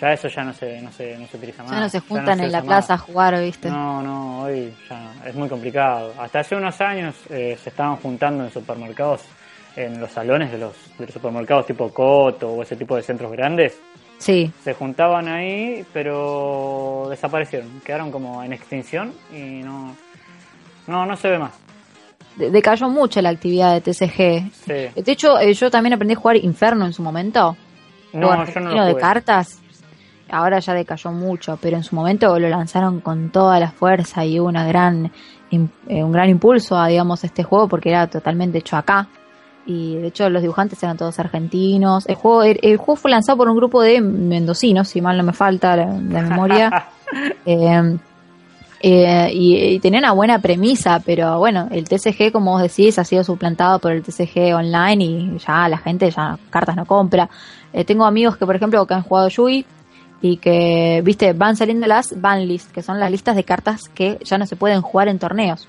[0.00, 1.72] ya eso ya no se no se, no se utiliza más.
[1.72, 3.70] Ya no se juntan en la plaza a jugar, ¿viste?
[3.70, 6.12] No, no, hoy ya es muy complicado.
[6.18, 9.22] Hasta hace unos años eh, se estaban juntando en supermercados
[9.74, 10.74] en los salones de los,
[11.12, 13.80] supermercados tipo Coto o ese tipo de centros grandes.
[14.18, 14.50] Sí.
[14.62, 17.80] Se juntaban ahí, pero desaparecieron.
[17.80, 19.96] Quedaron como en extinción y no,
[20.86, 21.65] no, no se ve más.
[22.36, 24.52] Decayó mucho la actividad de TCG.
[24.52, 25.02] Sí.
[25.02, 27.56] De hecho, eh, yo también aprendí a jugar Inferno en su momento.
[28.12, 29.60] No, yo no lo de cartas.
[30.28, 34.40] Ahora ya decayó mucho, pero en su momento lo lanzaron con toda la fuerza y
[34.40, 35.12] hubo una gran,
[35.50, 39.08] eh, un gran impulso a, digamos, este juego porque era totalmente hecho acá
[39.66, 42.06] y de hecho los dibujantes eran todos argentinos.
[42.06, 45.32] El juego, el, juego fue lanzado por un grupo de mendocinos, si mal no me
[45.32, 46.86] falta la, memoria.
[47.46, 47.96] Eh,
[48.80, 53.24] eh, y, tenía una buena premisa, pero bueno, el TCG, como vos decís, ha sido
[53.24, 57.28] suplantado por el TCG online y ya la gente ya cartas no compra.
[57.72, 59.64] Eh, tengo amigos que, por ejemplo, que han jugado Yui
[60.20, 64.18] y que, viste, van saliendo las ban list, que son las listas de cartas que
[64.24, 65.68] ya no se pueden jugar en torneos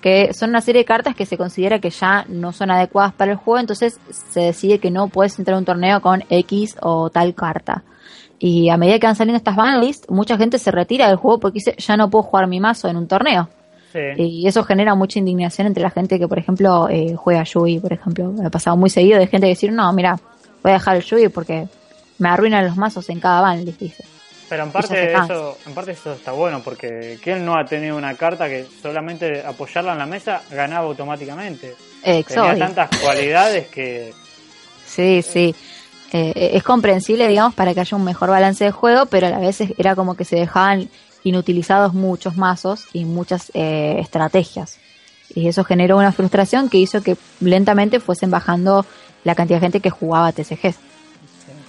[0.00, 3.32] que son una serie de cartas que se considera que ya no son adecuadas para
[3.32, 7.10] el juego, entonces se decide que no puedes entrar a un torneo con X o
[7.10, 7.82] tal carta.
[8.38, 11.54] Y a medida que van saliendo estas banlists, mucha gente se retira del juego porque
[11.54, 13.48] dice, ya no puedo jugar mi mazo en un torneo.
[14.16, 17.92] Y eso genera mucha indignación entre la gente que, por ejemplo, eh, juega Yui, por
[17.92, 18.30] ejemplo.
[18.30, 20.18] Me ha pasado muy seguido de gente que decir, no, mira,
[20.62, 21.66] voy a dejar el Yui porque
[22.18, 24.04] me arruinan los mazos en cada banlist, dice.
[24.48, 28.14] Pero en parte, eso, en parte eso está bueno, porque ¿quién no ha tenido una
[28.14, 31.74] carta que solamente apoyarla en la mesa ganaba automáticamente?
[32.02, 34.12] Tenía tantas cualidades que...
[34.86, 35.54] Sí, sí.
[36.12, 39.38] Eh, es comprensible, digamos, para que haya un mejor balance de juego, pero a la
[39.38, 40.88] vez era como que se dejaban
[41.22, 44.78] inutilizados muchos mazos y muchas eh, estrategias.
[45.34, 48.86] Y eso generó una frustración que hizo que lentamente fuesen bajando
[49.24, 50.76] la cantidad de gente que jugaba TCGs.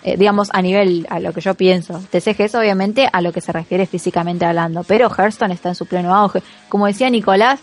[0.04, 2.02] Eh, digamos, a nivel, a lo que yo pienso.
[2.10, 5.86] TCG es obviamente a lo que se refiere físicamente hablando, pero Hearthstone está en su
[5.86, 6.42] pleno auge.
[6.70, 7.60] Como decía Nicolás,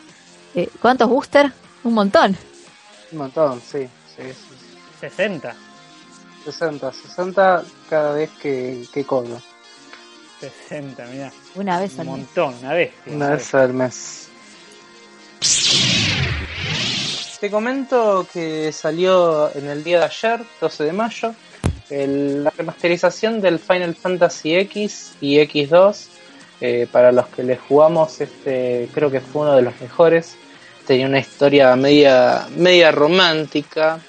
[0.55, 1.53] eh, ¿cuántos boosters?
[1.83, 2.37] Un montón.
[3.13, 4.23] Un montón, sí, sí,
[5.01, 5.55] 60.
[6.53, 9.41] 60, 60 cada vez que, que cobro.
[10.41, 11.33] 60, mira.
[11.57, 12.15] Una vez al mes.
[12.15, 12.93] Un montón, una vez.
[13.07, 14.29] Una vez al mes.
[17.41, 21.35] Te comento que salió en el día de ayer, 12 de mayo,
[21.91, 26.07] la remasterización del Final Fantasy X y X2,
[26.61, 30.37] eh, para los que les jugamos, este creo que fue uno de los mejores.
[30.87, 34.01] Tenía una historia media, media romántica.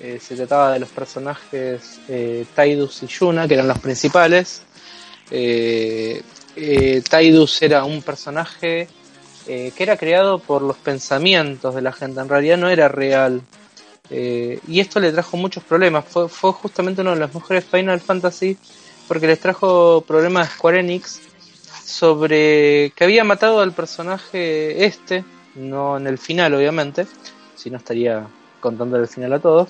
[0.00, 4.62] Eh, se trataba de los personajes eh, Tidus y Yuna, que eran los principales.
[7.10, 8.88] Tidus era un personaje
[9.46, 13.42] que era creado por los pensamientos de la gente, en realidad no era real.
[14.10, 16.04] Eh, y esto le trajo muchos problemas.
[16.04, 18.56] Fue, fue justamente uno de los mejores Final Fantasy
[19.06, 21.20] porque les trajo problemas a Square Enix
[21.84, 25.24] sobre que había matado al personaje este,
[25.54, 27.06] no en el final obviamente,
[27.56, 28.26] si no estaría
[28.60, 29.68] contando el final a todos.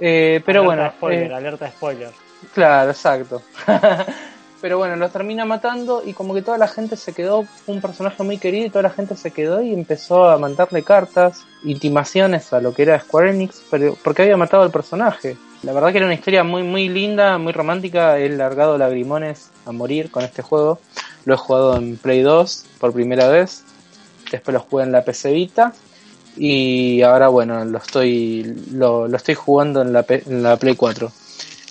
[0.00, 0.90] Eh, pero bueno.
[0.90, 2.10] Spoiler, eh, alerta spoiler.
[2.54, 3.42] Claro, exacto.
[4.60, 8.22] Pero bueno, lo termina matando y como que toda la gente se quedó, un personaje
[8.22, 12.60] muy querido y toda la gente se quedó y empezó a mandarle cartas, intimaciones a
[12.60, 15.36] lo que era Square Enix, pero porque había matado al personaje.
[15.62, 19.72] La verdad que era una historia muy muy linda, muy romántica, he largado lagrimones a
[19.72, 20.80] morir con este juego.
[21.26, 23.62] Lo he jugado en Play 2 por primera vez,
[24.30, 25.74] después lo jugué en la PC Vita
[26.36, 28.42] y ahora bueno, lo estoy
[28.72, 31.10] lo, estoy jugando en la, en la Play 4.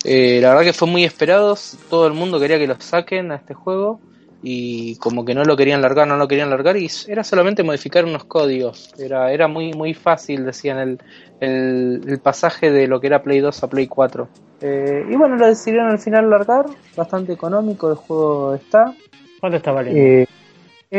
[0.04, 1.56] Eh, la verdad que fue muy esperado,
[1.90, 4.00] todo el mundo quería que lo saquen a este juego
[4.42, 8.04] y como que no lo querían largar, no lo querían largar y era solamente modificar
[8.04, 8.92] unos códigos.
[8.98, 13.62] Era, era muy, muy fácil, decían, el, el, pasaje de lo que era Play 2
[13.62, 14.28] a Play 4.
[14.60, 16.66] Eh, y bueno, lo decidieron al final largar,
[16.96, 18.94] bastante económico el juego está.
[19.40, 20.00] ¿Cuánto está valiendo?
[20.00, 20.26] Eh,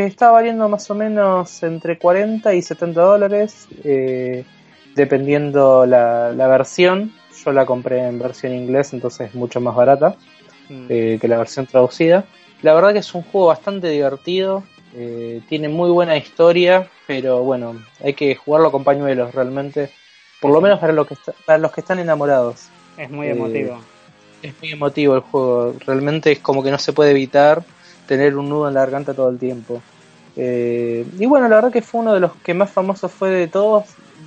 [0.06, 4.46] está valiendo más o menos entre 40 y 70 dólares, eh,
[4.96, 7.14] dependiendo la, la versión.
[7.44, 10.16] Yo la compré en versión inglés, entonces es mucho más barata
[10.70, 10.88] mm.
[10.88, 12.26] que la versión traducida.
[12.62, 14.64] La verdad que es un juego bastante divertido,
[14.96, 19.92] eh, tiene muy buena historia, pero bueno, hay que jugarlo con pañuelos realmente,
[20.42, 21.16] por lo menos para, lo que
[21.46, 22.70] para los que están enamorados.
[22.98, 23.76] Es muy emotivo.
[24.42, 27.64] Eh, es muy emotivo el juego, realmente es como que no se puede evitar
[28.08, 29.82] tener un nudo en la garganta todo el tiempo.
[30.36, 33.48] Eh, y bueno, la verdad que fue uno de los que más famosos fue de
[33.48, 33.86] todos,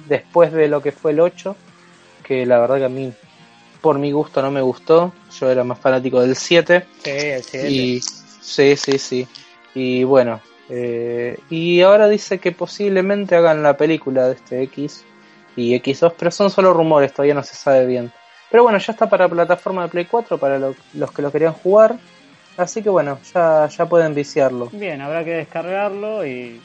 [0.09, 1.57] después de lo que fue el 8,
[2.23, 3.13] que la verdad que a mí
[3.81, 6.85] por mi gusto no me gustó, yo era más fanático del 7.
[7.03, 7.71] Sí, el 7.
[7.71, 8.01] Y
[8.51, 9.29] Sí, sí, sí.
[9.75, 15.05] Y bueno, eh, y ahora dice que posiblemente hagan la película de este X
[15.57, 18.13] y X2, pero son solo rumores, todavía no se sabe bien.
[18.51, 21.97] Pero bueno, ya está para plataforma de Play 4, para los que lo querían jugar.
[22.57, 24.69] Así que bueno, ya, ya pueden viciarlo.
[24.73, 26.61] Bien, habrá que descargarlo y,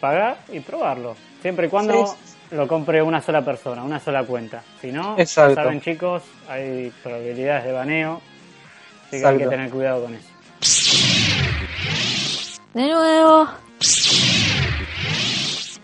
[0.00, 1.16] pagar y probarlo.
[1.40, 2.14] Siempre y cuando
[2.50, 4.62] lo compre una sola persona, una sola cuenta.
[4.80, 8.20] Si no, saben chicos, hay probabilidades de baneo.
[9.06, 10.28] Así que hay que tener cuidado con eso.
[12.74, 13.48] De nuevo.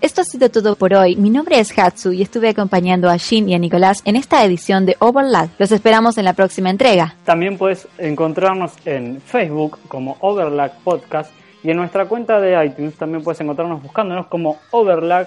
[0.06, 1.16] Esto ha sido todo por hoy.
[1.16, 4.86] Mi nombre es Hatsu y estuve acompañando a Shin y a Nicolás en esta edición
[4.86, 5.50] de Overlap.
[5.58, 7.16] Los esperamos en la próxima entrega.
[7.24, 11.32] También puedes encontrarnos en Facebook como Overlap Podcast
[11.64, 15.26] y en nuestra cuenta de iTunes también puedes encontrarnos buscándonos como Overlap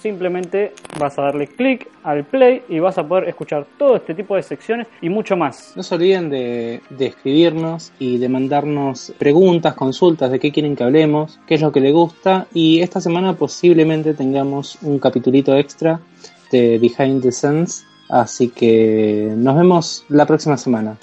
[0.00, 4.36] simplemente vas a darle clic al play y vas a poder escuchar todo este tipo
[4.36, 5.72] de secciones y mucho más.
[5.76, 11.38] No se olviden de, escribirnos y de mandarnos preguntas, consultas de qué quieren que hablemos,
[11.46, 16.00] qué es lo que les gusta y esta semana posiblemente tengamos un capitulito extra
[16.50, 20.96] de Behind the Scenes, así que nos vemos la próxima semana.